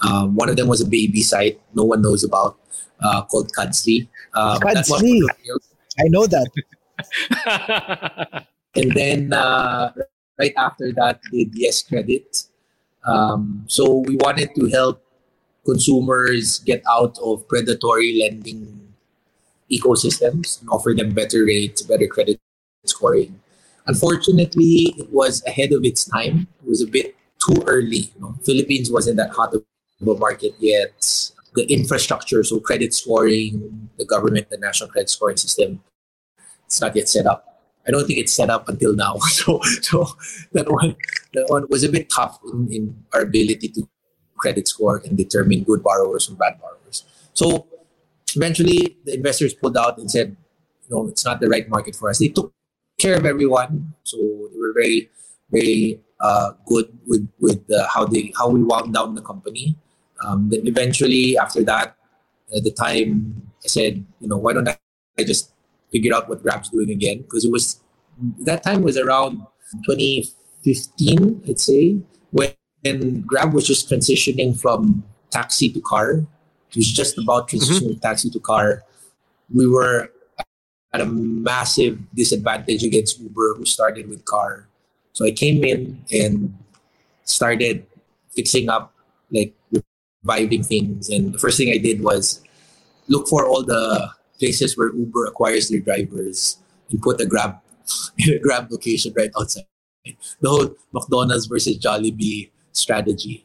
Um, 0.03 0.35
one 0.35 0.49
of 0.49 0.57
them 0.57 0.69
was 0.69 0.81
a 0.81 0.87
baby 0.87 1.21
site 1.23 1.61
no 1.75 1.85
one 1.85 2.01
knows 2.01 2.25
about 2.25 2.59
uh, 3.03 3.23
called 3.23 3.53
Cudsly. 3.53 4.09
Um, 4.35 4.59
Cudsly. 4.61 5.21
I 5.99 6.09
know 6.09 6.27
that. 6.27 6.49
and 8.75 8.93
then 8.93 9.33
uh, 9.33 9.93
right 10.39 10.55
after 10.57 10.93
that, 10.93 11.21
did 11.31 11.51
Yes 11.55 11.83
Credit. 11.83 12.45
Um, 13.05 13.65
so 13.67 14.05
we 14.07 14.17
wanted 14.17 14.55
to 14.55 14.67
help 14.67 15.03
consumers 15.65 16.59
get 16.61 16.83
out 16.91 17.19
of 17.23 17.47
predatory 17.49 18.19
lending 18.21 18.95
ecosystems 19.71 20.61
and 20.61 20.69
offer 20.71 20.95
them 20.97 21.15
better 21.15 21.45
rates, 21.45 21.83
better 21.83 22.07
credit 22.07 22.41
scoring. 22.85 23.41
Unfortunately, 23.87 24.95
it 24.99 25.11
was 25.11 25.45
ahead 25.47 25.73
of 25.73 25.85
its 25.85 26.05
time. 26.05 26.47
It 26.63 26.69
was 26.69 26.83
a 26.83 26.87
bit 26.87 27.17
too 27.39 27.63
early. 27.67 28.13
You 28.15 28.21
know? 28.21 28.35
Philippines 28.45 28.91
wasn't 28.91 29.17
that 29.17 29.31
hot 29.31 29.55
of 29.55 29.65
a 30.07 30.15
market 30.17 30.55
yet. 30.59 31.31
The 31.55 31.65
infrastructure, 31.73 32.45
so 32.45 32.61
credit 32.61 32.95
scoring, 32.95 33.91
the 33.99 34.05
government, 34.05 34.51
the 34.51 34.59
national 34.59 34.91
credit 34.91 35.11
scoring 35.11 35.37
system 35.37 35.81
it's 36.71 36.81
not 36.81 36.95
yet 36.95 37.09
set 37.09 37.27
up. 37.27 37.61
I 37.87 37.91
don't 37.91 38.07
think 38.07 38.21
it's 38.21 38.33
set 38.33 38.49
up 38.49 38.69
until 38.69 38.95
now. 38.95 39.17
So, 39.31 39.61
so 39.83 40.07
that 40.53 40.71
one, 40.71 40.95
that 41.35 41.47
one 41.49 41.67
was 41.69 41.83
a 41.83 41.89
bit 41.89 42.09
tough 42.09 42.39
in, 42.53 42.73
in 42.73 43.05
our 43.13 43.23
ability 43.23 43.69
to 43.75 43.89
credit 44.41 44.67
score 44.69 45.03
and 45.05 45.17
determine 45.17 45.65
good 45.65 45.83
borrowers 45.83 46.27
from 46.27 46.37
bad 46.37 46.61
borrowers. 46.61 47.05
So, 47.35 47.67
eventually, 48.35 48.97
the 49.05 49.15
investors 49.15 49.55
pulled 49.55 49.77
out 49.77 49.99
and 49.99 50.11
said, 50.11 50.37
"No, 50.91 51.09
it's 51.09 51.25
not 51.25 51.41
the 51.41 51.49
right 51.49 51.69
market 51.69 51.95
for 51.95 52.11
us." 52.11 52.19
They 52.19 52.29
took 52.29 52.53
care 52.99 53.17
of 53.17 53.25
everyone, 53.25 53.95
so 54.03 54.17
they 54.17 54.59
were 54.59 54.75
very, 54.75 55.11
very 55.51 56.01
uh, 56.21 56.53
good 56.67 56.89
with 57.07 57.29
with 57.39 57.63
how 57.95 58.07
they 58.07 58.33
how 58.39 58.49
we 58.49 58.63
wound 58.63 58.95
down 58.95 59.15
the 59.15 59.23
company. 59.23 59.77
Um, 60.25 60.49
then 60.51 60.67
eventually, 60.67 61.39
after 61.39 61.63
that, 61.65 61.97
at 62.55 62.65
the 62.65 62.71
time, 62.71 63.51
I 63.65 63.69
said, 63.69 64.05
you 64.21 64.29
know, 64.29 64.37
why 64.37 64.53
don't 64.53 64.69
I 64.69 64.77
just 65.25 65.53
figure 65.91 66.15
out 66.15 66.29
what 66.29 66.43
Grab's 66.43 66.69
doing 66.69 66.91
again 66.91 67.23
because 67.23 67.45
it 67.45 67.51
was 67.51 67.81
that 68.41 68.63
time 68.63 68.83
was 68.83 68.97
around 68.97 69.41
2015, 69.87 71.43
I'd 71.49 71.61
say, 71.61 71.99
when 72.31 72.53
Grab 73.27 73.53
was 73.53 73.67
just 73.67 73.91
transitioning 73.91 74.59
from 74.59 75.05
taxi 75.31 75.71
to 75.73 75.81
car. 75.81 76.13
It 76.71 76.77
was 76.77 76.91
just 76.91 77.19
about 77.19 77.49
transitioning 77.49 77.95
mm-hmm. 77.95 78.01
taxi 78.01 78.31
to 78.31 78.41
car. 78.41 78.85
We 79.53 79.67
were 79.67 80.11
at 80.93 81.01
a 81.01 81.07
massive 81.07 81.99
disadvantage 82.15 82.83
against 82.83 83.21
Uber, 83.21 83.55
who 83.57 83.65
started 83.65 84.09
with 84.09 84.25
car. 84.25 84.67
So 85.13 85.25
I 85.25 85.31
came 85.31 85.63
in 85.65 86.05
and 86.13 86.57
started 87.25 87.87
fixing 88.35 88.69
up, 88.69 88.95
like 89.31 89.55
reviving 90.25 90.63
things. 90.63 91.09
And 91.09 91.35
the 91.35 91.39
first 91.39 91.59
thing 91.59 91.71
I 91.71 91.79
did 91.79 92.03
was 92.03 92.43
look 93.09 93.29
for 93.29 93.47
all 93.47 93.63
the 93.63 94.11
places 94.39 94.77
where 94.77 94.95
Uber 94.95 95.27
acquires 95.27 95.69
their 95.69 95.81
drivers 95.81 96.59
and 96.91 97.01
put 97.03 97.21
a 97.21 97.27
Grab 97.27 97.59
a 98.29 98.39
Grab 98.39 98.71
location 98.71 99.13
right 99.17 99.31
outside. 99.39 99.65
The 100.41 100.49
whole 100.49 100.75
McDonald's 100.93 101.47
versus 101.47 101.79
Jollibee 101.79 102.51
strategy. 102.73 103.45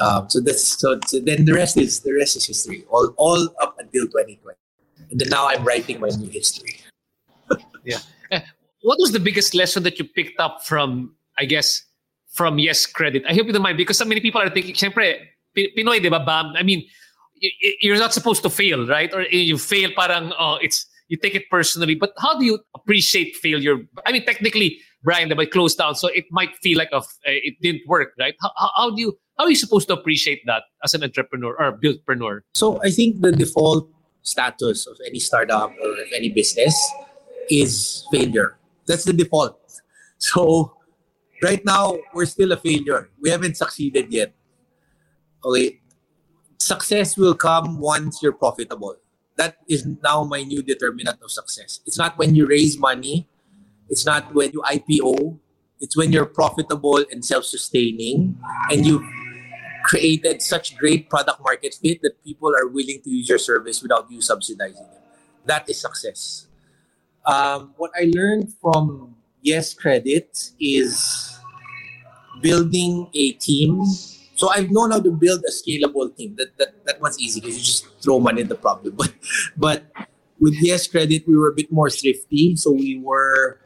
Um, 0.00 0.28
so 0.28 0.40
that's 0.40 0.80
so, 0.80 0.98
so, 1.06 1.20
then 1.20 1.44
the 1.44 1.52
rest 1.52 1.76
is 1.76 2.00
the 2.00 2.12
rest 2.12 2.36
is 2.36 2.46
history. 2.46 2.84
All 2.88 3.12
all 3.16 3.48
up 3.60 3.76
until 3.78 4.06
2020, 4.06 4.56
and 5.10 5.20
then 5.20 5.28
now 5.28 5.48
I'm 5.48 5.64
writing 5.64 6.00
my 6.00 6.08
new 6.08 6.28
history. 6.28 6.80
yeah. 7.84 7.98
Eh, 8.30 8.40
what 8.82 8.98
was 8.98 9.12
the 9.12 9.20
biggest 9.20 9.54
lesson 9.54 9.82
that 9.82 9.98
you 9.98 10.04
picked 10.04 10.40
up 10.40 10.64
from, 10.64 11.14
I 11.38 11.44
guess, 11.44 11.82
from 12.32 12.58
Yes 12.58 12.86
Credit? 12.86 13.22
I 13.28 13.34
hope 13.34 13.46
you 13.46 13.52
don't 13.52 13.62
mind 13.62 13.76
because 13.76 13.98
so 13.98 14.04
many 14.04 14.20
people 14.20 14.40
are 14.40 14.48
thinking, 14.48 14.74
syempre, 14.74 15.18
Pinoy, 15.56 16.02
ba, 16.10 16.24
bam? 16.24 16.54
I 16.56 16.62
mean, 16.62 16.84
you're 17.80 17.98
not 17.98 18.14
supposed 18.14 18.42
to 18.42 18.50
fail, 18.50 18.86
right? 18.86 19.12
Or 19.12 19.22
you 19.22 19.58
fail, 19.58 19.90
parang 19.94 20.32
oh, 20.38 20.58
it's 20.62 20.86
you 21.08 21.16
take 21.16 21.34
it 21.34 21.50
personally. 21.50 21.94
But 21.94 22.12
how 22.18 22.38
do 22.38 22.44
you 22.44 22.58
appreciate 22.74 23.36
failure? 23.36 23.76
I 24.06 24.12
mean, 24.12 24.24
technically, 24.24 24.80
Brian, 25.02 25.28
they 25.28 25.34
might 25.34 25.50
close 25.50 25.74
down, 25.74 25.94
so 25.94 26.08
it 26.08 26.26
might 26.30 26.54
feel 26.62 26.78
like 26.78 26.90
a, 26.92 27.02
eh, 27.26 27.42
it 27.50 27.54
didn't 27.60 27.82
work, 27.88 28.12
right? 28.18 28.34
How, 28.40 28.70
how 28.76 28.90
do 28.94 29.00
you 29.00 29.18
how 29.38 29.44
are 29.44 29.50
you 29.50 29.56
supposed 29.56 29.88
to 29.88 29.94
appreciate 29.94 30.42
that 30.46 30.64
as 30.84 30.94
an 30.94 31.02
entrepreneur 31.02 31.56
or 31.58 31.68
a 31.68 31.76
buildpreneur? 31.76 32.40
So 32.54 32.80
I 32.84 32.90
think 32.90 33.20
the 33.20 33.32
default 33.32 33.88
status 34.22 34.86
of 34.86 34.96
any 35.06 35.18
startup 35.18 35.72
or 35.82 35.92
of 35.92 36.12
any 36.14 36.28
business 36.28 36.76
is 37.50 38.06
failure. 38.12 38.56
That's 38.86 39.04
the 39.04 39.12
default. 39.12 39.58
So 40.22 40.76
right 41.42 41.58
now 41.64 41.98
we're 42.14 42.30
still 42.30 42.52
a 42.52 42.56
failure. 42.56 43.10
We 43.20 43.30
haven't 43.30 43.56
succeeded 43.56 44.12
yet. 44.12 44.32
Okay. 45.44 45.80
Success 46.60 47.16
will 47.16 47.34
come 47.34 47.80
once 47.80 48.22
you're 48.22 48.38
profitable. 48.38 48.94
That 49.34 49.56
is 49.68 49.84
now 49.84 50.22
my 50.22 50.44
new 50.44 50.62
determinant 50.62 51.18
of 51.20 51.32
success. 51.32 51.80
It's 51.86 51.98
not 51.98 52.16
when 52.18 52.36
you 52.36 52.46
raise 52.46 52.78
money. 52.78 53.26
It's 53.92 54.06
not 54.06 54.32
when 54.32 54.50
you 54.56 54.62
IPO. 54.64 55.36
It's 55.78 55.94
when 55.94 56.12
you're 56.12 56.24
profitable 56.24 57.04
and 57.12 57.22
self-sustaining 57.22 58.40
and 58.70 58.86
you 58.86 59.04
created 59.84 60.40
such 60.40 60.78
great 60.78 61.10
product 61.10 61.42
market 61.44 61.74
fit 61.74 62.00
that 62.00 62.24
people 62.24 62.56
are 62.56 62.66
willing 62.68 63.02
to 63.04 63.10
use 63.10 63.28
your 63.28 63.36
service 63.36 63.82
without 63.82 64.10
you 64.10 64.22
subsidizing 64.22 64.88
them. 64.88 65.02
That 65.44 65.68
is 65.68 65.78
success. 65.78 66.46
Um, 67.26 67.74
what 67.76 67.90
I 67.94 68.10
learned 68.14 68.54
from 68.62 69.16
Yes 69.42 69.74
Credit 69.74 70.32
is 70.58 71.36
building 72.40 73.10
a 73.12 73.32
team. 73.32 73.84
So 74.36 74.48
I've 74.48 74.70
known 74.70 74.92
how 74.92 75.00
to 75.00 75.10
build 75.10 75.44
a 75.44 75.52
scalable 75.52 76.16
team. 76.16 76.36
That 76.36 76.56
that, 76.56 76.82
that 76.86 77.00
one's 77.02 77.20
easy 77.20 77.40
because 77.40 77.58
you 77.58 77.62
just 77.62 77.92
throw 78.00 78.18
money 78.18 78.40
at 78.40 78.48
the 78.48 78.56
problem. 78.56 78.96
But 78.96 79.12
but 79.54 80.08
with 80.40 80.56
Yes 80.62 80.86
Credit, 80.86 81.28
we 81.28 81.36
were 81.36 81.50
a 81.50 81.54
bit 81.54 81.70
more 81.70 81.90
thrifty. 81.90 82.56
So 82.56 82.72
we 82.72 82.96
were 82.98 83.61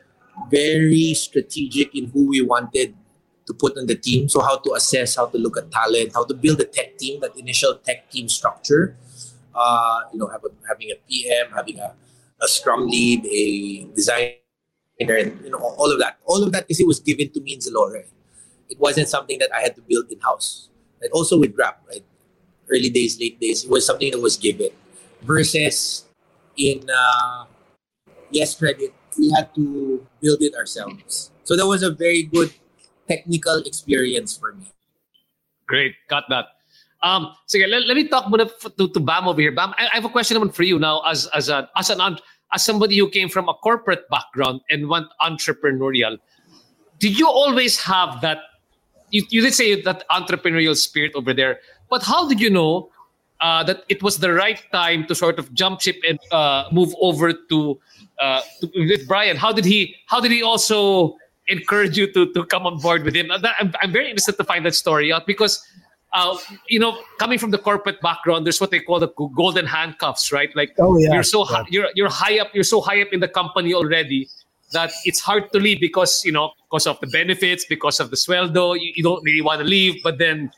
very 0.51 1.15
strategic 1.15 1.95
in 1.95 2.07
who 2.11 2.29
we 2.29 2.43
wanted 2.43 2.95
to 3.47 3.55
put 3.55 3.79
on 3.79 3.87
the 3.87 3.95
team. 3.95 4.29
So 4.29 4.41
how 4.43 4.59
to 4.59 4.75
assess, 4.75 5.17
how 5.17 5.27
to 5.27 5.39
look 5.39 5.57
at 5.57 5.71
talent, 5.71 6.13
how 6.15 6.25
to 6.25 6.35
build 6.35 6.61
a 6.61 6.65
tech 6.65 6.99
team, 6.99 7.21
that 7.21 7.37
initial 7.37 7.77
tech 7.77 8.11
team 8.11 8.29
structure. 8.29 8.97
Uh, 9.55 10.01
you 10.13 10.19
know, 10.19 10.27
a, 10.27 10.39
having 10.69 10.91
a 10.91 10.97
PM, 11.09 11.51
having 11.55 11.79
a, 11.79 11.95
a 12.43 12.49
Scrum 12.49 12.87
lead, 12.89 13.25
a 13.25 13.85
designer, 13.95 14.35
and 15.01 15.41
you 15.43 15.51
know 15.51 15.59
all 15.59 15.91
of 15.91 15.99
that. 15.99 16.19
All 16.27 16.43
of 16.43 16.53
that 16.53 16.67
because 16.67 16.81
it 16.81 16.87
was 16.87 17.01
given 17.01 17.31
to 17.31 17.41
me 17.41 17.55
in 17.55 17.61
Zalora. 17.61 18.05
It 18.69 18.79
wasn't 18.79 19.09
something 19.09 19.39
that 19.39 19.55
I 19.55 19.61
had 19.63 19.77
to 19.77 19.83
build 19.83 20.11
in 20.11 20.21
house. 20.21 20.69
And 21.01 21.11
also 21.13 21.39
with 21.39 21.55
Grab, 21.55 21.77
right? 21.89 22.05
Early 22.69 22.91
days, 22.91 23.19
late 23.21 23.39
days, 23.39 23.65
it 23.65 23.71
was 23.71 23.87
something 23.87 24.11
that 24.11 24.19
was 24.19 24.37
given. 24.37 24.71
Versus 25.23 26.05
in 26.57 26.85
uh, 26.91 27.45
Yes 28.31 28.59
Credit, 28.59 28.93
we 29.19 29.31
had 29.33 29.55
to 29.55 30.05
build 30.21 30.43
it 30.43 30.55
ourselves. 30.55 31.31
So 31.45 31.57
that 31.57 31.67
was 31.67 31.83
a 31.83 31.91
very 31.91 32.25
good 32.25 32.53
technical 33.09 33.63
experience 33.63 34.37
for 34.37 34.53
me. 34.53 34.67
Great, 35.67 35.95
got 36.09 36.25
that. 36.29 36.47
Um, 37.03 37.33
sige, 37.47 37.69
let, 37.69 37.87
let 37.87 37.97
me 37.97 38.09
talk 38.09 38.27
muna 38.27 38.51
to, 38.77 38.89
to 38.89 39.01
Bam 39.01 39.29
over 39.29 39.41
here. 39.41 39.53
Bam, 39.53 39.75
I, 39.77 39.89
I 39.93 39.95
have 39.95 40.05
a 40.05 40.09
question 40.09 40.39
for 40.51 40.63
you 40.63 40.79
now 40.79 41.03
as 41.03 41.27
as 41.35 41.49
a 41.49 41.69
as 41.77 41.91
an 41.91 42.01
as 42.53 42.65
somebody 42.65 42.97
who 42.99 43.09
came 43.11 43.29
from 43.29 43.49
a 43.49 43.55
corporate 43.55 44.09
background 44.09 44.61
and 44.71 44.89
went 44.89 45.07
entrepreneurial. 45.21 46.19
Did 46.99 47.19
you 47.19 47.29
always 47.29 47.77
have 47.83 48.21
that? 48.23 48.39
You, 49.11 49.25
you 49.31 49.41
did 49.43 49.55
say 49.55 49.81
that 49.83 50.05
entrepreneurial 50.11 50.77
spirit 50.77 51.13
over 51.15 51.35
there, 51.35 51.61
but 51.91 52.03
how 52.03 52.29
did 52.29 52.41
you 52.41 52.51
know 52.51 52.91
uh, 53.41 53.63
that 53.65 53.85
it 53.89 54.03
was 54.03 54.19
the 54.19 54.33
right 54.33 54.63
time 54.73 55.07
to 55.07 55.15
sort 55.15 55.39
of 55.39 55.53
jump 55.55 55.81
ship 55.81 55.97
and 56.09 56.19
uh, 56.33 56.69
move 56.73 56.95
over 57.01 57.33
to, 57.33 57.79
uh, 58.21 58.41
to 58.61 58.71
with 58.75 59.07
Brian? 59.07 59.37
How 59.37 59.53
did 59.53 59.65
he? 59.65 59.97
How 60.07 60.21
did 60.21 60.31
he 60.31 60.43
also 60.43 61.17
encourage 61.49 61.97
you 61.97 62.13
to 62.13 62.33
to 62.33 62.45
come 62.47 62.67
on 62.67 62.79
board 62.79 63.05
with 63.05 63.15
him? 63.15 63.31
I'm, 63.31 63.73
I'm 63.83 63.93
very 63.93 64.09
interested 64.09 64.37
to 64.37 64.45
find 64.45 64.65
that 64.67 64.75
story 64.75 65.13
out 65.13 65.27
because. 65.27 65.65
Uh, 66.13 66.39
you 66.69 66.79
know, 66.79 66.99
coming 67.19 67.39
from 67.39 67.51
the 67.51 67.59
corporate 67.59 68.01
background, 68.01 68.47
there's 68.47 68.59
what 68.59 68.71
they 68.71 68.81
call 68.81 68.99
the 68.99 69.09
golden 69.35 69.67
handcuffs, 69.67 70.33
right? 70.33 70.49
Like, 70.57 70.73
oh, 70.79 70.97
yeah. 70.97 71.13
you're 71.13 71.23
so 71.23 71.45
yeah. 71.45 71.57
hi- 71.57 71.67
you're 71.69 71.89
you're 71.95 72.09
high 72.09 72.39
up, 72.39 72.55
you're 72.55 72.65
so 72.65 72.81
high 72.81 73.03
up 73.03 73.09
in 73.13 73.21
the 73.21 73.29
company 73.29 73.75
already 73.75 74.27
that 74.73 74.91
it's 75.05 75.21
hard 75.21 75.53
to 75.53 75.59
leave 75.59 75.79
because 75.81 76.23
you 76.25 76.33
know 76.33 76.53
because 76.71 76.87
of 76.87 76.99
the 77.01 77.07
benefits, 77.09 77.67
because 77.67 78.01
of 78.01 78.11
the 78.11 78.17
sweldo, 78.17 78.81
you, 78.81 78.93
you 78.95 79.03
don't 79.03 79.23
really 79.25 79.43
want 79.43 79.61
to 79.61 79.67
leave, 79.67 80.03
but 80.03 80.17
then 80.17 80.51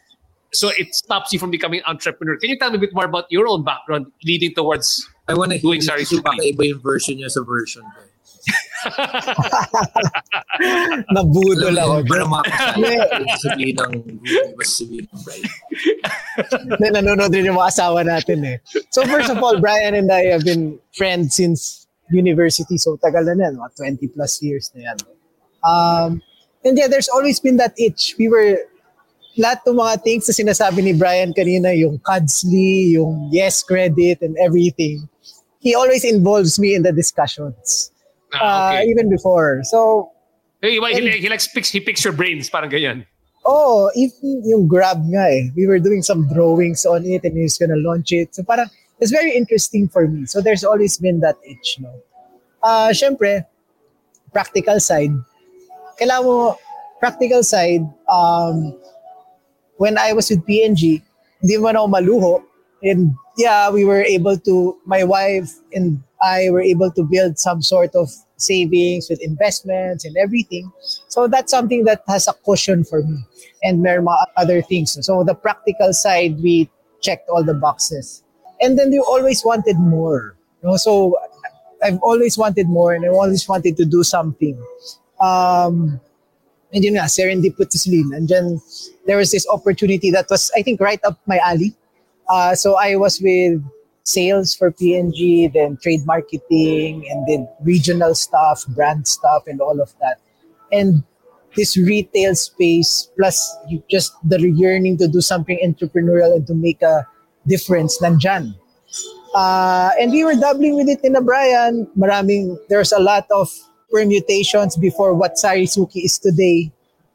so 0.52 0.70
it 0.76 0.94
stops 0.94 1.32
you 1.32 1.38
from 1.38 1.50
becoming 1.50 1.80
an 1.80 1.86
entrepreneur. 1.86 2.36
Can 2.36 2.50
you 2.50 2.58
tell 2.58 2.70
me 2.70 2.76
a 2.76 2.80
bit 2.80 2.94
more 2.94 3.04
about 3.04 3.26
your 3.30 3.48
own 3.48 3.64
background 3.64 4.06
leading 4.24 4.54
towards 4.54 5.08
I 5.28 5.34
want 5.34 5.52
to 5.52 5.58
doing 5.58 5.80
Sari 5.80 6.04
Suki? 6.04 6.54
Iba 6.54 6.72
yung 6.72 6.80
version 6.80 7.16
niya 7.16 7.30
sa 7.30 7.42
version 7.44 7.84
ko. 7.84 8.00
Nabudol 11.14 11.76
ako. 11.76 11.94
Para 12.06 12.24
Hindi, 12.24 12.32
makakasal. 12.32 13.24
Sabihin 13.44 13.76
ng 13.76 13.92
mas 14.56 14.68
sabihin 14.72 15.04
ng 15.10 15.20
bride. 15.24 15.50
hindi, 16.64 16.86
nanonood 16.94 17.32
rin 17.34 17.48
yung 17.50 17.58
mga 17.58 17.70
asawa 17.74 18.00
natin 18.06 18.38
eh. 18.46 18.56
So 18.94 19.02
first 19.04 19.30
of 19.30 19.42
all, 19.42 19.60
Brian 19.60 19.94
and 19.94 20.10
I 20.10 20.30
have 20.32 20.44
been 20.46 20.78
friends 20.94 21.34
since 21.36 21.86
university. 22.10 22.78
So 22.78 22.96
tagal 23.02 23.26
na 23.26 23.50
yan, 23.50 23.58
mga 23.58 23.98
20 24.00 24.08
plus 24.14 24.42
years 24.42 24.70
na 24.74 24.92
yan. 24.92 24.98
Um, 25.66 26.22
and 26.64 26.78
yeah, 26.78 26.86
there's 26.86 27.08
always 27.10 27.40
been 27.40 27.56
that 27.58 27.74
itch. 27.76 28.14
We 28.18 28.28
were, 28.28 28.58
lahat 29.38 29.62
ng 29.64 29.78
mga 29.78 29.94
things 30.02 30.26
na 30.26 30.34
sinasabi 30.34 30.82
ni 30.82 30.92
Brian 30.92 31.30
kanina, 31.32 31.70
yung 31.70 32.02
Cudsley, 32.02 32.98
yung 32.98 33.30
Yes 33.30 33.62
Credit 33.62 34.18
and 34.26 34.34
everything, 34.42 35.06
he 35.62 35.74
always 35.78 36.02
involves 36.04 36.58
me 36.58 36.74
in 36.74 36.82
the 36.82 36.90
discussions. 36.92 37.94
Ah, 38.34 38.36
Uh, 38.36 38.82
okay. 38.82 38.90
even 38.90 39.08
before. 39.08 39.62
So, 39.64 40.10
Hey, 40.60 40.74
he, 40.74 40.82
he, 40.82 41.22
he 41.22 41.28
likes 41.30 41.46
picks 41.46 41.70
he 41.70 41.78
picks 41.78 42.02
your 42.02 42.12
brains, 42.12 42.50
parang 42.50 42.68
ganyan. 42.68 43.06
Oh, 43.46 43.88
even 43.94 44.42
yung 44.44 44.66
Grab 44.66 45.00
nga 45.06 45.30
eh. 45.30 45.54
We 45.54 45.70
were 45.70 45.78
doing 45.78 46.02
some 46.02 46.26
drawings 46.28 46.84
on 46.84 47.06
it 47.06 47.22
and 47.22 47.32
he 47.38 47.46
was 47.46 47.56
gonna 47.56 47.78
launch 47.78 48.10
it. 48.10 48.34
So 48.34 48.42
parang, 48.42 48.66
it's 48.98 49.14
very 49.14 49.32
interesting 49.38 49.86
for 49.88 50.04
me. 50.10 50.26
So 50.26 50.42
there's 50.42 50.66
always 50.66 50.98
been 50.98 51.22
that 51.22 51.38
itch, 51.46 51.78
no? 51.78 51.94
Uh, 52.60 52.90
Siyempre, 52.90 53.46
practical 54.34 54.82
side. 54.82 55.14
Kailangan 55.96 56.24
mo, 56.26 56.58
practical 56.98 57.46
side, 57.46 57.86
um, 58.10 58.74
when 59.78 59.96
I 59.96 60.12
was 60.12 60.28
with 60.30 60.44
P&G, 60.44 61.02
hindi 61.40 61.56
man 61.56 61.76
ako 61.76 61.88
maluho. 61.88 62.44
And 62.82 63.14
yeah, 63.36 63.70
we 63.70 63.84
were 63.84 64.02
able 64.02 64.36
to, 64.38 64.76
my 64.84 65.02
wife 65.02 65.50
and 65.72 66.02
I 66.22 66.50
were 66.50 66.62
able 66.62 66.90
to 66.92 67.02
build 67.02 67.38
some 67.38 67.62
sort 67.62 67.94
of 67.94 68.10
savings 68.36 69.08
with 69.08 69.22
investments 69.22 70.04
and 70.04 70.16
everything. 70.16 70.70
So 71.08 71.26
that's 71.26 71.50
something 71.50 71.84
that 71.84 72.02
has 72.06 72.28
a 72.28 72.34
cushion 72.44 72.84
for 72.84 73.02
me. 73.02 73.18
And 73.62 73.84
there 73.84 74.02
are 74.06 74.26
other 74.36 74.62
things. 74.62 74.98
So 75.04 75.24
the 75.24 75.34
practical 75.34 75.92
side, 75.92 76.40
we 76.42 76.70
checked 77.00 77.28
all 77.28 77.42
the 77.42 77.54
boxes. 77.54 78.22
And 78.60 78.78
then 78.78 78.92
you 78.92 79.02
always 79.02 79.44
wanted 79.44 79.78
more. 79.78 80.36
You 80.62 80.70
know? 80.70 80.76
So 80.76 81.16
I've 81.82 81.98
always 82.02 82.36
wanted 82.36 82.68
more 82.68 82.94
and 82.94 83.04
I 83.04 83.08
always 83.08 83.48
wanted 83.48 83.76
to 83.76 83.84
do 83.84 84.02
something. 84.02 84.60
Um, 85.20 86.00
and 86.72 86.84
yun 86.84 86.94
nga, 86.94 87.08
serendipitously, 87.08 88.04
nandyan, 88.04 88.60
there 89.06 89.16
was 89.16 89.30
this 89.30 89.46
opportunity 89.48 90.10
that 90.10 90.26
was, 90.28 90.50
I 90.56 90.62
think, 90.62 90.80
right 90.80 91.00
up 91.04 91.18
my 91.26 91.38
alley. 91.38 91.74
Uh, 92.28 92.54
so 92.54 92.76
I 92.76 92.96
was 92.96 93.20
with 93.20 93.64
sales 94.04 94.54
for 94.54 94.70
PNG, 94.70 95.52
then 95.52 95.78
trade 95.82 96.04
marketing, 96.04 97.06
and 97.10 97.26
then 97.26 97.48
regional 97.60 98.14
stuff, 98.14 98.66
brand 98.68 99.08
stuff, 99.08 99.44
and 99.46 99.60
all 99.60 99.80
of 99.80 99.94
that. 100.00 100.20
And 100.72 101.04
this 101.56 101.76
retail 101.76 102.34
space, 102.34 103.10
plus 103.16 103.56
just 103.90 104.12
the 104.24 104.40
yearning 104.40 104.98
to 104.98 105.08
do 105.08 105.20
something 105.20 105.58
entrepreneurial 105.64 106.36
and 106.36 106.46
to 106.46 106.54
make 106.54 106.82
a 106.82 107.06
difference, 107.46 108.00
nandyan. 108.00 108.54
Uh, 109.34 109.90
and 110.00 110.12
we 110.12 110.24
were 110.24 110.34
doubling 110.34 110.76
with 110.76 110.88
it 110.88 111.00
in 111.04 111.12
Brian. 111.24 111.86
Maraming, 111.96 112.56
there's 112.68 112.92
a 112.92 112.98
lot 112.98 113.26
of 113.30 113.52
permutations 113.90 114.76
before 114.76 115.14
what 115.14 115.34
Sarisuki 115.34 116.04
is 116.04 116.18
today. 116.18 116.72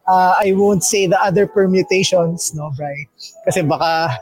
Uh, 0.08 0.36
I 0.38 0.52
won't 0.52 0.84
say 0.84 1.08
the 1.08 1.22
other 1.22 1.48
permutations, 1.48 2.54
no, 2.54 2.72
Brian? 2.76 3.08
Kasi 3.46 3.62
baka 3.64 4.20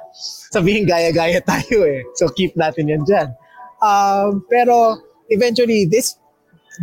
sabihin 0.54 0.86
gaya-gaya 0.86 1.41
tayo 1.49 1.88
eh. 1.89 2.04
So 2.16 2.30
keep 2.30 2.54
natin 2.56 2.89
yan 2.89 3.04
dyan. 3.08 3.34
Um, 3.82 4.45
pero 4.45 5.02
eventually, 5.30 5.86
this 5.86 6.22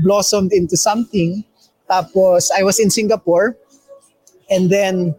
blossomed 0.03 0.53
into 0.53 0.77
something. 0.77 1.45
Tapos, 1.89 2.51
I 2.51 2.65
was 2.65 2.81
in 2.81 2.91
Singapore. 2.91 3.57
And 4.51 4.69
then, 4.69 5.15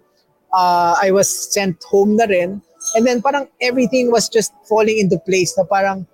uh, 0.52 0.97
I 1.00 1.12
was 1.12 1.30
sent 1.30 1.80
home 1.88 2.18
na 2.18 2.26
rin. 2.26 2.62
And 2.95 3.06
then 3.06 3.22
parang 3.22 3.47
everything 3.62 4.12
was 4.12 4.28
just 4.28 4.52
falling 4.68 5.00
into 5.00 5.20
place 5.20 5.56
na 5.56 5.64
parang 5.64 6.08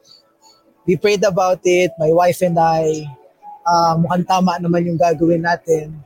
we 0.85 0.97
prayed 0.97 1.23
about 1.23 1.61
it, 1.63 1.91
my 1.97 2.11
wife 2.13 2.41
and 2.41 2.59
I, 2.59 3.09
uh, 3.65 3.97
mukhang 3.97 4.25
tama 4.25 4.57
naman 4.61 4.85
yung 4.85 4.97
gagawin 4.97 5.43
natin. 5.43 5.99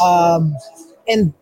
Um, 0.00 0.56
and 1.06 1.32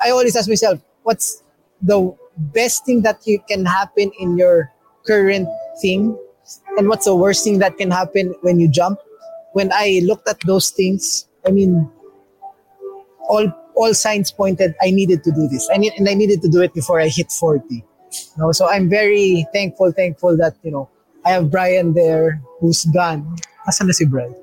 I 0.00 0.10
always 0.10 0.34
ask 0.36 0.48
myself, 0.48 0.80
what's 1.02 1.42
the 1.82 2.14
best 2.54 2.86
thing 2.86 3.02
that 3.02 3.20
you 3.26 3.42
can 3.48 3.66
happen 3.66 4.10
in 4.18 4.38
your 4.38 4.70
current 5.06 5.48
thing? 5.82 6.16
And 6.78 6.88
what's 6.88 7.04
the 7.04 7.14
worst 7.14 7.44
thing 7.44 7.58
that 7.58 7.76
can 7.76 7.90
happen 7.90 8.34
when 8.42 8.60
you 8.60 8.68
jump? 8.68 8.98
When 9.52 9.70
I 9.72 10.00
looked 10.04 10.28
at 10.28 10.38
those 10.46 10.70
things, 10.70 11.26
I 11.46 11.50
mean, 11.50 11.90
all 13.28 13.46
all 13.74 13.94
signs 13.94 14.30
pointed 14.30 14.74
I 14.82 14.90
needed 14.90 15.24
to 15.24 15.32
do 15.32 15.48
this. 15.48 15.68
I 15.72 15.78
need, 15.78 15.94
and 15.96 16.08
I 16.08 16.14
needed 16.14 16.42
to 16.42 16.48
do 16.48 16.60
it 16.60 16.74
before 16.74 17.00
I 17.00 17.08
hit 17.08 17.32
40. 17.32 17.84
No, 18.36 18.52
so 18.52 18.68
I'm 18.68 18.90
very 18.90 19.46
thankful, 19.54 19.92
thankful 19.92 20.36
that, 20.36 20.54
you 20.62 20.70
know, 20.70 20.90
I 21.24 21.30
have 21.30 21.50
Brian 21.50 21.94
there 21.94 22.42
who's 22.58 22.84
gone. 22.86 23.36
Asan 23.68 23.86
na 23.86 23.92
si 23.92 24.04
Brian? 24.04 24.34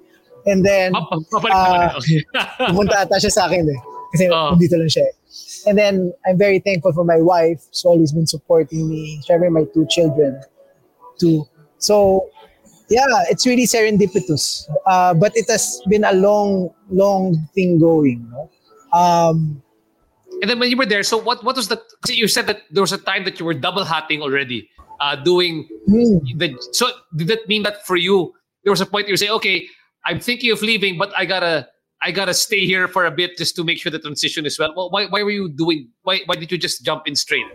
And 0.47 0.63
then, 0.65 0.95
Pa- 0.95 1.05
pa- 1.11 1.19
Papalik 1.27 1.59
naman. 1.59 1.89
Okay. 1.99 2.19
pumunta 2.71 2.95
ata 3.03 3.19
siya 3.19 3.31
sa 3.31 3.45
akin 3.51 3.67
eh. 3.67 3.79
Kasi 4.15 4.31
Oh. 4.31 4.55
dito 4.55 4.79
lang 4.79 4.87
siya 4.87 5.03
eh. 5.03 5.13
And 5.67 5.75
then, 5.77 6.15
I'm 6.25 6.39
very 6.39 6.63
thankful 6.63 6.95
for 6.95 7.03
my 7.03 7.19
wife. 7.19 7.59
She's 7.75 7.83
always 7.83 8.15
been 8.15 8.25
supporting 8.25 8.87
me. 8.87 9.19
Syempre, 9.27 9.51
my 9.51 9.67
two 9.75 9.85
children 9.91 10.39
too. 11.19 11.43
So, 11.77 12.25
yeah, 12.89 13.27
it's 13.27 13.45
really 13.45 13.67
serendipitous. 13.67 14.63
Uh, 14.87 15.13
but 15.13 15.35
it 15.35 15.45
has 15.51 15.81
been 15.91 16.07
a 16.07 16.13
long, 16.15 16.71
long 16.89 17.35
thing 17.53 17.79
going. 17.79 18.23
No? 18.31 18.49
Um, 18.95 19.61
And 20.37 20.45
then 20.45 20.59
when 20.59 20.69
you 20.69 20.77
were 20.77 20.85
there, 20.85 21.01
so 21.01 21.17
what 21.17 21.41
what 21.41 21.57
was 21.57 21.65
the? 21.67 21.81
You 22.05 22.29
said 22.29 22.45
that 22.45 22.61
there 22.69 22.85
was 22.85 22.93
a 22.93 23.01
time 23.01 23.25
that 23.25 23.41
you 23.41 23.45
were 23.45 23.57
double 23.57 23.81
hatting 23.81 24.21
already, 24.21 24.69
uh, 25.01 25.17
doing 25.17 25.65
hmm, 25.89 26.21
the. 26.37 26.53
So 26.77 26.93
did 27.09 27.25
that 27.33 27.49
mean 27.49 27.65
that 27.65 27.81
for 27.89 27.97
you 27.97 28.37
there 28.61 28.69
was 28.69 28.81
a 28.81 28.85
point 28.85 29.07
you 29.07 29.17
say, 29.17 29.29
okay, 29.29 29.65
I'm 30.07 30.19
thinking 30.19 30.51
of 30.51 30.61
leaving, 30.61 30.97
but 30.97 31.11
I 31.17 31.25
gotta 31.25 31.67
I 32.01 32.11
gotta 32.11 32.33
stay 32.33 32.65
here 32.65 32.87
for 32.87 33.05
a 33.05 33.11
bit 33.11 33.37
just 33.37 33.55
to 33.57 33.63
make 33.63 33.77
sure 33.77 33.91
the 33.91 33.99
transition 33.99 34.45
is 34.45 34.57
well. 34.57 34.71
why 34.73 35.05
why 35.07 35.21
were 35.21 35.35
you 35.35 35.49
doing? 35.49 35.89
Why 36.03 36.21
why 36.25 36.35
did 36.35 36.49
you 36.49 36.57
just 36.57 36.85
jump 36.85 37.07
in 37.07 37.15
straight? 37.15 37.45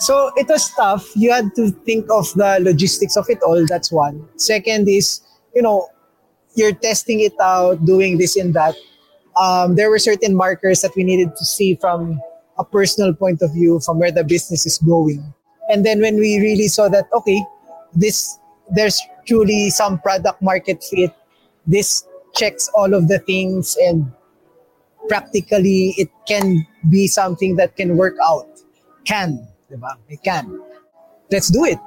So 0.00 0.32
it 0.36 0.48
was 0.48 0.68
tough. 0.74 1.06
You 1.14 1.32
had 1.32 1.54
to 1.54 1.70
think 1.86 2.10
of 2.10 2.26
the 2.34 2.58
logistics 2.60 3.16
of 3.16 3.30
it 3.30 3.38
all. 3.42 3.64
That's 3.66 3.90
one. 3.90 4.28
Second 4.36 4.88
is, 4.88 5.22
you 5.54 5.62
know, 5.62 5.88
you're 6.54 6.74
testing 6.74 7.20
it 7.20 7.32
out, 7.40 7.84
doing 7.84 8.18
this 8.18 8.36
and 8.36 8.52
that. 8.54 8.74
Um, 9.40 9.76
there 9.76 9.88
were 9.88 9.98
certain 9.98 10.34
markers 10.34 10.82
that 10.82 10.96
we 10.96 11.04
needed 11.04 11.36
to 11.36 11.44
see 11.44 11.76
from 11.76 12.20
a 12.58 12.64
personal 12.64 13.14
point 13.14 13.40
of 13.40 13.52
view, 13.54 13.80
from 13.80 13.98
where 13.98 14.10
the 14.10 14.24
business 14.24 14.66
is 14.66 14.78
going. 14.78 15.22
And 15.70 15.84
then 15.84 16.00
when 16.00 16.16
we 16.16 16.40
really 16.40 16.68
saw 16.68 16.88
that, 16.88 17.06
okay, 17.12 17.42
this 17.94 18.38
there's 18.74 19.00
truly 19.26 19.70
some 19.70 19.98
product 20.00 20.42
market 20.42 20.82
fit. 20.82 21.14
This 21.66 22.06
checks 22.34 22.68
all 22.74 22.94
of 22.94 23.08
the 23.08 23.18
things, 23.18 23.76
and 23.80 24.10
practically 25.08 25.94
it 25.96 26.08
can 26.26 26.66
be 26.90 27.06
something 27.06 27.56
that 27.56 27.76
can 27.76 27.96
work 27.96 28.14
out. 28.26 28.46
Can, 29.04 29.46
diba? 29.70 29.96
It 30.08 30.22
can. 30.22 30.60
Let's 31.30 31.48
do 31.48 31.64
it. 31.64 31.78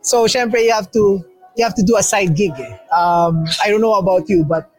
So, 0.00 0.24
syempre, 0.26 0.62
you 0.64 0.72
have 0.72 0.90
to 0.92 1.24
you 1.56 1.64
have 1.64 1.74
to 1.74 1.82
do 1.82 1.96
a 1.96 2.02
side 2.02 2.34
gig. 2.36 2.52
Eh. 2.58 2.76
Um, 2.94 3.44
I 3.62 3.68
don't 3.68 3.80
know 3.80 3.94
about 3.94 4.28
you, 4.28 4.44
but 4.44 4.70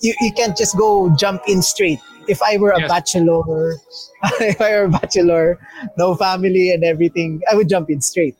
you, 0.00 0.14
you 0.20 0.32
can't 0.32 0.56
just 0.56 0.76
go 0.76 1.14
jump 1.16 1.42
in 1.48 1.62
straight. 1.62 1.98
If 2.28 2.42
I 2.42 2.56
were 2.58 2.70
a 2.70 2.80
Yes. 2.80 2.88
bachelor, 2.90 3.74
if 4.40 4.60
I 4.60 4.70
were 4.78 4.84
a 4.84 4.88
bachelor, 4.90 5.58
no 5.98 6.14
family 6.14 6.70
and 6.72 6.84
everything, 6.84 7.42
I 7.50 7.54
would 7.54 7.68
jump 7.68 7.90
in 7.90 8.00
straight. 8.00 8.36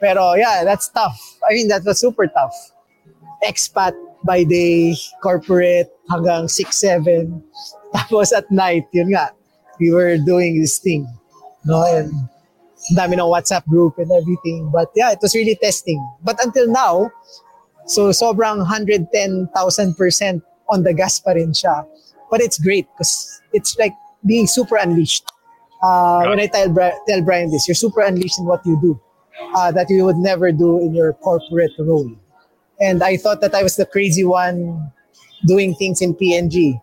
Pero 0.00 0.34
yeah, 0.34 0.64
that's 0.64 0.88
tough. 0.88 1.38
I 1.48 1.54
mean, 1.54 1.68
that 1.68 1.84
was 1.84 2.00
super 2.00 2.26
tough. 2.26 2.54
Expat 3.44 3.92
by 4.24 4.44
day, 4.44 4.94
corporate 5.22 5.90
hanggang 6.10 6.48
6, 6.48 6.76
7. 6.76 7.42
Tapos 7.94 8.32
at 8.32 8.50
night, 8.50 8.86
yun 8.92 9.12
nga, 9.12 9.32
we 9.80 9.92
were 9.92 10.16
doing 10.18 10.60
this 10.60 10.78
thing. 10.78 11.06
No? 11.64 11.82
And 11.84 12.12
dami 12.94 13.14
ng 13.14 13.28
WhatsApp 13.28 13.66
group 13.66 13.98
and 13.98 14.10
everything. 14.10 14.70
But 14.72 14.90
yeah, 14.94 15.12
it 15.12 15.18
was 15.22 15.34
really 15.34 15.56
testing. 15.56 16.00
But 16.22 16.42
until 16.42 16.68
now, 16.68 17.10
so 17.86 18.10
sobrang 18.10 18.64
110,000% 18.64 20.42
on 20.70 20.82
the 20.82 20.94
gas 20.94 21.20
pa 21.20 21.32
rin 21.32 21.52
siya. 21.52 21.86
But 22.30 22.40
it's 22.40 22.58
great 22.58 22.88
because 22.94 23.42
it's 23.52 23.76
like 23.78 23.92
being 24.24 24.46
super 24.46 24.76
unleashed. 24.76 25.28
Uh, 25.82 26.24
when 26.30 26.38
I 26.40 26.46
tell, 26.46 26.72
tell 27.06 27.22
Brian 27.22 27.50
this, 27.50 27.66
you're 27.66 27.74
super 27.74 28.00
unleashed 28.00 28.38
in 28.38 28.46
what 28.46 28.64
you 28.64 28.78
do 28.80 29.00
uh, 29.54 29.72
that 29.72 29.90
you 29.90 30.04
would 30.04 30.16
never 30.16 30.52
do 30.52 30.78
in 30.80 30.94
your 30.94 31.12
corporate 31.14 31.72
role. 31.78 32.10
And 32.82 33.02
I 33.02 33.16
thought 33.16 33.40
that 33.40 33.54
I 33.54 33.62
was 33.62 33.76
the 33.76 33.86
crazy 33.86 34.24
one 34.24 34.90
doing 35.46 35.74
things 35.74 36.02
in 36.02 36.14
P&G. 36.14 36.78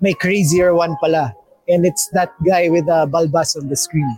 May 0.00 0.12
crazier 0.12 0.74
one 0.74 0.96
pala. 1.00 1.34
And 1.66 1.86
it's 1.86 2.08
that 2.12 2.32
guy 2.46 2.68
with 2.68 2.86
the 2.86 3.08
balbas 3.08 3.56
on 3.56 3.68
the 3.68 3.76
screen. 3.76 4.16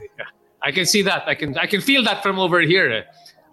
I 0.62 0.72
can 0.72 0.84
see 0.84 1.02
that. 1.02 1.22
I 1.26 1.34
can 1.34 1.56
I 1.58 1.66
can 1.66 1.80
feel 1.80 2.02
that 2.04 2.22
from 2.22 2.38
over 2.38 2.60
here. 2.60 2.90
eh. 2.90 3.02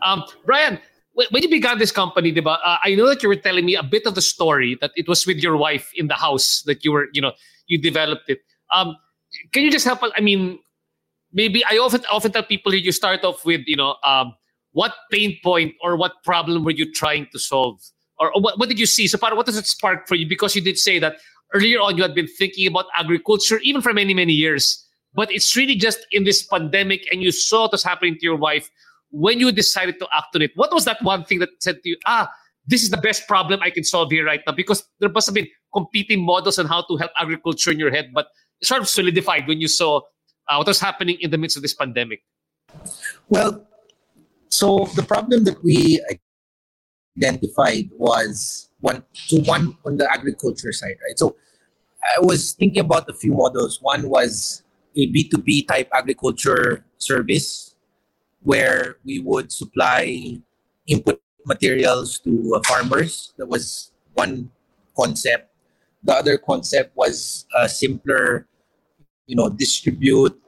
Um, 0.06 0.24
Brian, 0.46 0.80
when, 1.14 1.44
you 1.44 1.50
began 1.50 1.78
this 1.78 1.92
company, 1.92 2.32
diba, 2.32 2.58
uh, 2.64 2.78
I 2.84 2.96
know 2.96 3.08
that 3.08 3.22
you 3.22 3.30
were 3.30 3.36
telling 3.36 3.66
me 3.66 3.76
a 3.76 3.84
bit 3.84 4.06
of 4.06 4.16
the 4.16 4.22
story 4.22 4.78
that 4.82 4.92
it 4.96 5.08
was 5.08 5.26
with 5.28 5.38
your 5.38 5.58
wife 5.58 5.92
in 5.96 6.08
the 6.08 6.14
house 6.14 6.64
that 6.66 6.86
you 6.86 6.92
were, 6.92 7.08
you 7.14 7.22
know, 7.22 7.34
you 7.68 7.82
developed 7.82 8.30
it. 8.30 8.40
Um, 8.74 8.96
can 9.52 9.64
you 9.64 9.72
just 9.72 9.86
help 9.86 10.02
us? 10.04 10.12
I 10.16 10.22
mean, 10.22 10.60
maybe 11.34 11.64
I 11.70 11.78
often 11.78 12.02
often 12.12 12.32
tell 12.32 12.44
people 12.44 12.74
you 12.74 12.92
start 12.92 13.24
off 13.24 13.44
with, 13.46 13.62
you 13.66 13.76
know, 13.76 13.96
um, 14.06 14.34
what 14.72 14.94
pain 15.12 15.38
point 15.44 15.74
or 15.84 15.96
what 15.96 16.14
problem 16.24 16.64
were 16.64 16.72
you 16.72 16.92
trying 16.92 17.28
to 17.32 17.40
solve, 17.40 17.80
or, 18.20 18.32
what, 18.36 18.60
what 18.60 18.70
did 18.70 18.80
you 18.80 18.86
see? 18.86 19.08
So, 19.08 19.18
what 19.22 19.46
does 19.46 19.58
it 19.58 19.66
spark 19.66 20.08
for 20.08 20.16
you? 20.16 20.28
Because 20.28 20.56
you 20.56 20.62
did 20.62 20.78
say 20.78 21.00
that 21.00 21.18
earlier 21.54 21.80
on 21.80 21.98
you 21.98 22.04
had 22.04 22.16
been 22.16 22.28
thinking 22.28 22.68
about 22.68 22.86
agriculture 22.96 23.60
even 23.64 23.82
for 23.82 23.94
many 23.94 24.14
many 24.14 24.34
years 24.34 24.86
but 25.14 25.32
it's 25.32 25.56
really 25.56 25.76
just 25.76 26.06
in 26.12 26.24
this 26.24 26.44
pandemic 26.44 27.08
and 27.12 27.22
you 27.22 27.32
saw 27.32 27.64
what 27.64 27.72
was 27.72 27.84
happening 27.84 28.14
to 28.14 28.22
your 28.22 28.36
wife 28.36 28.70
when 29.12 29.40
you 29.40 29.52
decided 29.52 29.98
to 30.00 30.08
act 30.16 30.36
on 30.36 30.42
it 30.42 30.52
what 30.56 30.74
was 30.74 30.86
that 30.86 31.02
one 31.02 31.24
thing 31.24 31.40
that 31.40 31.50
said 31.60 31.82
to 31.82 31.90
you 31.90 31.98
ah 32.06 32.30
this 32.68 32.84
is 32.84 32.90
the 32.90 32.98
best 32.98 33.28
problem 33.28 33.60
i 33.64 33.70
can 33.70 33.84
solve 33.84 34.12
here 34.12 34.26
right 34.26 34.42
now 34.46 34.54
because 34.54 34.84
there 35.00 35.10
must 35.10 35.28
have 35.28 35.36
been 35.36 35.48
competing 35.74 36.24
models 36.24 36.60
on 36.60 36.66
how 36.66 36.82
to 36.84 36.98
help 36.98 37.12
agriculture 37.18 37.72
in 37.72 37.80
your 37.80 37.92
head 37.92 38.12
but 38.14 38.28
it 38.62 38.68
sort 38.68 38.82
of 38.82 38.88
solidified 38.88 39.48
when 39.48 39.60
you 39.60 39.68
saw 39.68 40.00
uh, 40.50 40.56
what 40.56 40.68
was 40.68 40.80
happening 40.80 41.18
in 41.20 41.32
the 41.32 41.38
midst 41.38 41.58
of 41.58 41.64
this 41.64 41.74
pandemic 41.74 42.22
Well, 43.30 43.68
so 44.50 44.90
the 44.96 45.04
problem 45.04 45.44
that 45.46 45.64
we 45.64 46.02
identified 47.18 47.90
was 47.98 48.70
one 48.82 49.04
to 49.30 49.42
one 49.42 49.78
on 49.86 49.98
the 49.98 50.12
agriculture 50.12 50.72
side, 50.72 50.98
right? 51.08 51.18
So 51.18 51.36
I 52.02 52.20
was 52.20 52.54
thinking 52.54 52.82
about 52.82 53.10
a 53.10 53.14
few 53.14 53.34
models. 53.34 53.80
One 53.82 54.10
was 54.10 54.64
a 54.96 55.12
B2B 55.12 55.68
type 55.68 55.90
agriculture 55.94 56.86
service 56.98 57.76
where 58.42 58.98
we 59.06 59.20
would 59.20 59.52
supply 59.52 60.40
input 60.88 61.22
materials 61.46 62.20
to 62.20 62.56
uh, 62.56 62.62
farmers. 62.66 63.34
That 63.38 63.48
was 63.48 63.92
one 64.14 64.50
concept. 64.98 65.52
The 66.04 66.14
other 66.14 66.38
concept 66.38 66.96
was 66.96 67.46
a 67.56 67.68
simpler, 67.68 68.48
you 69.28 69.36
know, 69.36 69.50
distribute, 69.50 70.40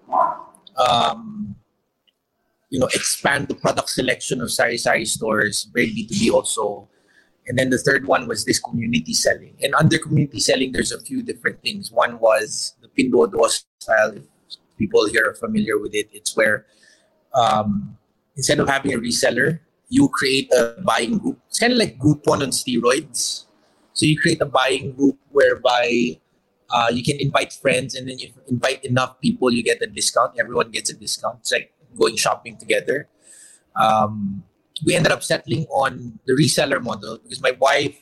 um, 0.78 1.56
you 2.72 2.80
know, 2.80 2.88
expand 2.88 3.50
the 3.50 3.54
product 3.54 3.90
selection 3.90 4.42
of 4.42 4.52
Sari 4.52 4.78
Sari 4.78 5.06
stores, 5.06 5.70
very 5.74 5.88
B2B 5.88 6.32
also. 6.32 6.88
And 7.46 7.60
then 7.60 7.70
the 7.70 7.78
third 7.78 8.08
one 8.08 8.28
was 8.28 8.46
this 8.46 8.60
community 8.60 9.14
selling. 9.14 9.56
And 9.62 9.76
under 9.76 9.98
community 9.98 10.40
selling, 10.40 10.72
there's 10.72 10.94
a 10.94 11.02
few 11.02 11.22
different 11.22 11.62
things. 11.62 11.92
One 11.92 12.18
was 12.20 12.76
the 12.82 12.88
Pinduoduo 12.88 13.62
style. 13.80 14.16
If 14.16 14.24
people 14.78 15.06
here 15.08 15.28
are 15.28 15.36
familiar 15.36 15.78
with 15.78 15.94
it, 15.94 16.08
it's 16.14 16.36
where 16.36 16.66
um, 17.36 17.98
instead 18.38 18.60
of 18.60 18.70
having 18.70 18.94
a 18.94 18.98
reseller, 18.98 19.60
you 19.90 20.08
create 20.08 20.50
a 20.54 20.80
buying 20.82 21.18
group. 21.18 21.40
It's 21.50 21.60
kind 21.60 21.74
of 21.74 21.80
like 21.80 22.00
Groupon 22.00 22.42
on 22.42 22.52
steroids. 22.56 23.46
So 23.92 24.06
you 24.06 24.18
create 24.18 24.40
a 24.40 24.46
buying 24.46 24.94
group 24.94 25.20
whereby 25.32 26.22
uh, 26.70 26.88
you 26.94 27.04
can 27.04 27.20
invite 27.20 27.52
friends, 27.52 27.96
and 27.96 28.08
then 28.08 28.18
you 28.18 28.30
invite 28.48 28.86
enough 28.86 29.20
people, 29.20 29.52
you 29.52 29.62
get 29.62 29.82
a 29.82 29.88
discount. 29.88 30.40
Everyone 30.40 30.72
gets 30.72 30.90
a 30.90 30.94
discount. 30.94 31.40
It's 31.42 31.52
like 31.52 31.74
going 31.98 32.16
shopping 32.16 32.58
together. 32.58 33.08
Um, 33.76 34.44
we 34.86 34.96
ended 34.96 35.12
up 35.12 35.24
settling 35.24 35.66
on 35.70 36.20
the 36.26 36.34
reseller 36.34 36.82
model 36.82 37.20
because 37.22 37.42
my 37.42 37.52
wife 37.60 37.98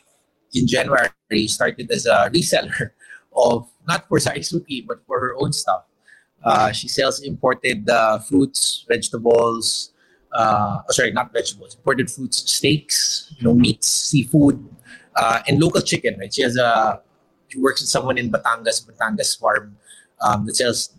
in 0.53 0.67
January 0.67 1.47
started 1.47 1.91
as 1.91 2.05
a 2.05 2.29
reseller 2.33 2.91
of 3.33 3.69
not 3.87 4.07
for 4.07 4.17
Sarisuki 4.17 4.85
but 4.85 5.05
for 5.05 5.19
her 5.19 5.35
own 5.37 5.53
stuff. 5.53 5.83
Uh, 6.43 6.71
she 6.71 6.87
sells 6.87 7.21
imported 7.21 7.89
uh, 7.89 8.19
fruits, 8.19 8.85
vegetables. 8.87 9.91
Uh, 10.33 10.79
oh, 10.79 10.91
sorry, 10.91 11.11
not 11.11 11.33
vegetables. 11.33 11.75
Imported 11.75 12.09
fruits, 12.09 12.49
steaks, 12.49 13.33
you 13.37 13.43
know, 13.43 13.53
meats, 13.53 13.87
seafood, 13.87 14.63
uh, 15.17 15.41
and 15.47 15.59
local 15.59 15.81
chicken. 15.81 16.17
Right? 16.17 16.33
She 16.33 16.41
has 16.43 16.55
a 16.55 17.01
she 17.49 17.59
works 17.59 17.81
with 17.81 17.89
someone 17.89 18.17
in 18.17 18.31
Batangas, 18.31 18.85
Batangas 18.85 19.37
farm 19.37 19.75
um, 20.21 20.45
that 20.45 20.55
sells 20.55 20.95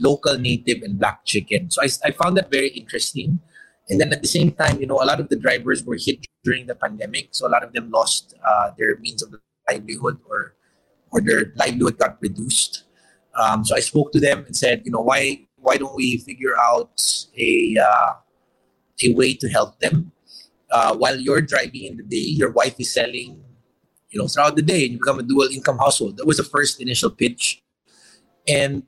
local, 0.00 0.38
native, 0.38 0.82
and 0.82 0.98
black 0.98 1.24
chicken. 1.24 1.70
So 1.70 1.82
I, 1.82 1.88
I 2.04 2.10
found 2.10 2.36
that 2.36 2.50
very 2.50 2.68
interesting. 2.68 3.40
And 3.88 4.00
then 4.00 4.12
at 4.12 4.22
the 4.22 4.28
same 4.28 4.52
time, 4.52 4.80
you 4.80 4.86
know, 4.86 5.02
a 5.02 5.04
lot 5.04 5.20
of 5.20 5.28
the 5.28 5.36
drivers 5.36 5.84
were 5.84 5.98
hit 6.00 6.26
during 6.42 6.66
the 6.66 6.74
pandemic, 6.74 7.28
so 7.32 7.46
a 7.46 7.52
lot 7.52 7.62
of 7.62 7.72
them 7.72 7.90
lost 7.90 8.34
uh, 8.44 8.70
their 8.78 8.96
means 8.98 9.22
of 9.22 9.34
livelihood 9.68 10.18
or 10.28 10.54
or 11.10 11.20
their 11.20 11.52
livelihood 11.56 11.98
got 11.98 12.16
reduced. 12.20 12.84
Um, 13.38 13.64
so 13.64 13.76
I 13.76 13.80
spoke 13.80 14.10
to 14.12 14.20
them 14.20 14.44
and 14.46 14.56
said, 14.56 14.82
you 14.84 14.90
know, 14.90 15.00
why 15.02 15.46
why 15.56 15.76
don't 15.76 15.94
we 15.94 16.16
figure 16.18 16.56
out 16.58 16.96
a 17.36 17.76
uh, 17.76 18.12
a 19.02 19.12
way 19.14 19.34
to 19.34 19.48
help 19.50 19.80
them 19.80 20.12
uh, 20.74 20.94
while 20.96 21.16
you're 21.16 21.40
driving 21.40 21.84
in 21.84 21.96
the 21.96 22.02
day, 22.02 22.26
your 22.34 22.50
wife 22.50 22.74
is 22.80 22.92
selling, 22.92 23.40
you 24.10 24.18
know, 24.18 24.26
throughout 24.26 24.56
the 24.56 24.62
day, 24.62 24.84
and 24.84 24.92
you 24.92 24.98
become 24.98 25.20
a 25.20 25.22
dual 25.22 25.48
income 25.48 25.78
household. 25.78 26.16
That 26.16 26.26
was 26.26 26.38
the 26.38 26.44
first 26.44 26.80
initial 26.80 27.10
pitch, 27.10 27.62
and 28.48 28.82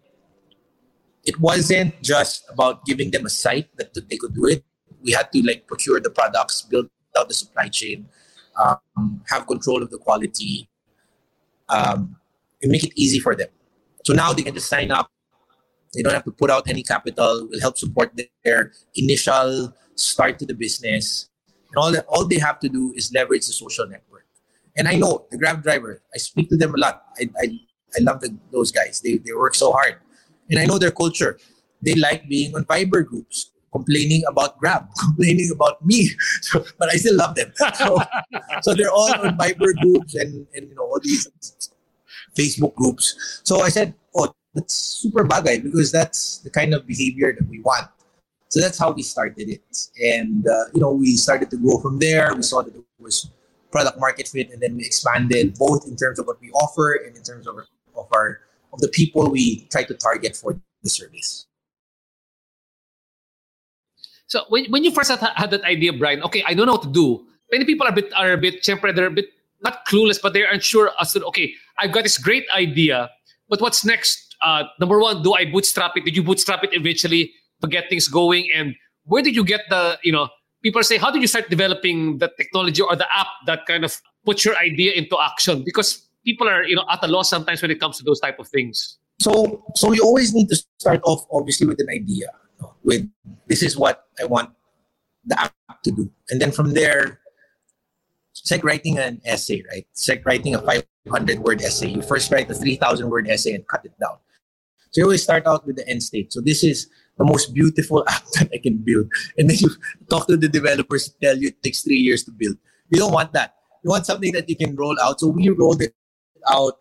it 1.25 1.41
wasn't 1.41 2.01
just 2.03 2.45
about 2.49 2.85
giving 2.85 3.11
them 3.11 3.27
a 3.27 3.31
site 3.31 3.69
that, 3.77 3.93
they 4.09 4.17
could 4.17 4.35
do 4.35 4.47
it. 4.47 4.65
We 5.03 5.13
had 5.13 5.33
to 5.33 5.43
like 5.43 5.67
procure 5.67 6.01
the 6.01 6.11
products, 6.11 6.63
build 6.63 6.89
out 7.19 7.29
the 7.29 7.35
supply 7.35 7.69
chain, 7.69 8.09
um, 8.57 9.23
have 9.29 9.47
control 9.47 9.83
of 9.83 9.91
the 9.91 9.99
quality, 9.99 10.69
um, 11.69 12.17
and 12.63 12.71
make 12.71 12.85
it 12.85 12.93
easy 12.95 13.19
for 13.19 13.35
them. 13.35 13.49
So 14.05 14.13
now 14.15 14.33
they 14.33 14.43
can 14.43 14.55
just 14.55 14.69
sign 14.69 14.91
up. 14.91 15.11
They 15.93 16.03
don't 16.03 16.13
have 16.13 16.25
to 16.25 16.31
put 16.31 16.51
out 16.51 16.69
any 16.69 16.83
capital. 16.83 17.49
We'll 17.51 17.61
help 17.61 17.79
support 17.79 18.13
their 18.45 18.73
initial 18.95 19.75
start 19.95 20.39
to 20.39 20.47
the 20.47 20.55
business. 20.55 21.29
And 21.71 21.77
all 21.77 21.93
that, 21.93 22.07
all 22.07 22.27
they 22.27 22.39
have 22.39 22.61
to 22.61 22.69
do 22.69 22.93
is 22.95 23.13
leverage 23.13 23.47
the 23.47 23.53
social 23.53 23.87
network. 23.89 24.27
And 24.77 24.87
I 24.87 24.97
know 24.97 25.27
the 25.31 25.39
Grab 25.39 25.63
driver. 25.63 26.03
I 26.15 26.19
speak 26.19 26.51
to 26.51 26.57
them 26.57 26.75
a 26.75 26.79
lot. 26.79 27.03
I, 27.19 27.31
I, 27.41 27.59
I 27.95 28.03
love 28.03 28.21
the, 28.21 28.37
those 28.53 28.73
guys. 28.73 29.01
They, 29.01 29.19
they 29.19 29.33
work 29.33 29.55
so 29.55 29.73
hard. 29.73 29.97
And 30.51 30.59
I 30.59 30.65
know 30.65 30.79
their 30.79 30.91
culture. 30.91 31.39
They 31.83 31.95
like 31.95 32.29
being 32.29 32.55
on 32.55 32.65
Viber 32.65 33.05
groups, 33.05 33.53
complaining 33.73 34.23
about 34.29 34.59
Grab, 34.59 34.89
complaining 34.99 35.51
about 35.53 35.85
me. 35.85 36.11
So, 36.43 36.65
but 36.79 36.93
I 36.93 36.97
still 36.97 37.17
love 37.17 37.35
them. 37.35 37.53
So, 37.75 37.99
so 38.63 38.75
they're 38.75 38.91
all 38.91 39.13
on 39.15 39.37
Viber 39.39 39.73
groups 39.83 40.15
and, 40.15 40.47
and 40.55 40.69
you 40.69 40.75
know 40.75 40.83
all 40.83 41.01
these 41.03 41.29
Facebook 42.37 42.75
groups. 42.75 43.41
So 43.45 43.61
I 43.61 43.69
said, 43.69 43.95
oh, 44.15 44.35
that's 44.55 44.75
super 44.75 45.25
bagay 45.25 45.63
because 45.63 45.93
that's 45.93 46.39
the 46.39 46.51
kind 46.51 46.75
of 46.75 46.87
behavior 46.87 47.35
that 47.39 47.49
we 47.49 47.61
want. 47.61 47.89
So 48.49 48.61
that's 48.61 48.79
how 48.79 48.93
we 48.93 49.03
started 49.03 49.49
it. 49.49 49.63
And, 50.01 50.47
uh, 50.47 50.65
you 50.73 50.81
know, 50.81 50.93
we 50.93 51.17
started 51.17 51.51
to 51.51 51.57
grow 51.57 51.79
from 51.79 51.99
there. 51.99 52.33
We 52.35 52.43
saw 52.43 52.63
that 52.63 52.75
it 52.75 52.85
was 52.99 53.31
product 53.71 53.99
market 53.99 54.29
fit 54.29 54.51
and 54.51 54.63
then 54.63 54.77
we 54.77 54.85
expanded 54.85 55.55
both 55.59 55.87
in 55.87 55.97
terms 55.97 56.19
of 56.19 56.27
what 56.27 56.41
we 56.41 56.51
offer 56.53 56.95
and 57.05 57.17
in 57.17 57.23
terms 57.23 57.47
of, 57.47 57.57
of 57.97 58.09
our 58.13 58.41
of 58.73 58.81
the 58.81 58.89
people 58.89 59.31
we 59.31 59.67
try 59.71 59.85
to 59.85 59.95
target 59.95 60.37
for 60.37 60.61
the 60.83 60.91
service. 60.91 61.47
So 64.27 64.43
when, 64.49 64.67
when 64.71 64.85
you 64.85 64.91
first 64.91 65.11
had, 65.11 65.21
had 65.37 65.51
that 65.51 65.63
idea, 65.63 65.93
Brian, 65.93 66.23
okay, 66.23 66.43
I 66.47 66.55
don't 66.55 66.67
know 66.67 66.73
what 66.73 66.83
to 66.83 66.91
do. 66.91 67.25
Many 67.53 67.65
people 67.65 67.87
are 67.87 67.91
a 67.91 67.95
bit 67.95 68.13
are 68.15 68.33
a 68.33 68.39
bit 68.39 68.67
they're 68.67 69.07
a 69.07 69.11
bit 69.11 69.27
not 69.63 69.87
clueless, 69.87 70.21
but 70.21 70.33
they're 70.33 70.51
unsure 70.53 70.91
as 71.01 71.13
to 71.13 71.25
okay, 71.27 71.55
I've 71.79 71.93
got 71.93 72.03
this 72.03 72.19
great 72.19 72.45
idea, 72.55 73.11
but 73.49 73.61
what's 73.61 73.85
next? 73.85 74.35
Uh, 74.45 74.65
number 74.81 74.99
one, 74.99 75.23
do 75.23 75.33
I 75.35 75.51
bootstrap 75.51 75.97
it? 75.97 76.05
Did 76.05 76.17
you 76.17 76.23
bootstrap 76.23 76.65
it 76.65 76.71
eventually 76.73 77.33
to 77.63 77.69
get 77.69 77.89
things 77.89 78.09
going? 78.09 78.49
And 78.55 78.75
where 79.05 79.23
did 79.23 79.35
you 79.35 79.45
get 79.45 79.63
the 79.71 79.99
you 80.03 80.13
know? 80.13 80.29
People 80.63 80.83
say, 80.83 80.97
how 80.97 81.13
did 81.13 81.23
you 81.23 81.29
start 81.29 81.49
developing 81.49 82.19
the 82.19 82.29
technology 82.37 82.83
or 82.83 82.97
the 82.97 83.07
app 83.17 83.29
that 83.47 83.67
kind 83.67 83.85
of 83.85 84.03
puts 84.25 84.45
your 84.45 84.57
idea 84.57 84.93
into 84.93 85.17
action? 85.21 85.63
Because 85.65 86.06
people 86.27 86.49
are 86.49 86.65
you 86.65 86.77
know 86.77 86.85
at 86.91 87.03
a 87.03 87.09
loss 87.09 87.31
sometimes 87.31 87.63
when 87.63 87.71
it 87.71 87.81
comes 87.81 87.97
to 87.99 88.05
those 88.05 88.21
type 88.21 88.39
of 88.39 88.49
things. 88.49 88.99
So 89.19 89.65
so 89.75 89.93
you 89.93 90.03
always 90.03 90.35
need 90.35 90.49
to 90.51 90.57
start 90.79 91.01
off 91.05 91.25
obviously 91.33 91.67
with 91.67 91.81
an 91.81 91.89
idea. 91.89 92.29
With 92.85 93.09
this 93.47 93.63
is 93.63 93.77
what 93.77 94.05
I 94.21 94.25
want 94.25 94.51
the 95.25 95.41
app 95.41 95.83
to 95.85 95.91
do, 95.91 96.11
and 96.31 96.41
then 96.41 96.53
from 96.53 96.75
there 96.75 97.21
it's 98.33 98.51
like 98.51 98.65
writing 98.65 98.99
an 98.99 99.21
essay, 99.25 99.65
right? 99.73 99.87
It's 99.93 100.09
like 100.09 100.25
writing 100.27 100.55
a 100.55 100.61
500 100.61 101.39
word 101.41 101.63
essay. 101.63 101.89
You 101.89 102.03
first 102.03 102.31
write 102.31 102.51
a 102.51 102.55
3,000 102.55 103.09
word 103.09 103.29
essay 103.29 103.55
and 103.55 103.67
cut 103.67 103.85
it 103.85 103.99
down. 103.99 104.19
So 104.91 105.01
you 105.01 105.05
always 105.05 105.23
start 105.23 105.47
out 105.47 105.67
with 105.67 105.77
the 105.77 105.89
end 105.89 106.03
state. 106.03 106.33
So 106.33 106.41
this 106.41 106.63
is 106.63 106.89
the 107.19 107.25
most 107.25 107.55
beautiful 107.55 108.05
app 108.09 108.25
that 108.35 108.51
I 108.53 108.59
can 108.59 108.77
build. 108.77 109.11
And 109.39 109.49
then 109.49 109.57
you 109.59 109.71
talk 110.09 110.27
to 110.29 110.37
the 110.37 110.49
developers, 110.49 111.09
and 111.09 111.17
tell 111.21 111.37
you 111.37 111.49
it 111.49 111.63
takes 111.63 111.83
three 111.83 111.97
years 111.97 112.25
to 112.25 112.31
build. 112.31 112.57
You 112.91 112.99
don't 112.99 113.13
want 113.13 113.33
that. 113.33 113.57
You 113.83 113.91
want 113.91 114.07
something 114.07 114.33
that 114.33 114.49
you 114.49 114.57
can 114.57 114.77
roll 114.77 114.97
out. 115.01 115.19
So 115.21 115.29
we 115.29 115.49
rolled 115.49 115.83
it 115.83 115.95
out 116.51 116.81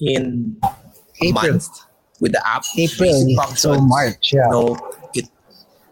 in 0.00 0.56
April. 1.22 1.52
month 1.52 1.68
with 2.20 2.32
the 2.32 2.42
app. 2.46 2.64
April, 2.76 3.12
so 3.56 3.80
March, 3.80 4.32
yeah. 4.32 4.46
Know, 4.48 4.78
it 5.14 5.28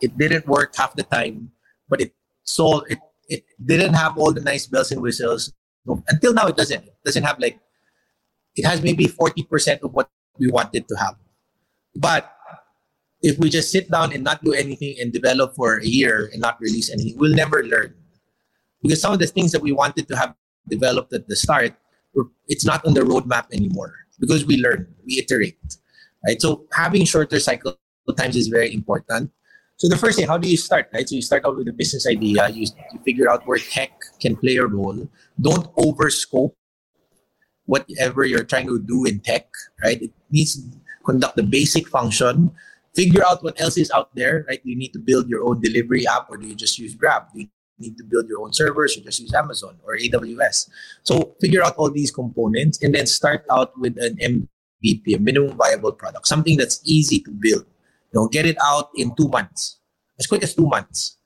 it 0.00 0.16
didn't 0.18 0.46
work 0.46 0.74
half 0.76 0.94
the 0.94 1.04
time, 1.04 1.50
but 1.88 2.00
it 2.00 2.14
sold 2.44 2.84
it 2.88 2.98
it 3.28 3.44
didn't 3.64 3.94
have 3.94 4.18
all 4.18 4.32
the 4.32 4.40
nice 4.40 4.66
bells 4.66 4.92
and 4.92 5.00
whistles. 5.00 5.52
Until 6.08 6.34
now, 6.34 6.46
it 6.48 6.56
doesn't. 6.56 6.84
It 6.84 6.96
doesn't 7.04 7.22
have 7.22 7.38
like, 7.38 7.58
it 8.54 8.64
has 8.66 8.82
maybe 8.82 9.06
40% 9.06 9.80
of 9.82 9.92
what 9.92 10.10
we 10.38 10.50
wanted 10.50 10.86
to 10.88 10.94
have. 10.96 11.16
But 11.96 12.30
if 13.22 13.38
we 13.38 13.48
just 13.48 13.70
sit 13.70 13.90
down 13.90 14.12
and 14.12 14.22
not 14.22 14.44
do 14.44 14.52
anything 14.52 14.96
and 15.00 15.12
develop 15.12 15.54
for 15.54 15.78
a 15.78 15.86
year 15.86 16.28
and 16.32 16.40
not 16.40 16.60
release 16.60 16.90
anything, 16.90 17.16
we'll 17.16 17.34
never 17.34 17.64
learn. 17.64 17.94
Because 18.82 19.00
some 19.00 19.12
of 19.12 19.18
the 19.18 19.26
things 19.26 19.52
that 19.52 19.62
we 19.62 19.72
wanted 19.72 20.08
to 20.08 20.16
have 20.16 20.34
developed 20.68 21.12
at 21.12 21.28
the 21.28 21.36
start, 21.36 21.72
it's 22.48 22.64
not 22.64 22.84
on 22.86 22.94
the 22.94 23.00
roadmap 23.00 23.52
anymore 23.52 23.94
because 24.20 24.44
we 24.44 24.56
learn, 24.58 24.86
we 25.06 25.18
iterate. 25.18 25.58
Right? 26.26 26.40
So 26.40 26.66
having 26.72 27.04
shorter 27.04 27.40
cycle 27.40 27.78
times 28.16 28.36
is 28.36 28.48
very 28.48 28.72
important. 28.72 29.30
So 29.76 29.88
the 29.88 29.96
first 29.96 30.18
thing, 30.18 30.28
how 30.28 30.38
do 30.38 30.48
you 30.48 30.56
start, 30.56 30.90
right? 30.92 31.08
So 31.08 31.16
you 31.16 31.22
start 31.22 31.44
out 31.44 31.56
with 31.56 31.66
a 31.66 31.72
business 31.72 32.06
idea. 32.06 32.48
You, 32.50 32.66
you 32.92 33.00
figure 33.04 33.28
out 33.28 33.46
where 33.46 33.58
tech 33.58 33.90
can 34.20 34.36
play 34.36 34.56
a 34.56 34.66
role. 34.66 35.08
Don't 35.40 35.74
overscope 35.74 36.54
whatever 37.66 38.24
you're 38.24 38.44
trying 38.44 38.66
to 38.68 38.78
do 38.78 39.04
in 39.04 39.18
tech, 39.20 39.48
right? 39.82 40.00
It 40.00 40.12
needs 40.30 40.56
to 40.56 40.78
conduct 41.04 41.36
the 41.36 41.42
basic 41.42 41.88
function. 41.88 42.52
Figure 42.94 43.24
out 43.26 43.42
what 43.42 43.60
else 43.60 43.76
is 43.76 43.90
out 43.90 44.14
there, 44.14 44.44
right? 44.46 44.62
Do 44.62 44.70
you 44.70 44.76
need 44.76 44.92
to 44.92 44.98
build 44.98 45.28
your 45.28 45.42
own 45.44 45.60
delivery 45.60 46.06
app 46.06 46.30
or 46.30 46.36
do 46.36 46.46
you 46.46 46.54
just 46.54 46.78
use 46.78 46.94
Grab? 46.94 47.32
Do 47.34 47.40
you 47.40 47.48
need 47.82 47.98
to 47.98 48.04
build 48.04 48.28
your 48.28 48.40
own 48.40 48.52
servers 48.52 48.96
or 48.96 49.02
just 49.02 49.20
use 49.20 49.34
Amazon 49.34 49.76
or 49.82 49.98
AWS? 49.98 50.70
So 51.02 51.34
figure 51.40 51.62
out 51.62 51.76
all 51.76 51.90
these 51.90 52.10
components 52.10 52.78
and 52.82 52.94
then 52.94 53.06
start 53.06 53.44
out 53.50 53.76
with 53.78 53.98
an 53.98 54.16
MVP, 54.16 55.16
a 55.16 55.18
minimum 55.18 55.56
viable 55.58 55.92
product, 55.92 56.26
something 56.26 56.56
that's 56.56 56.80
easy 56.84 57.20
to 57.20 57.30
build 57.30 57.66
you 58.12 58.20
know, 58.20 58.28
get 58.28 58.46
it 58.46 58.56
out 58.62 58.90
in 58.94 59.14
two 59.16 59.28
months, 59.28 59.80
as 60.18 60.26
quick 60.26 60.42
as 60.42 60.54
two 60.54 60.66
months, 60.66 61.16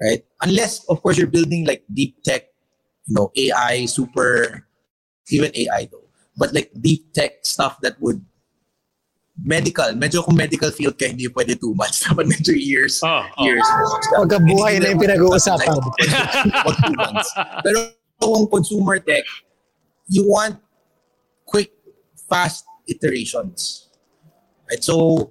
right? 0.00 0.24
Unless, 0.42 0.86
of 0.88 1.02
course, 1.02 1.18
you're 1.18 1.26
building 1.26 1.66
like 1.66 1.84
deep 1.92 2.22
tech, 2.22 2.46
you 3.06 3.14
know, 3.14 3.32
AI, 3.36 3.86
super, 3.86 4.66
even 5.30 5.50
AI 5.54 5.88
though, 5.90 6.06
but 6.36 6.54
like 6.54 6.70
deep 6.80 7.12
tech 7.12 7.42
stuff 7.42 7.80
that 7.82 8.00
would 8.00 8.24
medical, 9.44 9.92
medyo 9.96 10.24
kung 10.24 10.36
medical 10.36 10.70
field 10.70 10.96
ka, 10.98 11.08
hindi 11.08 11.28
pwede 11.32 11.56
two 11.56 11.74
months. 11.74 12.02
Dapat 12.06 12.28
medyo 12.28 12.52
years. 12.52 13.00
Oh, 13.02 13.24
oh. 13.24 13.44
Years. 13.44 13.64
Pagkabuhay 14.16 14.80
na 14.80 14.92
yung 14.92 15.00
pinag-uusapan. 15.00 15.76
Wag 16.66 16.76
two 16.84 16.96
months. 16.96 17.28
Pero 17.64 17.78
kung 18.20 18.46
consumer 18.48 19.00
tech, 19.00 19.24
you 20.08 20.28
want 20.28 20.60
quick, 21.48 21.72
fast 22.28 22.64
iterations. 22.88 23.88
Right? 24.68 24.82
So, 24.84 25.30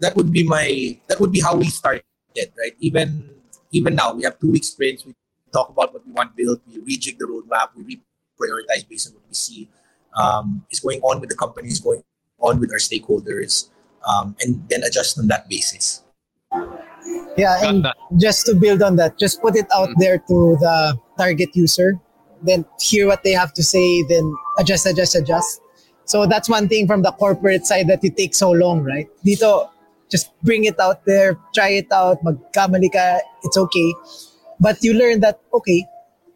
that 0.00 0.16
would 0.16 0.32
be 0.32 0.42
my 0.42 0.98
that 1.08 1.20
would 1.20 1.32
be 1.32 1.40
how 1.40 1.56
we 1.56 1.70
started, 1.70 2.04
right? 2.34 2.74
Even 2.80 3.30
even 3.72 3.94
now, 3.94 4.12
we 4.12 4.24
have 4.24 4.38
two 4.38 4.50
week 4.50 4.64
sprints. 4.64 5.04
We 5.04 5.14
talk 5.52 5.70
about 5.70 5.94
what 5.94 6.06
we 6.06 6.12
want 6.12 6.36
built. 6.36 6.60
We 6.66 6.82
rejig 6.82 7.18
the 7.18 7.26
roadmap. 7.26 7.74
We 7.76 7.98
reprioritize 7.98 8.88
based 8.88 9.08
on 9.08 9.14
what 9.14 9.24
we 9.28 9.34
see 9.34 9.68
um, 10.18 10.66
is 10.70 10.80
going 10.80 11.00
on 11.02 11.20
with 11.20 11.30
the 11.30 11.36
companies, 11.36 11.80
going 11.80 12.02
on 12.44 12.60
with 12.60 12.70
our 12.70 12.78
stakeholders, 12.78 13.68
um, 14.06 14.36
and 14.40 14.62
then 14.68 14.82
adjust 14.84 15.18
on 15.18 15.28
that 15.28 15.48
basis. 15.48 16.02
Yeah, 17.36 17.58
and 17.66 17.86
just 18.16 18.46
to 18.46 18.54
build 18.54 18.82
on 18.82 18.96
that, 18.96 19.18
just 19.18 19.42
put 19.42 19.56
it 19.56 19.66
out 19.74 19.88
mm-hmm. 19.88 20.00
there 20.00 20.18
to 20.18 20.56
the 20.60 20.98
target 21.18 21.50
user. 21.54 21.98
Then 22.42 22.64
hear 22.78 23.06
what 23.08 23.24
they 23.24 23.32
have 23.32 23.52
to 23.54 23.62
say. 23.62 24.02
Then 24.04 24.34
adjust, 24.58 24.86
adjust, 24.86 25.16
adjust. 25.16 25.60
So 26.04 26.26
that's 26.26 26.48
one 26.48 26.68
thing 26.68 26.86
from 26.86 27.02
the 27.02 27.12
corporate 27.12 27.66
side 27.66 27.88
that 27.88 28.04
it 28.04 28.16
takes 28.16 28.38
so 28.38 28.50
long, 28.50 28.84
right? 28.84 29.08
Dito, 29.24 29.70
just 30.10 30.30
bring 30.42 30.64
it 30.64 30.78
out 30.78 31.04
there, 31.06 31.38
try 31.54 31.70
it 31.70 31.90
out, 31.90 32.22
magkamali 32.22 32.92
ka, 32.92 33.18
it's 33.42 33.56
okay. 33.56 33.94
But 34.60 34.76
you 34.84 34.92
learn 34.92 35.20
that, 35.20 35.40
okay, 35.52 35.86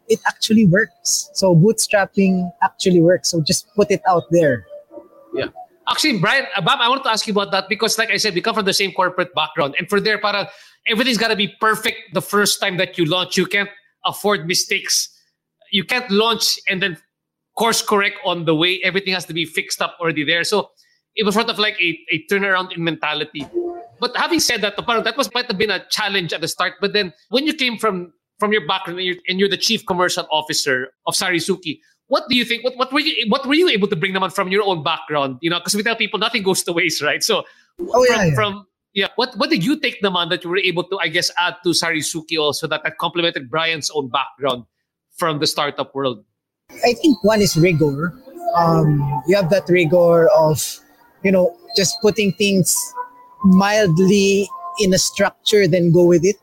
it 0.09 0.19
actually 0.27 0.65
works. 0.65 1.29
So 1.33 1.55
bootstrapping 1.55 2.51
actually 2.63 2.99
works. 2.99 3.29
So 3.29 3.41
just 3.41 3.73
put 3.75 3.91
it 3.91 4.01
out 4.09 4.23
there. 4.31 4.65
Yeah. 5.33 5.53
Actually, 5.89 6.19
Brian, 6.19 6.45
uh, 6.55 6.61
Bob, 6.61 6.79
I 6.81 6.87
want 6.87 7.03
to 7.03 7.09
ask 7.09 7.25
you 7.25 7.33
about 7.33 7.51
that 7.51 7.67
because, 7.67 7.97
like 7.97 8.11
I 8.11 8.17
said, 8.17 8.35
we 8.35 8.41
come 8.41 8.53
from 8.53 8.65
the 8.65 8.73
same 8.73 8.91
corporate 8.91 9.33
background. 9.33 9.75
And 9.79 9.89
for 9.89 9.99
there, 9.99 10.19
para 10.19 10.49
everything's 10.87 11.17
got 11.17 11.29
to 11.29 11.35
be 11.35 11.47
perfect 11.59 12.13
the 12.13 12.21
first 12.21 12.61
time 12.61 12.77
that 12.77 12.97
you 12.97 13.05
launch. 13.05 13.37
You 13.37 13.45
can't 13.45 13.69
afford 14.05 14.45
mistakes. 14.47 15.09
You 15.71 15.83
can't 15.83 16.09
launch 16.11 16.59
and 16.69 16.81
then 16.81 16.97
course 17.57 17.81
correct 17.81 18.17
on 18.23 18.45
the 18.45 18.55
way. 18.55 18.79
Everything 18.83 19.13
has 19.13 19.25
to 19.25 19.33
be 19.33 19.45
fixed 19.45 19.81
up 19.81 19.97
already 19.99 20.23
there. 20.23 20.43
So 20.43 20.69
it 21.15 21.25
was 21.25 21.35
sort 21.35 21.49
of 21.49 21.59
like 21.59 21.79
a, 21.81 21.99
a 22.11 22.23
turnaround 22.31 22.75
in 22.75 22.83
mentality. 22.83 23.45
But 23.99 24.15
having 24.15 24.39
said 24.39 24.61
that, 24.61 24.77
that 24.77 25.17
was 25.17 25.33
might 25.33 25.47
have 25.47 25.57
been 25.57 25.71
a 25.71 25.85
challenge 25.89 26.31
at 26.33 26.41
the 26.41 26.47
start. 26.47 26.75
But 26.79 26.93
then 26.93 27.13
when 27.29 27.45
you 27.45 27.53
came 27.53 27.77
from 27.77 28.13
from 28.39 28.53
your 28.53 28.65
background 28.65 28.99
and 28.99 29.07
you're, 29.07 29.17
and 29.27 29.39
you're 29.39 29.49
the 29.49 29.57
chief 29.57 29.85
commercial 29.85 30.25
officer 30.31 30.93
of 31.05 31.13
Sarisuki, 31.13 31.79
what 32.09 32.27
do 32.29 32.35
you 32.35 32.43
think? 32.43 32.63
What, 32.63 32.77
what 32.77 32.91
were 32.91 32.99
you 32.99 33.25
what 33.29 33.45
were 33.45 33.55
you 33.55 33.69
able 33.69 33.87
to 33.87 33.95
bring 33.95 34.13
them 34.13 34.23
on 34.23 34.29
from 34.29 34.49
your 34.49 34.63
own 34.63 34.83
background? 34.83 35.37
You 35.41 35.49
know, 35.49 35.59
because 35.59 35.73
we 35.73 35.83
tell 35.83 35.95
people 35.95 36.19
nothing 36.19 36.43
goes 36.43 36.63
to 36.63 36.73
waste, 36.73 37.01
right? 37.01 37.23
So 37.23 37.43
oh, 37.79 38.05
yeah, 38.05 38.15
from, 38.15 38.27
yeah. 38.27 38.35
from 38.35 38.67
yeah, 38.93 39.07
what 39.15 39.37
what 39.37 39.49
did 39.49 39.63
you 39.63 39.79
take 39.79 40.01
them 40.01 40.17
on 40.17 40.29
that 40.29 40.43
you 40.43 40.49
were 40.49 40.57
able 40.57 40.83
to, 40.85 40.99
I 40.99 41.07
guess, 41.07 41.31
add 41.39 41.55
to 41.63 41.69
Sarisuki 41.69 42.37
also 42.37 42.67
that, 42.67 42.83
that 42.83 42.97
complemented 42.97 43.49
Brian's 43.49 43.89
own 43.93 44.09
background 44.09 44.65
from 45.17 45.39
the 45.39 45.47
startup 45.47 45.95
world? 45.95 46.25
I 46.85 46.93
think 46.93 47.23
one 47.23 47.41
is 47.41 47.55
rigor. 47.55 48.13
Um, 48.57 49.23
you 49.27 49.35
have 49.35 49.49
that 49.51 49.69
rigor 49.69 50.27
of 50.29 50.81
you 51.23 51.31
know, 51.31 51.55
just 51.75 51.97
putting 52.01 52.31
things 52.33 52.75
mildly 53.43 54.49
in 54.79 54.93
a 54.93 54.97
structure, 54.97 55.67
then 55.67 55.91
go 55.91 56.05
with 56.05 56.23
it. 56.25 56.37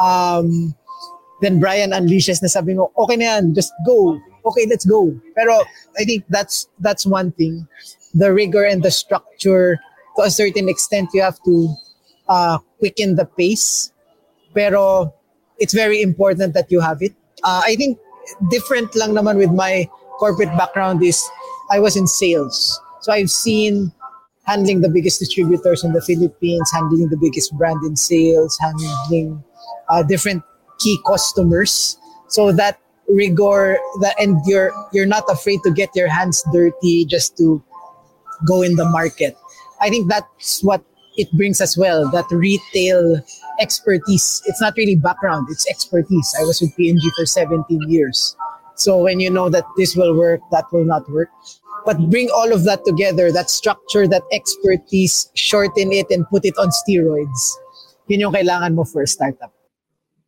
Um, 0.00 0.74
then 1.40 1.60
Brian 1.60 1.90
unleashes 1.90 2.42
na 2.42 2.48
sabi 2.48 2.74
mo, 2.74 2.92
okay 2.96 3.16
na 3.16 3.24
yan, 3.36 3.54
just 3.54 3.72
go. 3.86 4.20
Okay, 4.44 4.66
let's 4.68 4.84
go. 4.84 5.14
Pero 5.34 5.62
I 5.98 6.04
think 6.04 6.24
that's 6.28 6.68
that's 6.80 7.06
one 7.06 7.32
thing. 7.32 7.66
The 8.14 8.32
rigor 8.32 8.64
and 8.64 8.82
the 8.82 8.90
structure, 8.90 9.80
to 10.16 10.22
a 10.22 10.30
certain 10.30 10.68
extent, 10.68 11.10
you 11.14 11.22
have 11.22 11.42
to 11.44 11.74
uh, 12.28 12.58
quicken 12.78 13.16
the 13.16 13.24
pace. 13.24 13.92
Pero 14.54 15.14
it's 15.58 15.72
very 15.72 16.02
important 16.02 16.54
that 16.54 16.70
you 16.70 16.80
have 16.80 17.00
it. 17.00 17.14
Uh, 17.42 17.62
I 17.64 17.76
think 17.76 17.98
different 18.50 18.94
lang 18.94 19.14
naman 19.14 19.38
with 19.38 19.50
my 19.50 19.88
corporate 20.18 20.52
background 20.58 21.02
is 21.02 21.22
I 21.70 21.80
was 21.80 21.96
in 21.96 22.06
sales. 22.06 22.80
So 23.00 23.12
I've 23.12 23.30
seen 23.30 23.92
handling 24.44 24.80
the 24.80 24.88
biggest 24.88 25.18
distributors 25.18 25.84
in 25.84 25.92
the 25.92 26.02
Philippines, 26.02 26.70
handling 26.72 27.08
the 27.08 27.16
biggest 27.16 27.56
brand 27.56 27.82
in 27.84 27.96
sales, 27.96 28.58
handling 28.60 29.42
uh, 29.88 30.02
different 30.02 30.42
key 30.78 30.98
customers. 31.06 31.98
So 32.28 32.52
that 32.52 32.78
rigor 33.12 33.78
that 34.00 34.16
and 34.18 34.40
you're 34.46 34.72
you're 34.92 35.06
not 35.06 35.24
afraid 35.28 35.60
to 35.64 35.70
get 35.70 35.90
your 35.94 36.08
hands 36.08 36.42
dirty 36.52 37.04
just 37.04 37.36
to 37.36 37.62
go 38.46 38.62
in 38.62 38.76
the 38.76 38.84
market. 38.84 39.36
I 39.80 39.90
think 39.90 40.08
that's 40.08 40.62
what 40.62 40.82
it 41.16 41.30
brings 41.32 41.60
as 41.60 41.76
well, 41.76 42.10
that 42.10 42.24
retail 42.30 43.20
expertise. 43.60 44.42
It's 44.46 44.60
not 44.60 44.74
really 44.76 44.96
background, 44.96 45.48
it's 45.50 45.68
expertise. 45.68 46.34
I 46.38 46.44
was 46.44 46.60
with 46.60 46.74
P&G 46.76 46.98
for 47.16 47.26
17 47.26 47.82
years. 47.88 48.36
So 48.76 48.98
when 48.98 49.20
you 49.20 49.30
know 49.30 49.48
that 49.50 49.64
this 49.76 49.94
will 49.94 50.16
work, 50.16 50.40
that 50.50 50.64
will 50.72 50.84
not 50.84 51.08
work. 51.10 51.28
But 51.84 51.98
bring 52.10 52.30
all 52.30 52.52
of 52.52 52.64
that 52.64 52.84
together, 52.84 53.32
that 53.32 53.50
structure, 53.50 54.06
that 54.08 54.22
expertise, 54.32 55.30
shorten 55.34 55.92
it 55.92 56.06
and 56.10 56.26
put 56.28 56.44
it 56.44 56.56
on 56.56 56.70
steroids. 56.70 57.56
Yun 58.08 58.20
yung 58.20 58.32
kailangan 58.32 58.74
mo 58.74 58.84
for 58.84 59.02
a 59.02 59.06
startup. 59.06 59.52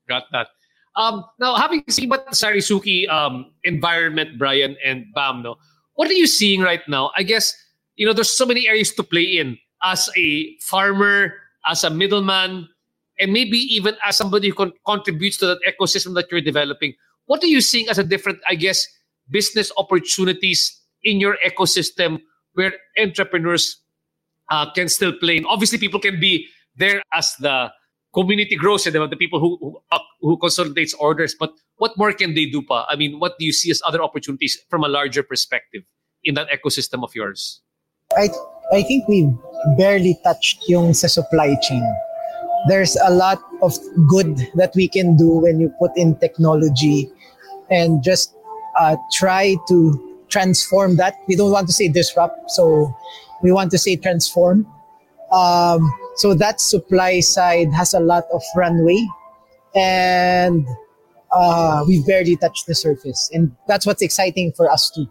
Got 0.09 0.25
that. 0.33 0.49
Um, 0.97 1.25
now, 1.41 1.57
having 1.57 1.83
seen 1.89 2.09
what 2.09 2.25
the 2.27 2.37
Sarisuki 2.37 3.09
um, 3.09 3.51
environment, 3.65 4.39
Brian 4.39 4.77
and 4.85 5.07
Bam, 5.15 5.43
no, 5.43 5.57
what 5.95 6.09
are 6.09 6.15
you 6.15 6.27
seeing 6.27 6.61
right 6.61 6.83
now? 6.89 7.11
I 7.17 7.23
guess 7.23 7.55
you 7.97 8.07
know 8.07 8.13
there's 8.13 8.31
so 8.31 8.47
many 8.47 8.69
areas 8.69 8.93
to 8.95 9.03
play 9.03 9.23
in 9.23 9.59
as 9.83 10.09
a 10.17 10.57
farmer, 10.61 11.35
as 11.67 11.85
a 11.85 11.91
middleman, 11.91 12.69
and 13.19 13.33
maybe 13.33 13.59
even 13.59 13.97
as 14.07 14.17
somebody 14.17 14.49
who 14.49 14.55
con- 14.55 14.73
contributes 14.87 15.37
to 15.39 15.47
that 15.47 15.59
ecosystem 15.67 16.15
that 16.15 16.27
you're 16.31 16.41
developing. 16.41 16.95
What 17.27 17.43
are 17.43 17.49
you 17.49 17.61
seeing 17.61 17.89
as 17.89 17.99
a 17.99 18.05
different, 18.05 18.39
I 18.49 18.55
guess, 18.55 18.87
business 19.31 19.73
opportunities 19.79 20.81
in 21.03 21.21
your 21.21 21.39
ecosystem 21.45 22.21
where 22.53 22.73
entrepreneurs 22.99 23.81
uh, 24.51 24.71
can 24.73 24.89
still 24.89 25.13
play? 25.13 25.39
And 25.39 25.47
obviously, 25.47 25.79
people 25.79 26.01
can 26.01 26.21
be 26.21 26.47
there 26.77 27.03
as 27.13 27.35
the 27.41 27.71
community 28.15 28.57
grows 28.57 28.87
and 28.87 28.95
the 28.95 29.17
people 29.17 29.41
who 29.41 29.59
who, 29.61 29.81
who 30.25 30.37
consolidates 30.39 30.95
orders. 30.95 31.37
But 31.39 31.53
what 31.77 31.97
more 31.97 32.13
can 32.13 32.35
they 32.35 32.47
do, 32.47 32.63
pa? 32.63 32.87
I 32.89 32.97
mean, 32.97 33.21
what 33.21 33.39
do 33.39 33.45
you 33.45 33.53
see 33.53 33.71
as 33.71 33.83
other 33.87 34.03
opportunities 34.03 34.59
from 34.71 34.83
a 34.85 34.89
larger 34.89 35.23
perspective 35.23 35.83
in 36.25 36.35
that 36.35 36.49
ecosystem 36.49 37.05
of 37.05 37.15
yours? 37.15 37.61
I 38.17 38.29
I 38.73 38.83
think 38.83 39.07
we 39.09 39.29
barely 39.77 40.17
touched 40.25 40.65
yung 40.69 40.95
sa 40.95 41.09
supply 41.09 41.57
chain. 41.61 41.85
There's 42.69 42.97
a 42.97 43.13
lot 43.13 43.45
of 43.61 43.77
good 44.09 44.41
that 44.57 44.73
we 44.75 44.89
can 44.89 45.17
do 45.17 45.29
when 45.29 45.61
you 45.61 45.69
put 45.79 45.93
in 45.97 46.17
technology 46.17 47.11
and 47.71 48.03
just 48.03 48.33
uh, 48.81 48.97
try 49.13 49.57
to 49.69 49.77
transform 50.29 50.97
that. 50.97 51.21
We 51.29 51.37
don't 51.37 51.53
want 51.53 51.69
to 51.69 51.75
say 51.75 51.89
disrupt, 51.89 52.51
so 52.51 52.89
we 53.43 53.53
want 53.53 53.71
to 53.73 53.79
say 53.79 53.97
transform. 53.97 54.67
Um, 55.33 55.93
so 56.17 56.33
that 56.35 56.61
supply 56.61 57.21
side 57.21 57.73
has 57.73 57.93
a 57.93 58.01
lot 58.01 58.25
of 58.33 58.43
runway, 58.57 59.05
and 59.75 60.67
uh, 61.33 61.85
we've 61.87 62.07
barely 62.07 62.37
touched 62.37 62.67
the 62.67 62.75
surface, 62.75 63.31
and 63.33 63.55
that's 63.67 63.87
what's 63.87 64.03
exciting 64.03 64.53
for 64.57 64.71
us 64.71 64.91
too. 64.91 65.07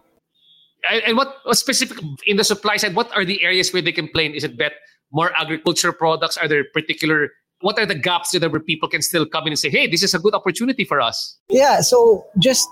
And, 0.89 1.15
what, 1.15 1.37
specific 1.51 1.97
in 2.27 2.35
the 2.35 2.43
supply 2.43 2.75
side? 2.75 2.93
What 2.93 3.15
are 3.15 3.23
the 3.23 3.41
areas 3.41 3.71
where 3.71 3.81
they 3.81 3.93
can 3.93 4.09
play? 4.09 4.27
Is 4.27 4.43
it 4.43 4.57
bet 4.57 4.73
more 5.13 5.31
agriculture 5.39 5.93
products? 5.93 6.35
Are 6.37 6.47
there 6.47 6.65
particular 6.73 7.29
what 7.63 7.79
are 7.79 7.85
the 7.85 7.95
gaps 7.95 8.31
that 8.31 8.51
where 8.51 8.59
people 8.59 8.89
can 8.89 9.01
still 9.01 9.25
come 9.25 9.47
in 9.47 9.53
and 9.53 9.59
say, 9.59 9.69
"Hey, 9.69 9.87
this 9.87 10.03
is 10.03 10.13
a 10.13 10.19
good 10.19 10.35
opportunity 10.35 10.83
for 10.83 10.99
us"? 10.99 11.39
Yeah, 11.49 11.79
so 11.79 12.25
just 12.37 12.67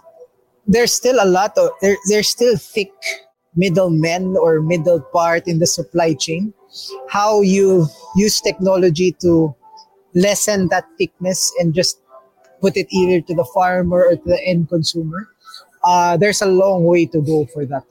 there's 0.67 0.91
still 0.91 1.17
a 1.21 1.25
lot 1.25 1.57
of 1.57 1.71
there, 1.81 1.95
there's 2.09 2.27
still 2.27 2.57
thick 2.57 2.91
middlemen 3.55 4.35
or 4.35 4.61
middle 4.61 4.99
part 4.99 5.47
in 5.47 5.59
the 5.59 5.67
supply 5.67 6.13
chain. 6.13 6.53
How 7.09 7.41
you 7.41 7.87
use 8.15 8.41
technology 8.41 9.15
to 9.21 9.55
lessen 10.13 10.67
that 10.69 10.85
thickness 10.97 11.51
and 11.59 11.73
just 11.73 12.01
put 12.61 12.77
it 12.77 12.87
either 12.91 13.21
to 13.21 13.33
the 13.33 13.45
farmer 13.53 14.05
or 14.05 14.15
to 14.15 14.23
the 14.25 14.41
end 14.45 14.69
consumer. 14.69 15.29
Uh, 15.83 16.15
there's 16.17 16.41
a 16.41 16.45
long 16.45 16.85
way 16.85 17.05
to 17.05 17.21
go 17.21 17.45
for 17.45 17.65
that. 17.65 17.83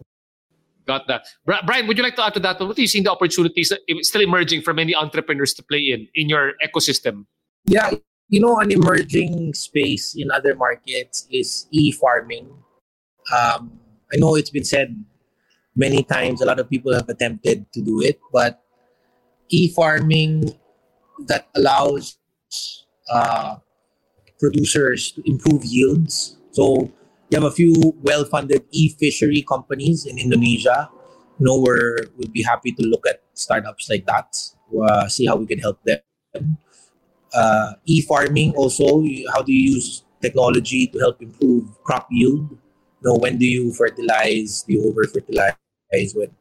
Got 0.86 1.06
that. 1.08 1.26
Bri- 1.44 1.62
Brian, 1.66 1.86
would 1.86 1.96
you 1.96 2.02
like 2.02 2.16
to 2.16 2.24
add 2.24 2.34
to 2.34 2.40
that? 2.40 2.60
What 2.60 2.76
do 2.76 2.82
you 2.82 2.88
see 2.88 3.00
the 3.00 3.10
opportunities 3.10 3.72
still 4.02 4.22
emerging 4.22 4.62
for 4.62 4.72
many 4.72 4.94
entrepreneurs 4.94 5.54
to 5.54 5.62
play 5.62 5.90
in 5.90 6.08
in 6.14 6.28
your 6.28 6.54
ecosystem? 6.64 7.26
Yeah, 7.66 7.90
you 8.28 8.40
know, 8.40 8.58
an 8.58 8.70
emerging 8.70 9.54
space 9.54 10.14
in 10.14 10.30
other 10.30 10.54
markets 10.54 11.26
is 11.30 11.66
e-farming. 11.70 12.48
Um, 13.34 13.78
I 14.12 14.16
know 14.16 14.34
it's 14.34 14.50
been 14.50 14.64
said 14.64 14.96
many 15.76 16.02
times. 16.02 16.40
A 16.40 16.46
lot 16.46 16.58
of 16.58 16.70
people 16.70 16.94
have 16.94 17.08
attempted 17.08 17.70
to 17.72 17.82
do 17.82 18.00
it, 18.02 18.18
but 18.32 18.62
e-farming 19.50 20.54
that 21.26 21.48
allows 21.54 22.18
uh, 23.10 23.56
producers 24.38 25.12
to 25.12 25.22
improve 25.28 25.64
yields. 25.64 26.38
So 26.52 26.90
you 27.30 27.34
have 27.38 27.44
a 27.44 27.50
few 27.50 27.74
well-funded 28.02 28.64
e-fishery 28.70 29.42
companies 29.42 30.06
in 30.06 30.18
Indonesia. 30.18 30.90
You 31.38 31.46
know, 31.46 31.60
we're 31.60 32.10
would 32.18 32.32
be 32.32 32.42
happy 32.42 32.72
to 32.72 32.82
look 32.82 33.06
at 33.06 33.22
startups 33.34 33.88
like 33.88 34.04
that, 34.06 34.36
uh, 34.82 35.08
see 35.08 35.26
how 35.26 35.36
we 35.36 35.46
can 35.46 35.58
help 35.58 35.78
them. 35.84 36.00
Uh, 37.32 37.72
e-farming 37.86 38.52
also 38.56 39.04
how 39.32 39.40
do 39.40 39.52
you 39.52 39.78
use 39.78 40.02
technology 40.20 40.88
to 40.88 40.98
help 40.98 41.22
improve 41.22 41.70
crop 41.84 42.08
yield? 42.10 42.50
You 42.50 43.04
know 43.04 43.16
when 43.16 43.38
do 43.38 43.46
you 43.46 43.72
fertilize? 43.72 44.62
Do 44.66 44.74
you 44.74 44.88
over 44.90 45.06
fertilize 45.06 45.54
when 46.14 46.34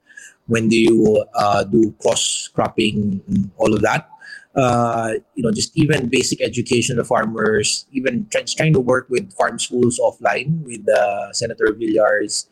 when 0.48 0.68
do 0.68 0.76
you 0.76 1.24
uh, 1.36 1.64
do 1.64 1.94
cross 2.02 2.50
cropping 2.50 3.22
all 3.58 3.74
of 3.74 3.82
that 3.82 4.10
uh, 4.60 5.14
you 5.36 5.43
know 5.43 5.51
just 5.51 5.72
even 5.78 6.10
basic 6.10 6.41
education 6.41 6.99
of 6.99 7.07
farmers 7.07 7.86
even 7.91 8.28
try, 8.30 8.43
trying 8.43 8.74
to 8.74 8.80
work 8.80 9.07
with 9.10 9.32
farm 9.34 9.57
schools 9.57 9.99
offline 10.03 10.62
with 10.64 10.84
uh, 10.89 11.32
senator 11.32 11.72
villar's 11.72 12.49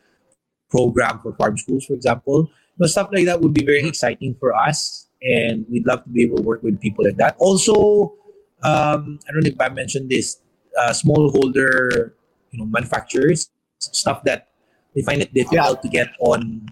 program 0.70 1.18
for 1.20 1.32
farm 1.34 1.56
schools 1.56 1.84
for 1.84 1.92
example. 1.92 2.48
You 2.48 2.84
know, 2.84 2.86
stuff 2.86 3.08
like 3.12 3.26
that 3.26 3.40
would 3.40 3.52
be 3.52 3.64
very 3.64 3.86
exciting 3.86 4.36
for 4.40 4.54
us 4.54 5.08
and 5.20 5.66
we'd 5.68 5.86
love 5.86 6.04
to 6.04 6.10
be 6.10 6.22
able 6.22 6.38
to 6.38 6.42
work 6.42 6.62
with 6.62 6.80
people 6.80 7.04
like 7.04 7.16
that. 7.16 7.36
Also 7.38 8.14
um, 8.62 9.20
I 9.28 9.32
don't 9.32 9.44
know 9.44 9.50
if 9.50 9.60
I 9.60 9.68
mentioned 9.68 10.10
this, 10.10 10.40
uh, 10.78 10.90
smallholder, 10.90 12.12
you 12.50 12.58
know, 12.58 12.66
manufacturers, 12.66 13.50
stuff 13.78 14.24
that 14.24 14.48
they 14.94 15.02
find 15.02 15.22
it 15.22 15.32
difficult 15.34 15.82
to 15.82 15.88
get 15.88 16.08
on 16.20 16.68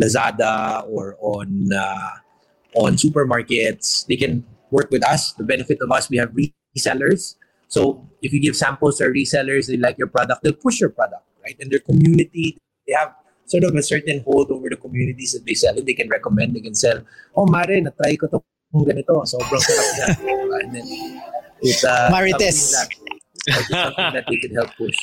Lazada 0.00 0.86
or 0.88 1.16
on 1.20 1.68
uh, 1.72 2.10
on 2.74 2.94
supermarkets. 2.94 4.06
They 4.06 4.16
can 4.16 4.44
work 4.70 4.90
with 4.90 5.04
us. 5.06 5.32
The 5.32 5.44
benefit 5.44 5.78
of 5.80 5.90
us, 5.90 6.10
we 6.10 6.16
have 6.18 6.32
resellers. 6.32 7.36
So 7.68 8.08
if 8.22 8.32
you 8.32 8.40
give 8.40 8.56
samples 8.56 8.98
to 8.98 9.04
our 9.04 9.10
resellers, 9.10 9.68
they 9.68 9.76
like 9.76 9.98
your 9.98 10.08
product, 10.08 10.42
they'll 10.42 10.52
push 10.52 10.80
your 10.80 10.90
product, 10.90 11.24
right? 11.44 11.56
And 11.60 11.70
their 11.70 11.80
community, 11.80 12.58
they 12.86 12.94
have 12.94 13.14
sort 13.44 13.64
of 13.64 13.74
a 13.74 13.82
certain 13.82 14.20
hold 14.24 14.50
over 14.50 14.68
the 14.68 14.76
communities 14.76 15.32
that 15.32 15.44
they 15.44 15.54
sell 15.54 15.76
and 15.76 15.86
they 15.86 15.94
can 15.94 16.08
recommend, 16.08 16.54
they 16.54 16.60
can 16.60 16.74
sell, 16.74 17.00
oh, 17.36 17.46
Mare, 17.46 17.80
na-try 17.80 18.16
ko 18.16 18.26
to 18.28 18.42
kung 18.72 18.84
ganito, 18.84 19.24
sobrang 19.24 19.60
sarap 19.64 19.88
niya. 19.96 20.06
Diba? 20.20 20.56
And 20.60 20.74
then, 20.76 20.86
it, 21.62 21.84
uh, 21.84 22.10
Marites. 22.12 22.76
something 22.76 23.04
that, 23.46 23.64
something 23.68 24.12
that 24.12 24.24
they 24.28 24.36
can 24.36 24.54
help 24.54 24.70
push. 24.76 24.96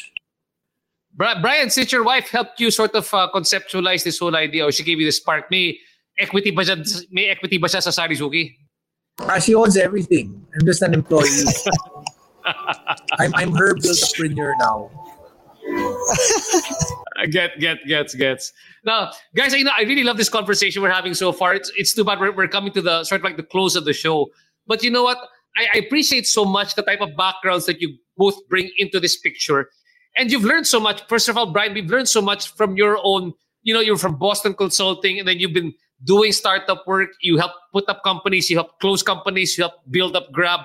Brian, 1.18 1.70
since 1.70 1.91
your 1.91 2.03
wife 2.03 2.30
helped 2.30 2.59
you 2.59 2.70
sort 2.70 2.93
of 2.93 3.11
uh, 3.13 3.30
conceptualize 3.34 4.03
this 4.03 4.20
whole 4.20 4.36
idea 4.36 4.66
or 4.66 4.72
she 4.72 4.84
gave 4.84 4.99
you 4.99 5.05
the 5.05 5.11
spark, 5.16 5.49
may 5.49 5.80
equity 6.20 6.51
ba 6.51 6.61
siya, 6.63 6.80
may 7.11 7.28
equity 7.30 7.57
ba 7.57 7.68
siya 7.68 7.82
sa 7.82 7.91
Sarisuki? 7.91 8.55
Ah, 9.20 9.39
she 9.39 9.55
owns 9.55 9.78
everything. 9.78 10.45
I'm 10.53 10.66
just 10.66 10.82
an 10.82 10.93
employee. 10.93 11.47
I'm, 13.20 13.34
I'm 13.34 13.51
her 13.55 13.74
build-upreneur 13.74 14.53
now. 14.59 14.91
Get, 17.32 17.57
get, 17.59 17.78
gets, 17.88 18.13
gets. 18.13 18.53
Now, 18.84 19.11
guys, 19.36 19.53
you 19.53 19.63
know, 19.63 19.72
I 19.76 19.84
really 19.84 20.03
love 20.03 20.18
this 20.18 20.28
conversation 20.28 20.82
we're 20.82 20.91
having 20.91 21.13
so 21.13 21.32
far. 21.32 21.55
It's, 21.55 21.72
it's 21.78 21.93
too 21.93 22.03
bad 22.03 22.20
we're, 22.20 22.36
we're 22.36 22.49
coming 22.49 22.74
to 22.74 22.82
the 22.82 23.05
sort 23.05 23.22
of 23.22 23.26
like 23.26 23.38
the 23.38 23.43
close 23.43 23.76
of 23.76 23.86
the 23.86 23.93
show. 23.93 24.28
But 24.68 24.84
you 24.84 24.91
know 24.91 25.03
what? 25.03 25.18
I, 25.57 25.68
I 25.76 25.78
appreciate 25.78 26.28
so 26.28 26.43
much 26.43 26.76
the 26.76 26.84
type 26.84 26.99
of 26.99 27.16
backgrounds 27.16 27.66
that 27.68 27.82
you 27.82 27.97
both 28.18 28.36
bring 28.49 28.70
into 28.78 28.99
this 28.99 29.18
picture. 29.18 29.70
And 30.18 30.30
you've 30.32 30.43
learned 30.43 30.68
so 30.68 30.80
much. 30.80 31.07
First 31.07 31.30
of 31.30 31.38
all, 31.38 31.51
Brian, 31.51 31.74
we've 31.74 31.89
learned 31.89 32.09
so 32.09 32.22
much 32.22 32.53
from 32.55 32.76
your 32.76 32.99
own, 33.01 33.34
you 33.63 33.74
know, 33.74 33.80
you're 33.80 33.97
from 33.97 34.18
Boston 34.18 34.53
Consulting, 34.53 35.18
and 35.18 35.28
then 35.28 35.39
you've 35.39 35.53
been 35.53 35.74
doing 36.06 36.32
startup 36.32 36.86
work. 36.88 37.10
You 37.22 37.38
help 37.38 37.51
put 37.74 37.89
up 37.89 38.03
companies, 38.03 38.49
you 38.49 38.58
help 38.58 38.80
close 38.80 39.03
companies, 39.03 39.58
you 39.58 39.64
help 39.64 39.74
build 39.89 40.16
up 40.16 40.32
Grab. 40.32 40.62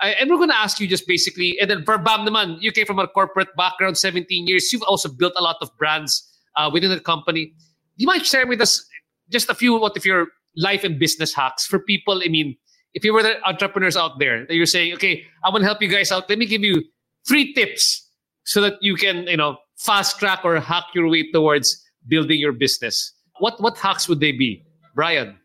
I, 0.00 0.10
and 0.10 0.30
we're 0.30 0.36
going 0.36 0.50
to 0.50 0.58
ask 0.58 0.78
you 0.78 0.86
just 0.86 1.06
basically, 1.08 1.58
and 1.58 1.70
then 1.70 1.84
for 1.84 1.96
Bam 1.98 2.26
naman, 2.26 2.60
you 2.60 2.70
came 2.70 2.86
from 2.86 2.98
a 2.98 3.08
corporate 3.08 3.48
background, 3.56 3.96
17 3.96 4.46
years. 4.46 4.72
You've 4.72 4.82
also 4.82 5.08
built 5.08 5.32
a 5.36 5.42
lot 5.42 5.56
of 5.62 5.70
brands 5.78 6.22
uh, 6.56 6.70
within 6.72 6.90
the 6.90 7.00
company. 7.00 7.46
Do 7.46 7.52
you 7.96 8.06
mind 8.06 8.26
sharing 8.26 8.48
with 8.48 8.60
us 8.60 8.86
just 9.30 9.48
a 9.48 9.54
few 9.54 9.78
what 9.78 9.96
if 9.96 10.04
your 10.04 10.28
life 10.54 10.84
and 10.84 10.98
business 10.98 11.34
hacks 11.34 11.66
for 11.66 11.78
people? 11.78 12.22
I 12.22 12.28
mean, 12.28 12.56
if 12.92 13.04
you 13.04 13.12
were 13.12 13.22
the 13.22 13.42
entrepreneurs 13.46 13.96
out 13.96 14.18
there 14.18 14.46
that 14.46 14.54
you're 14.54 14.66
saying, 14.66 14.94
okay, 14.94 15.24
I 15.44 15.50
want 15.50 15.62
to 15.62 15.66
help 15.66 15.82
you 15.82 15.88
guys 15.88 16.12
out. 16.12 16.28
Let 16.28 16.38
me 16.38 16.46
give 16.46 16.62
you 16.62 16.82
three 17.26 17.52
tips 17.54 18.08
so 18.44 18.60
that 18.60 18.74
you 18.80 18.96
can, 18.96 19.26
you 19.26 19.36
know, 19.36 19.58
fast 19.78 20.18
track 20.18 20.40
or 20.44 20.58
hack 20.60 20.84
your 20.94 21.08
way 21.08 21.30
towards 21.30 21.82
building 22.08 22.38
your 22.38 22.52
business. 22.52 23.12
What 23.38 23.60
what 23.60 23.76
hacks 23.76 24.08
would 24.08 24.20
they 24.20 24.32
be, 24.32 24.64
Brian? 24.96 25.36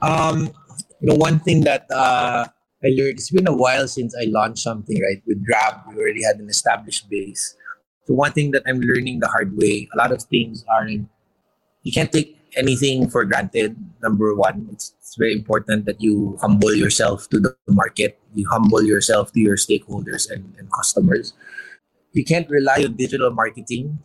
Um, 0.00 0.48
you 1.00 1.12
know, 1.12 1.14
one 1.14 1.38
thing 1.40 1.60
that 1.68 1.84
uh, 1.92 2.48
I 2.82 2.88
learned, 2.96 3.20
it's 3.20 3.30
been 3.30 3.46
a 3.46 3.54
while 3.54 3.86
since 3.86 4.16
I 4.16 4.24
launched 4.32 4.64
something, 4.64 4.96
right? 4.96 5.22
With 5.28 5.44
Grab, 5.44 5.84
we 5.86 6.00
already 6.00 6.24
had 6.24 6.40
an 6.40 6.48
established 6.48 7.08
base. 7.12 7.54
So 8.08 8.14
one 8.14 8.32
thing 8.32 8.52
that 8.52 8.62
I'm 8.66 8.80
learning 8.80 9.20
the 9.20 9.28
hard 9.28 9.52
way, 9.56 9.86
a 9.92 9.96
lot 9.98 10.12
of 10.12 10.22
things 10.22 10.64
are 10.72 10.88
you 10.88 11.92
can't 11.92 12.10
take 12.10 12.40
anything 12.56 13.10
for 13.10 13.24
granted. 13.26 13.76
Number 14.02 14.34
one, 14.34 14.68
it's, 14.72 14.94
it's 14.98 15.14
very 15.16 15.34
important 15.34 15.84
that 15.84 16.00
you 16.00 16.38
humble 16.40 16.72
yourself 16.72 17.28
to 17.30 17.38
the 17.38 17.54
market. 17.68 18.18
You 18.34 18.48
humble 18.48 18.82
yourself 18.82 19.30
to 19.32 19.40
your 19.40 19.56
stakeholders 19.56 20.30
and, 20.30 20.54
and 20.58 20.72
customers. 20.72 21.34
You 22.12 22.24
can't 22.24 22.48
rely 22.48 22.82
on 22.84 22.96
digital 22.96 23.30
marketing. 23.30 23.98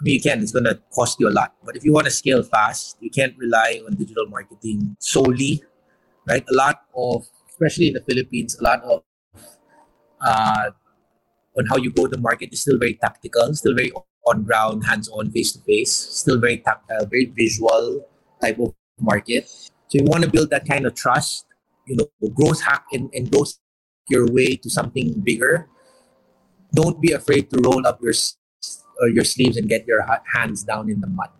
I 0.00 0.04
mean, 0.04 0.14
you 0.14 0.20
can. 0.20 0.40
It's 0.42 0.52
going 0.52 0.64
to 0.64 0.80
cost 0.94 1.18
you 1.18 1.28
a 1.28 1.34
lot. 1.34 1.54
But 1.64 1.76
if 1.76 1.84
you 1.84 1.92
want 1.92 2.06
to 2.06 2.10
scale 2.10 2.42
fast, 2.42 2.96
you 3.00 3.10
can't 3.10 3.36
rely 3.36 3.80
on 3.86 3.96
digital 3.96 4.26
marketing 4.26 4.96
solely, 5.00 5.62
right? 6.26 6.44
A 6.48 6.54
lot 6.54 6.82
of, 6.96 7.26
especially 7.50 7.88
in 7.88 7.94
the 7.94 8.02
Philippines, 8.02 8.56
a 8.60 8.62
lot 8.62 8.82
of 8.82 9.02
uh, 10.20 10.70
on 11.58 11.66
how 11.66 11.76
you 11.76 11.90
go 11.90 12.06
to 12.06 12.16
market 12.18 12.52
is 12.52 12.60
still 12.60 12.78
very 12.78 12.94
tactical, 12.94 13.52
still 13.54 13.74
very 13.74 13.90
on 14.26 14.44
ground, 14.44 14.84
hands 14.84 15.08
on, 15.08 15.30
face 15.30 15.52
to 15.52 15.60
face, 15.60 15.90
still 15.92 16.38
very 16.38 16.58
tactile, 16.58 17.06
very 17.06 17.26
visual 17.26 18.06
type 18.40 18.58
of 18.58 18.74
market. 19.00 19.48
So 19.48 19.98
you 19.98 20.04
want 20.04 20.22
to 20.24 20.30
build 20.30 20.50
that 20.50 20.68
kind 20.68 20.86
of 20.86 20.94
trust, 20.94 21.46
you 21.86 21.96
know, 21.96 22.28
growth 22.34 22.60
hack 22.60 22.84
and, 22.92 23.10
and 23.14 23.30
growth 23.30 23.54
your 24.08 24.30
way 24.30 24.56
to 24.56 24.70
something 24.70 25.20
bigger. 25.20 25.68
Don't 26.74 27.00
be 27.00 27.12
afraid 27.12 27.50
to 27.50 27.60
roll 27.62 27.86
up 27.86 28.00
your 28.02 28.12
uh, 29.00 29.06
your 29.06 29.24
sleeves 29.24 29.56
and 29.56 29.68
get 29.68 29.86
your 29.86 30.04
hands 30.34 30.62
down 30.62 30.90
in 30.90 31.00
the 31.00 31.06
mud. 31.06 31.30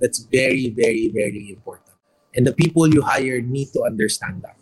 That's 0.00 0.20
very, 0.20 0.70
very, 0.70 1.08
very 1.08 1.50
important. 1.50 1.96
And 2.36 2.46
the 2.46 2.52
people 2.52 2.86
you 2.92 3.00
hire 3.02 3.40
need 3.40 3.72
to 3.72 3.82
understand 3.82 4.44
that. 4.44 4.56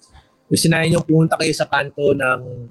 Yung 0.51 0.63
sinabi 0.63 0.95
nyo, 0.95 1.03
pumunta 1.03 1.35
kayo 1.35 1.51
sa 1.51 1.67
kanto 1.67 2.15
ng 2.15 2.71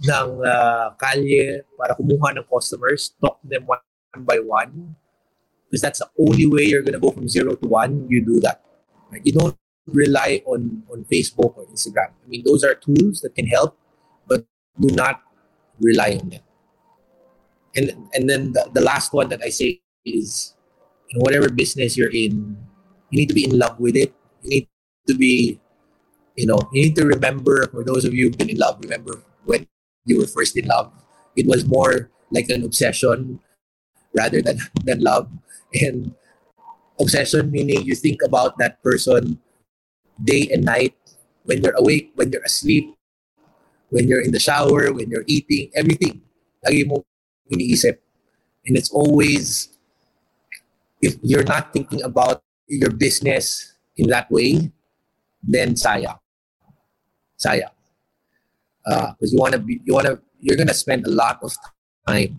ng 0.00 0.28
uh, 0.42 0.96
kalye 0.96 1.62
para 1.76 1.94
kumuha 1.94 2.34
ng 2.34 2.46
customers, 2.48 3.14
talk 3.20 3.38
them 3.46 3.68
one, 3.68 3.84
one 4.16 4.24
by 4.26 4.42
one. 4.42 4.96
Because 5.68 5.86
that's 5.86 6.00
the 6.02 6.10
only 6.18 6.50
way 6.50 6.66
you're 6.66 6.82
gonna 6.82 6.98
go 6.98 7.14
from 7.14 7.30
zero 7.30 7.54
to 7.54 7.66
one. 7.68 8.10
You 8.10 8.26
do 8.26 8.42
that. 8.42 8.58
Right? 9.12 9.22
You 9.22 9.38
don't 9.38 9.54
rely 9.86 10.42
on 10.50 10.82
on 10.90 11.06
Facebook 11.06 11.54
or 11.54 11.70
Instagram. 11.70 12.10
I 12.10 12.26
mean, 12.26 12.42
those 12.42 12.66
are 12.66 12.74
tools 12.74 13.22
that 13.22 13.38
can 13.38 13.46
help, 13.46 13.78
but 14.26 14.42
do 14.74 14.90
not 14.90 15.22
rely 15.78 16.18
on 16.18 16.34
them. 16.34 16.42
And 17.76 18.08
and 18.14 18.28
then 18.28 18.52
the, 18.52 18.68
the 18.72 18.80
last 18.80 19.12
one 19.12 19.28
that 19.28 19.42
I 19.42 19.50
say 19.50 19.80
is, 20.04 20.54
you 21.08 21.18
know, 21.18 21.22
whatever 21.22 21.48
business 21.48 21.96
you're 21.96 22.10
in, 22.10 22.56
you 23.10 23.16
need 23.18 23.28
to 23.28 23.34
be 23.34 23.44
in 23.44 23.58
love 23.58 23.78
with 23.78 23.96
it. 23.96 24.14
You 24.42 24.50
need 24.50 24.68
to 25.08 25.14
be, 25.14 25.60
you 26.36 26.46
know, 26.46 26.58
you 26.72 26.82
need 26.82 26.96
to 26.96 27.06
remember. 27.06 27.66
For 27.68 27.84
those 27.84 28.04
of 28.04 28.14
you 28.14 28.26
who've 28.26 28.38
been 28.38 28.50
in 28.50 28.58
love, 28.58 28.78
remember 28.82 29.22
when 29.44 29.66
you 30.04 30.18
were 30.18 30.26
first 30.26 30.56
in 30.56 30.66
love. 30.66 30.92
It 31.36 31.46
was 31.46 31.64
more 31.64 32.10
like 32.30 32.50
an 32.50 32.64
obsession 32.64 33.38
rather 34.14 34.42
than 34.42 34.58
than 34.82 35.00
love. 35.00 35.30
And 35.74 36.14
obsession 36.98 37.50
meaning 37.50 37.86
you 37.86 37.94
think 37.94 38.20
about 38.26 38.58
that 38.58 38.82
person 38.82 39.38
day 40.22 40.50
and 40.52 40.64
night 40.64 40.94
when 41.44 41.62
you're 41.62 41.78
awake, 41.78 42.12
when 42.14 42.30
you're 42.32 42.44
asleep, 42.44 42.94
when 43.88 44.06
you're 44.06 44.20
in 44.22 44.32
the 44.32 44.40
shower, 44.42 44.92
when 44.92 45.10
you're 45.10 45.26
eating, 45.26 45.70
everything. 45.74 46.22
Lagi 46.66 46.86
mo 46.86 47.02
iniisip. 47.50 47.98
And 48.66 48.76
it's 48.76 48.90
always, 48.90 49.76
if 51.00 51.16
you're 51.22 51.44
not 51.44 51.72
thinking 51.72 52.02
about 52.02 52.42
your 52.68 52.90
business 52.90 53.74
in 53.96 54.08
that 54.10 54.30
way, 54.30 54.70
then 55.42 55.74
sayang. 55.74 56.18
Sayang 57.40 57.72
because 58.84 59.30
uh, 59.30 59.34
you 59.34 59.38
want 59.38 59.52
to 59.52 59.60
be 59.60 59.80
you 59.84 59.94
want 59.94 60.06
to 60.06 60.18
you're 60.40 60.56
gonna 60.56 60.74
spend 60.74 61.06
a 61.06 61.10
lot 61.10 61.38
of 61.42 61.52
time 62.06 62.38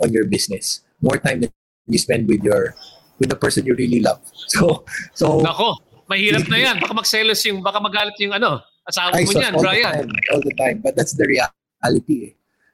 on 0.00 0.12
your 0.12 0.26
business. 0.26 0.82
More 1.00 1.16
time 1.16 1.40
than 1.40 1.52
you 1.88 1.98
spend 1.98 2.28
with 2.28 2.42
your 2.42 2.74
with 3.18 3.30
the 3.30 3.36
person 3.36 3.64
you 3.66 3.74
really 3.74 4.00
love. 4.00 4.20
So 4.50 4.84
so 5.14 5.40
nako 5.40 5.78
mahirap 6.10 6.50
na 6.50 6.58
yan. 6.58 6.76
Baka 6.82 6.92
magselos 6.94 7.40
yung 7.46 7.62
baka 7.62 7.78
magalit 7.80 8.18
yung 8.20 8.34
ano 8.34 8.60
asawa 8.84 9.14
mo 9.14 9.30
niyan 9.30 9.54
Brian 9.62 10.10
the 10.10 10.18
time, 10.18 10.34
all 10.34 10.42
the 10.42 10.54
time. 10.58 10.76
But 10.82 10.98
that's 10.98 11.14
the 11.14 11.24
reality 11.24 12.16
eh. 12.26 12.32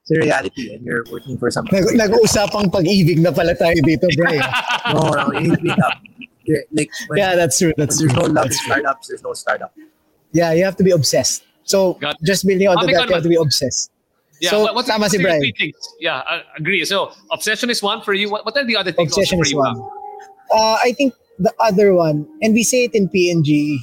The 0.08 0.20
reality 0.20 0.72
and 0.72 0.84
you're 0.86 1.04
working 1.10 1.36
for 1.36 1.50
something. 1.50 1.82
Nag- 1.82 2.10
nag-uusapang 2.10 2.70
pag-ibig 2.70 3.18
na 3.18 3.32
pala 3.34 3.58
tayo 3.58 3.74
dito, 3.82 4.06
Brian. 4.14 4.38
no, 4.94 5.10
no, 5.10 5.34
you 5.34 5.50
need 5.50 5.74
to 5.74 5.82
up. 5.82 5.98
Like, 6.70 6.90
when, 7.08 7.18
yeah, 7.18 7.34
that's 7.34 7.58
true. 7.58 7.74
That's 7.76 7.98
there's 7.98 8.12
true. 8.12 8.22
no 8.22 8.30
love 8.30 8.46
that's 8.46 8.62
startups, 8.62 9.08
there's 9.08 9.22
no 9.22 9.34
startup. 9.34 9.74
Yeah, 10.30 10.52
you 10.52 10.62
have 10.62 10.76
to 10.76 10.84
be 10.84 10.92
obsessed. 10.92 11.42
So 11.64 11.94
Got 11.94 12.22
just 12.22 12.46
building 12.46 12.68
on 12.68 12.78
to 12.78 12.86
that, 12.86 13.08
you 13.08 13.14
have 13.14 13.22
to 13.24 13.28
be 13.28 13.34
obsessed. 13.34 13.90
Yeah, 14.40 14.50
so, 14.50 14.62
what, 14.62 14.74
what's, 14.74 14.88
tama 14.88 15.02
what's 15.02 15.12
si 15.12 15.18
the 15.18 15.24
Brian. 15.24 15.40
three 15.40 15.54
things? 15.58 15.74
Yeah, 15.98 16.22
I 16.22 16.42
agree. 16.56 16.84
So 16.84 17.10
obsession 17.32 17.70
is 17.70 17.82
one 17.82 18.02
for 18.02 18.12
you. 18.12 18.30
What, 18.30 18.44
what 18.44 18.56
are 18.56 18.64
the 18.64 18.76
other 18.76 18.92
things 18.92 19.10
Obsession 19.10 19.38
also 19.38 19.42
for 19.42 19.46
is 19.46 19.52
you? 19.52 19.58
one. 19.58 19.80
Uh, 20.52 20.78
I 20.84 20.92
think 20.92 21.14
the 21.38 21.52
other 21.58 21.94
one, 21.94 22.28
and 22.42 22.54
we 22.54 22.62
say 22.62 22.84
it 22.84 22.94
in 22.94 23.08
PNG, 23.08 23.78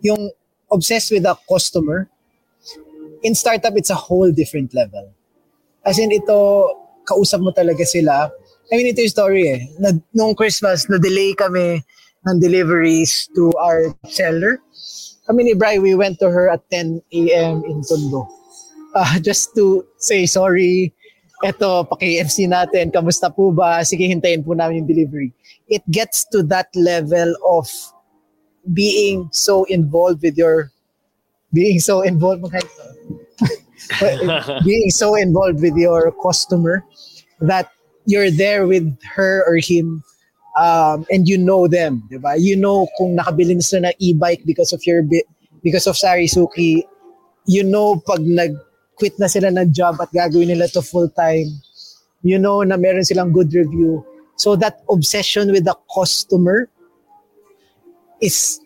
yung 0.00 0.30
obsessed 0.72 1.10
with 1.10 1.26
a 1.26 1.36
customer. 1.50 2.08
In 3.22 3.34
startup, 3.34 3.76
it's 3.76 3.90
a 3.90 3.94
whole 3.94 4.32
different 4.32 4.72
level. 4.72 5.12
As 5.84 5.98
in, 5.98 6.12
ito, 6.12 6.68
kausap 7.08 7.40
mo 7.40 7.50
talaga 7.50 7.82
sila. 7.84 8.28
I 8.70 8.78
mean, 8.78 8.92
ito 8.92 9.02
yung 9.02 9.16
story 9.16 9.44
eh. 9.48 9.60
Na, 9.82 9.90
nung 10.14 10.36
Christmas, 10.36 10.86
na-delay 10.86 11.34
kami 11.34 11.82
ng 12.28 12.36
deliveries 12.38 13.28
to 13.34 13.50
our 13.58 13.90
seller. 14.06 14.60
Kami 15.26 15.50
ni 15.50 15.54
Bri, 15.54 15.78
we 15.78 15.94
went 15.94 16.18
to 16.20 16.28
her 16.28 16.50
at 16.50 16.62
10 16.70 17.00
a.m. 17.12 17.62
in 17.64 17.82
Tondo. 17.82 18.28
Uh, 18.94 19.18
just 19.26 19.54
to 19.54 19.86
say 19.96 20.26
sorry. 20.26 20.92
Eto, 21.40 21.88
paki-FC 21.88 22.44
natin. 22.44 22.92
Kamusta 22.92 23.32
po 23.32 23.48
ba? 23.48 23.80
Sige, 23.80 24.04
hintayin 24.04 24.44
po 24.44 24.52
namin 24.52 24.84
yung 24.84 24.90
delivery. 24.90 25.32
It 25.72 25.80
gets 25.88 26.28
to 26.36 26.44
that 26.52 26.68
level 26.76 27.32
of 27.46 27.70
being 28.74 29.32
so 29.32 29.64
involved 29.72 30.20
with 30.20 30.36
your 30.36 30.68
being 31.52 31.80
so 31.80 32.02
involved 32.02 32.44
being 34.64 34.90
so 34.90 35.14
involved 35.14 35.60
with 35.60 35.76
your 35.76 36.12
customer 36.22 36.84
that 37.40 37.70
you're 38.06 38.30
there 38.30 38.66
with 38.66 38.86
her 39.02 39.44
or 39.46 39.56
him 39.56 40.02
um, 40.58 41.06
and 41.10 41.28
you 41.28 41.38
know 41.38 41.68
them, 41.68 42.02
di 42.10 42.18
ba? 42.18 42.34
You 42.36 42.56
know 42.56 42.88
kung 42.98 43.16
nakabili 43.16 43.54
na 43.54 43.64
sila 43.64 43.90
ng 43.90 43.98
e-bike 43.98 44.42
because 44.44 44.72
of 44.72 44.82
your 44.84 45.02
because 45.62 45.86
of 45.86 45.94
Sarisuki. 45.94 46.82
You 47.46 47.64
know 47.64 48.02
pag 48.02 48.20
nag-quit 48.20 49.18
na 49.18 49.26
sila 49.26 49.48
ng 49.54 49.72
job 49.72 49.96
at 50.02 50.10
gagawin 50.12 50.52
nila 50.52 50.68
to 50.74 50.82
full-time. 50.82 51.48
You 52.20 52.38
know 52.38 52.60
na 52.66 52.76
meron 52.76 53.06
silang 53.06 53.32
good 53.32 53.52
review. 53.54 54.04
So 54.36 54.56
that 54.56 54.84
obsession 54.90 55.52
with 55.52 55.64
the 55.64 55.76
customer 55.92 56.68
is 58.20 58.60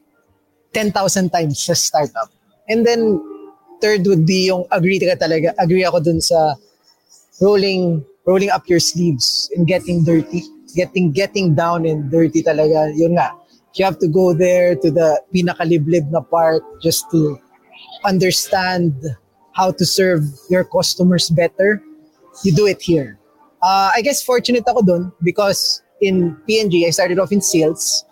10,000 0.74 1.30
times 1.30 1.62
sa 1.62 1.74
startup. 1.74 2.30
And 2.66 2.82
then 2.82 3.22
third 3.84 4.08
would 4.08 4.24
be 4.24 4.48
yung 4.48 4.64
agree 4.72 4.96
ka 4.96 5.12
talaga. 5.20 5.52
Agree 5.60 5.84
ako 5.84 6.00
dun 6.00 6.24
sa 6.24 6.56
rolling 7.44 8.00
rolling 8.24 8.48
up 8.48 8.64
your 8.64 8.80
sleeves 8.80 9.52
and 9.52 9.68
getting 9.68 10.00
dirty 10.00 10.40
getting 10.74 11.12
getting 11.12 11.54
down 11.54 11.86
and 11.86 12.10
dirty 12.10 12.42
talaga. 12.42 12.90
Yun 12.96 13.16
nga. 13.16 13.36
You 13.74 13.84
have 13.84 13.98
to 14.00 14.08
go 14.08 14.34
there 14.34 14.74
to 14.74 14.88
the 14.90 15.20
pinakaliblib 15.34 16.10
na 16.10 16.20
part 16.20 16.62
just 16.82 17.10
to 17.10 17.38
understand 18.04 18.94
how 19.52 19.70
to 19.70 19.84
serve 19.86 20.22
your 20.50 20.64
customers 20.64 21.30
better. 21.30 21.82
You 22.42 22.54
do 22.54 22.66
it 22.66 22.82
here. 22.82 23.18
Uh, 23.62 23.90
I 23.94 24.02
guess 24.02 24.22
fortunate 24.22 24.66
ako 24.66 24.82
dun 24.82 25.02
because 25.22 25.82
in 26.02 26.36
PNG, 26.46 26.86
I 26.86 26.90
started 26.90 27.18
off 27.18 27.32
in 27.32 27.40
sales 27.40 28.04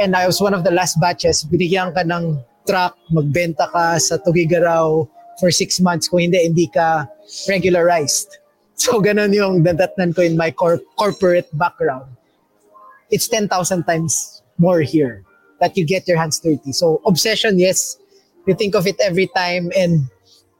and 0.00 0.16
I 0.16 0.26
was 0.26 0.40
one 0.40 0.52
of 0.52 0.64
the 0.64 0.72
last 0.72 1.00
batches. 1.00 1.44
Binigyan 1.44 1.94
ka 1.94 2.04
ng 2.04 2.40
truck, 2.66 2.96
magbenta 3.12 3.70
ka 3.70 3.98
sa 3.98 4.18
Tugigaraw 4.18 5.08
for 5.38 5.50
six 5.50 5.80
months. 5.80 6.08
Kung 6.08 6.20
hindi, 6.20 6.38
hindi 6.38 6.66
ka 6.68 7.06
regularized. 7.48 8.36
So, 8.80 8.96
ganun 8.96 9.36
yung 9.36 9.60
dadatnan 9.60 10.16
ko 10.16 10.24
in 10.24 10.40
my 10.40 10.48
cor- 10.48 10.80
corporate 10.96 11.52
background. 11.52 12.08
It's 13.12 13.28
10,000 13.28 13.52
times 13.84 14.40
more 14.56 14.80
here 14.80 15.20
that 15.60 15.76
you 15.76 15.84
get 15.84 16.08
your 16.08 16.16
hands 16.16 16.40
dirty. 16.40 16.72
So, 16.72 17.04
obsession, 17.04 17.60
yes. 17.60 18.00
You 18.48 18.56
think 18.56 18.72
of 18.72 18.88
it 18.88 18.96
every 19.04 19.28
time 19.36 19.68
and 19.76 20.08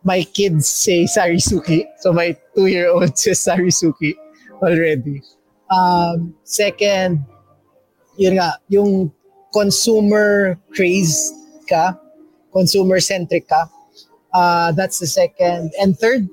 my 0.05 0.23
kids 0.23 0.69
say 0.69 1.05
Sarisuki. 1.05 1.85
So 1.99 2.13
my 2.13 2.37
two-year-old 2.55 3.19
says 3.19 3.41
Sarisuki 3.45 4.15
already. 4.63 5.23
Um, 5.71 6.35
second, 6.45 7.25
yun 8.17 8.37
nga, 8.37 8.59
yung 8.69 9.13
consumer 9.53 10.59
craze 10.75 11.33
ka, 11.71 11.95
consumer-centric 12.53 13.49
ka. 13.49 13.71
Uh, 14.35 14.73
that's 14.73 14.99
the 14.99 15.07
second. 15.07 15.73
And 15.81 15.97
third, 15.99 16.29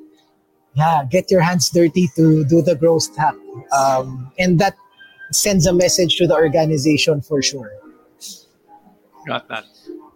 yeah, 0.75 1.05
get 1.09 1.31
your 1.31 1.41
hands 1.41 1.69
dirty 1.69 2.09
to 2.15 2.43
do 2.45 2.61
the 2.61 2.75
growth 2.75 3.15
hack. 3.15 3.35
Um, 3.71 4.31
and 4.37 4.59
that 4.59 4.75
sends 5.31 5.65
a 5.65 5.73
message 5.73 6.17
to 6.17 6.27
the 6.27 6.35
organization 6.35 7.21
for 7.21 7.41
sure. 7.41 7.71
Got 9.27 9.47
that. 9.49 9.65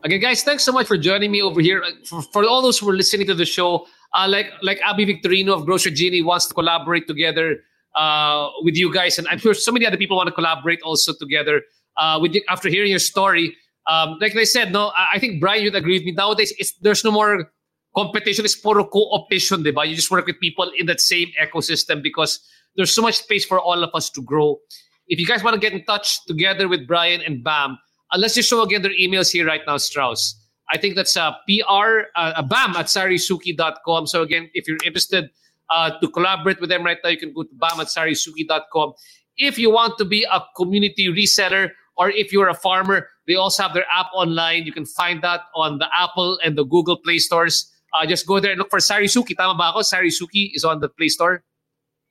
Okay, 0.06 0.18
guys, 0.18 0.44
thanks 0.44 0.64
so 0.64 0.72
much 0.72 0.88
for 0.88 0.98
joining 0.98 1.32
me 1.32 1.42
over 1.42 1.62
here. 1.62 1.84
For, 2.06 2.22
for 2.22 2.44
all 2.46 2.62
those 2.62 2.80
who 2.80 2.90
are 2.90 2.96
listening 2.96 3.28
to 3.28 3.36
the 3.36 3.46
show, 3.46 3.86
uh, 4.14 4.28
like 4.28 4.52
like 4.64 4.80
Abby 4.84 5.06
Victorino 5.06 5.54
of 5.54 5.66
Grocery 5.66 5.92
Genie 5.92 6.22
wants 6.22 6.48
to 6.48 6.54
collaborate 6.54 7.08
together 7.08 7.62
uh, 7.96 8.50
with 8.64 8.76
you 8.76 8.92
guys, 8.92 9.20
and 9.20 9.28
I'm 9.28 9.38
sure 9.38 9.54
so 9.54 9.72
many 9.72 9.86
other 9.86 9.98
people 9.98 10.18
want 10.18 10.28
to 10.28 10.34
collaborate 10.34 10.82
also 10.82 11.14
together 11.14 11.62
uh, 11.98 12.18
with 12.22 12.34
you 12.34 12.42
after 12.50 12.68
hearing 12.70 12.90
your 12.90 13.00
story. 13.00 13.56
Um, 13.88 14.18
like 14.22 14.36
I 14.36 14.44
said, 14.44 14.72
no, 14.72 14.92
I, 14.96 15.20
think 15.20 15.40
Brian, 15.40 15.64
you'd 15.64 15.76
agree 15.76 15.98
with 15.98 16.04
me. 16.04 16.12
Nowadays, 16.12 16.54
there's 16.82 17.04
no 17.04 17.12
more 17.12 17.52
competition. 17.96 18.46
It's 18.46 18.56
puro 18.56 18.86
co-optation, 18.86 19.66
diba? 19.66 19.88
You 19.88 19.96
just 19.96 20.12
work 20.12 20.28
with 20.28 20.40
people 20.40 20.72
in 20.78 20.86
that 20.86 21.02
same 21.02 21.30
ecosystem 21.42 22.04
because 22.04 22.40
there's 22.76 22.94
so 22.94 23.02
much 23.02 23.16
space 23.16 23.44
for 23.44 23.60
all 23.60 23.84
of 23.84 23.90
us 23.94 24.10
to 24.12 24.22
grow. 24.22 24.60
If 25.08 25.20
you 25.20 25.26
guys 25.26 25.44
want 25.44 25.56
to 25.56 25.60
get 25.60 25.74
in 25.74 25.84
touch 25.86 26.24
together 26.26 26.68
with 26.68 26.88
Brian 26.88 27.22
and 27.22 27.44
Bam, 27.44 27.78
uh, 28.12 28.18
let's 28.18 28.36
just 28.36 28.50
show 28.50 28.62
again 28.62 28.82
their 28.82 28.94
emails 28.94 29.32
here 29.32 29.46
right 29.46 29.62
now, 29.66 29.78
Strauss. 29.78 30.36
I 30.72 30.78
think 30.78 30.96
that's 30.96 31.18
uh, 31.18 31.32
PR, 31.48 32.04
uh, 32.16 32.42
BAM 32.44 32.76
at 32.78 32.86
sarisuki.com. 32.86 34.08
So 34.08 34.22
again, 34.22 34.50
if 34.54 34.68
you're 34.68 34.78
interested 34.86 35.30
uh, 35.70 36.00
to 36.00 36.08
collaborate 36.08 36.62
with 36.62 36.70
them 36.70 36.84
right 36.84 36.98
now, 37.04 37.10
you 37.10 37.18
can 37.18 37.34
go 37.34 37.44
to 37.44 37.54
BAM 37.54 37.80
at 37.82 37.88
sarisuki.com. 37.88 38.94
If 39.38 39.58
you 39.58 39.70
want 39.70 39.98
to 39.98 40.06
be 40.06 40.24
a 40.24 40.44
community 40.56 41.08
reseller 41.08 41.72
or 41.98 42.10
if 42.10 42.32
you're 42.32 42.48
a 42.48 42.54
farmer, 42.54 43.08
they 43.32 43.38
also 43.38 43.64
have 43.64 43.74
their 43.74 43.86
app 43.88 44.08
online. 44.14 44.64
You 44.64 44.74
can 44.74 44.86
find 44.86 45.22
that 45.24 45.44
on 45.56 45.78
the 45.78 45.88
Apple 45.98 46.38
and 46.44 46.58
the 46.58 46.66
Google 46.66 46.98
Play 46.98 47.18
stores. 47.18 47.72
Uh, 47.96 48.06
just 48.06 48.28
go 48.28 48.42
there 48.42 48.52
and 48.52 48.60
look 48.60 48.70
for 48.70 48.80
Sarisuki. 48.80 49.38
Tama 49.38 49.58
ba 49.58 49.70
ako? 49.72 49.80
Sarisuki 49.80 50.52
is 50.54 50.66
on 50.66 50.82
the 50.82 50.90
Play 50.90 51.08
Store. 51.08 51.42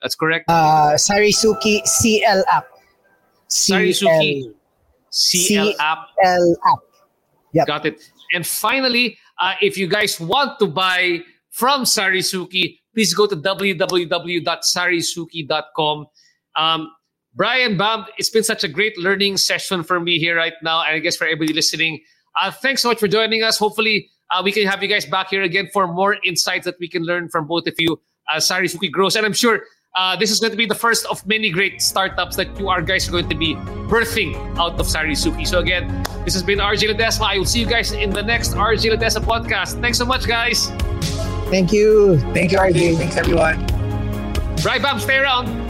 That's 0.01 0.15
correct. 0.15 0.49
Uh, 0.49 0.97
Sarisuki 0.97 1.85
CL 1.85 2.43
app. 2.51 2.69
Sarisuki 3.51 4.51
CL 5.11 5.75
app. 5.79 5.99
CL 6.17 6.57
app. 6.65 6.79
Yep. 7.53 7.67
Got 7.67 7.85
it. 7.85 8.01
And 8.33 8.47
finally, 8.47 9.19
uh, 9.39 9.57
if 9.61 9.77
you 9.77 9.89
guys 9.89 10.19
want 10.19 10.59
to 10.61 10.67
buy 10.67 11.21
from 11.51 11.85
Sarisuki, 11.85 12.79
please 12.95 13.13
go 13.13 13.27
to 13.27 13.37
www.sarisuki.com. 13.37 16.07
Um, 16.57 16.91
Brian 17.35 17.77
Bam, 17.77 18.07
it's 18.19 18.31
been 18.31 18.43
such 18.43 18.65
a 18.65 18.69
great 18.69 18.99
learning 18.99 19.37
session 19.37 19.83
for 19.85 20.01
me 20.01 20.19
here 20.19 20.37
right 20.37 20.55
now, 20.63 20.83
and 20.83 20.97
I 20.97 20.99
guess 20.99 21.17
for 21.17 21.25
everybody 21.25 21.53
listening. 21.53 22.01
Uh, 22.41 22.51
thanks 22.51 22.83
so 22.83 22.89
much 22.89 22.99
for 22.99 23.09
joining 23.09 23.43
us. 23.43 23.59
Hopefully, 23.59 24.11
uh, 24.31 24.43
we 24.45 24.53
can 24.53 24.67
have 24.67 24.83
you 24.83 24.89
guys 24.89 25.07
back 25.07 25.31
here 25.31 25.43
again 25.43 25.69
for 25.73 25.87
more 25.87 26.17
insights 26.25 26.65
that 26.65 26.77
we 26.81 26.89
can 26.89 27.05
learn 27.05 27.29
from 27.29 27.47
both 27.47 27.67
of 27.67 27.75
you 27.79 28.01
as 28.33 28.49
Sarisuki 28.49 28.91
Gross. 28.91 29.17
And 29.17 29.27
I'm 29.27 29.33
sure 29.33 29.63
uh, 29.97 30.17
this 30.17 30.31
is 30.31 30.39
going 30.41 30.53
to 30.53 30.57
be 30.57 30.67
the 30.67 30.75
first 30.75 31.07
of 31.07 31.25
many 31.27 31.51
great 31.51 31.83
startups 31.83 32.37
that 32.37 32.59
you 32.59 32.69
are 32.69 32.81
guys 32.83 33.09
are 33.09 33.13
going 33.13 33.29
to 33.29 33.37
be 33.37 33.55
birthing 33.89 34.35
out 34.59 34.79
of 34.79 34.87
Sarisuki. 34.87 35.47
So 35.47 35.59
again, 35.59 36.05
this 36.25 36.35
has 36.35 36.43
been 36.43 36.59
RJ 36.59 36.95
Ledesma. 36.95 37.23
I 37.23 37.39
will 37.39 37.45
see 37.45 37.61
you 37.61 37.67
guys 37.67 37.93
in 37.93 38.11
the 38.11 38.23
next 38.23 38.55
RJ 38.55 38.97
Ledesma 38.97 39.25
podcast. 39.25 39.81
Thanks 39.81 39.99
so 39.99 40.05
much, 40.05 40.27
guys. 40.27 40.69
Thank 41.51 41.73
you. 41.73 42.19
Thank 42.33 42.53
you, 42.53 42.59
RJ. 42.59 42.97
Thanks, 42.99 43.17
everyone. 43.17 43.67
Right, 44.65 44.81
Bam, 44.81 45.01
stay 45.01 45.19
around. 45.19 45.70